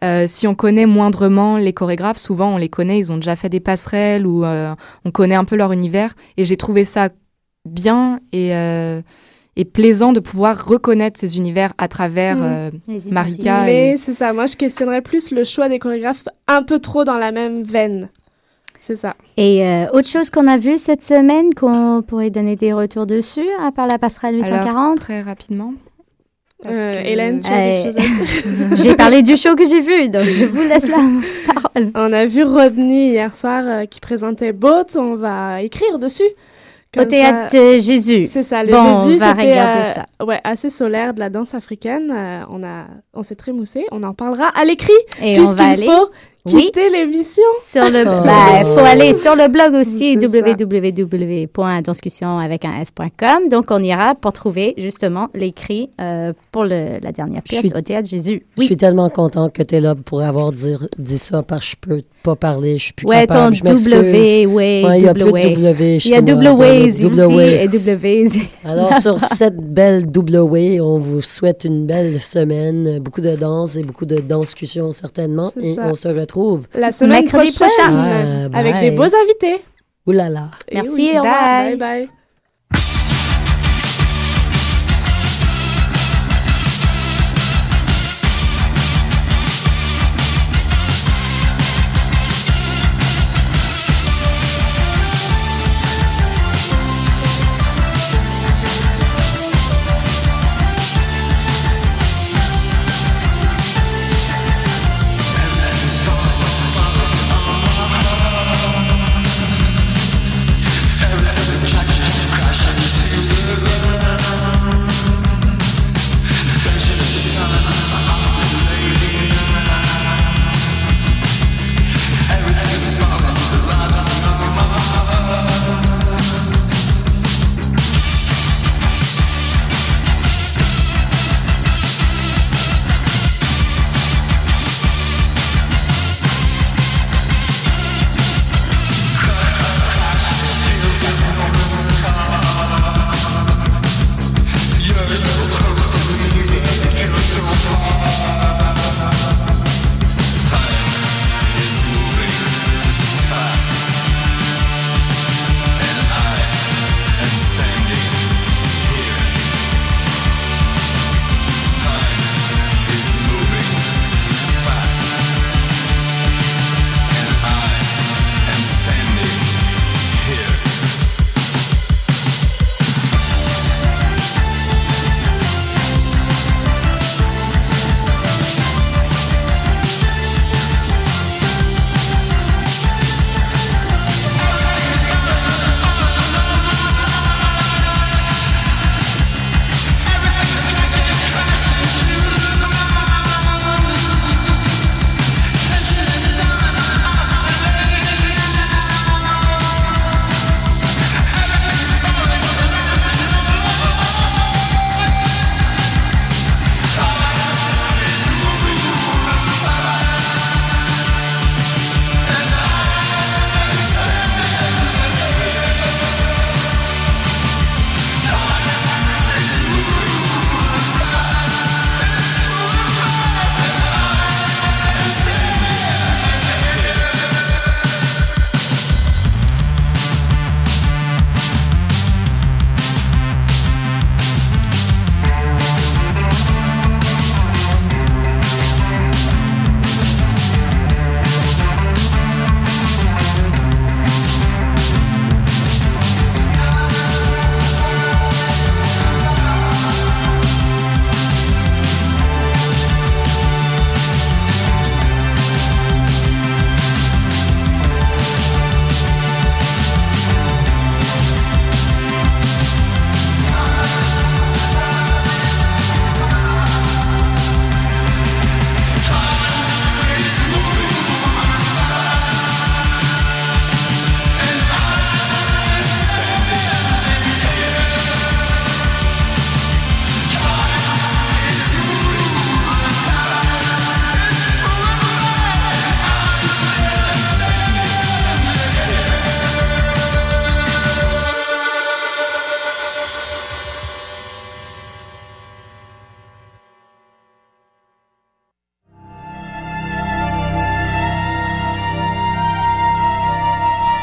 euh, 0.04 0.26
si 0.28 0.46
on 0.46 0.54
connaît 0.54 0.86
moindrement 0.86 1.56
les 1.56 1.72
chorégraphes, 1.72 2.18
souvent 2.18 2.54
on 2.54 2.56
les 2.58 2.68
connaît, 2.68 2.98
ils 2.98 3.12
ont 3.12 3.16
déjà 3.16 3.34
fait 3.34 3.48
des 3.48 3.60
passerelles 3.60 4.26
ou 4.26 4.44
euh, 4.44 4.74
on 5.04 5.10
connaît 5.10 5.34
un 5.34 5.44
peu 5.44 5.56
leur 5.56 5.72
univers. 5.72 6.14
Et 6.36 6.44
j'ai 6.44 6.56
trouvé 6.56 6.84
ça 6.84 7.08
bien 7.68 8.20
et, 8.32 8.54
euh, 8.54 9.02
et 9.56 9.64
plaisant 9.64 10.12
de 10.12 10.20
pouvoir 10.20 10.66
reconnaître 10.66 11.18
ces 11.18 11.36
univers 11.38 11.72
à 11.78 11.88
travers 11.88 12.36
Mhm. 12.36 12.42
euh, 12.44 12.70
Marika. 13.10 13.62
Mais 13.64 13.90
et- 13.92 13.96
c'est 13.96 14.14
ça, 14.14 14.32
moi 14.32 14.46
je 14.46 14.56
questionnerais 14.56 15.00
plus 15.02 15.30
le 15.30 15.44
choix 15.44 15.68
des 15.68 15.78
chorégraphes 15.78 16.28
un 16.46 16.62
peu 16.62 16.78
trop 16.78 17.04
dans 17.04 17.16
la 17.18 17.32
même 17.32 17.62
veine. 17.62 18.08
C'est 18.78 18.96
ça. 18.96 19.16
Et 19.36 19.66
euh, 19.66 19.86
autre 19.92 20.06
chose 20.08 20.30
qu'on 20.30 20.46
a 20.46 20.58
vu 20.58 20.76
cette 20.78 21.02
semaine, 21.02 21.52
qu'on 21.54 22.02
pourrait 22.06 22.30
donner 22.30 22.54
des 22.56 22.72
retours 22.72 23.06
dessus, 23.06 23.48
à 23.60 23.72
part 23.72 23.86
la 23.88 23.98
passerelle 23.98 24.36
Alors, 24.44 24.58
840 24.60 24.98
très 25.00 25.22
rapidement. 25.22 25.72
Parce 26.62 26.74
Euh, 26.76 26.84
que- 27.02 27.06
Hélène, 27.08 27.40
tu 27.40 27.50
as 27.50 27.54
à 27.88 27.90
dire? 27.90 27.92
J'ai 28.82 28.94
parlé 28.94 29.22
du 29.22 29.36
show 29.36 29.54
que 29.56 29.66
j'ai 29.68 29.80
vu, 29.80 30.08
donc 30.08 30.24
je 30.24 30.44
vous 30.46 30.62
laisse 30.62 30.88
la 30.88 30.96
parole. 31.52 31.90
On 31.94 32.12
a 32.12 32.24
vu 32.26 32.44
Rodney 32.44 33.08
hier 33.10 33.36
soir 33.36 33.62
euh, 33.66 33.84
qui 33.86 34.00
présentait 34.00 34.52
Boat. 34.52 34.86
On 34.96 35.16
va 35.16 35.60
écrire 35.62 35.98
dessus. 35.98 36.22
Au 36.98 37.04
théâtre 37.04 37.52
ça- 37.52 37.78
Jésus. 37.78 38.26
C'est 38.30 38.42
ça, 38.42 38.64
le 38.64 38.70
Bon, 38.72 38.78
on 38.78 39.04
Jésus, 39.06 39.18
c'était 39.18 39.58
euh, 39.58 40.24
ouais, 40.24 40.40
assez 40.44 40.70
solaire 40.70 41.12
de 41.12 41.20
la 41.20 41.28
danse 41.28 41.52
africaine. 41.54 42.10
Euh, 42.10 42.40
on 42.50 42.62
a, 42.62 42.86
on 43.12 43.22
s'est 43.22 43.34
très 43.34 43.52
moussé. 43.52 43.84
On 43.92 44.02
en 44.02 44.14
parlera 44.14 44.48
à 44.48 44.64
l'écrit. 44.64 44.92
Et 45.22 45.38
on 45.38 45.44
va 45.44 45.54
puisqu'il 45.54 45.62
aller 45.62 45.84
faut 45.86 46.08
Oui. 46.46 46.64
quitter 46.66 46.88
l'émission. 46.88 47.42
sur 47.64 47.84
le. 47.84 48.02
Oh. 48.06 48.24
bah, 48.24 48.64
faut 48.64 48.78
aller 48.80 49.12
sur 49.14 49.34
le 49.36 49.48
blog 49.48 49.74
aussi, 49.74 50.16
www.discussion 50.16 52.38
avec 52.38 52.64
un 52.64 52.80
s.com. 52.80 53.48
Donc, 53.50 53.66
on 53.70 53.82
ira 53.82 54.14
pour 54.14 54.32
trouver 54.32 54.74
justement 54.78 55.28
l'écrit 55.34 55.90
euh, 56.00 56.32
pour 56.52 56.64
le- 56.64 56.98
la 57.02 57.12
dernière 57.12 57.42
pièce 57.42 57.66
suis- 57.66 57.74
au 57.76 57.80
théâtre 57.80 58.08
Jésus. 58.08 58.44
Je 58.58 58.64
suis 58.64 58.76
tellement 58.76 59.08
contente 59.10 59.52
que 59.52 59.62
tu 59.62 59.74
es 59.76 59.80
là 59.80 59.94
pour 59.94 60.22
avoir 60.22 60.52
dit, 60.52 60.74
dit 60.98 61.18
ça 61.18 61.42
parce 61.42 61.64
que 61.64 61.70
je 61.72 61.76
peux 61.76 62.02
pas 62.26 62.36
parler, 62.36 62.76
je 62.78 62.84
suis 62.84 62.92
plus 62.92 63.06
Ouais, 63.06 63.26
capable. 63.26 63.50
ton 63.50 63.54
je 63.54 63.64
m'excuse. 63.64 63.92
W, 63.92 64.46
ouais, 64.46 64.82
Ouais, 64.84 64.98
il 64.98 65.04
y 65.04 65.08
a 65.08 65.14
plus 65.14 65.24
de 65.24 65.30
W. 65.30 65.56
W 65.56 65.98
Il 66.04 66.10
y 66.10 66.14
a 66.14 66.20
le 66.20 66.50
ways 66.52 66.88
ici 66.88 67.02
et 67.02 67.94
ways. 67.94 68.30
Alors, 68.64 68.96
sur 69.00 69.18
cette 69.18 69.56
belle 69.56 70.06
double 70.10 70.38
way, 70.38 70.80
on 70.80 70.98
vous 70.98 71.20
souhaite 71.22 71.64
une 71.64 71.86
belle 71.86 72.20
semaine, 72.20 72.98
beaucoup 72.98 73.20
de 73.20 73.36
danse 73.36 73.76
et 73.76 73.82
beaucoup 73.82 74.06
de 74.06 74.16
danscussion 74.16 74.90
certainement. 74.92 75.52
Et 75.60 75.74
ça. 75.74 75.82
on 75.86 75.94
se 75.94 76.08
retrouve. 76.08 76.66
La 76.74 76.92
semaine 76.92 77.22
Mercredi 77.22 77.52
prochaine, 77.52 77.68
prochain. 77.68 78.48
Ah, 78.52 78.58
avec 78.58 78.72
bye. 78.74 78.90
des 78.90 78.96
beaux 78.96 79.02
invités. 79.04 79.62
Ouh 80.06 80.12
là 80.12 80.28
là. 80.28 80.50
Et 80.68 80.74
Merci, 80.76 80.90
oui, 80.92 81.10
au 81.14 81.22
revoir. 81.22 81.64
Bye 81.68 81.76
bye. 81.78 82.08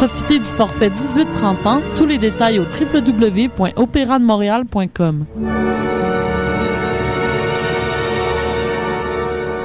Profitez 0.00 0.38
du 0.38 0.46
forfait 0.46 0.88
18-30 0.88 1.68
ans. 1.68 1.82
Tous 1.94 2.06
les 2.06 2.16
détails 2.16 2.58
au 2.58 2.62
www.opérademontréal.com. 2.62 5.26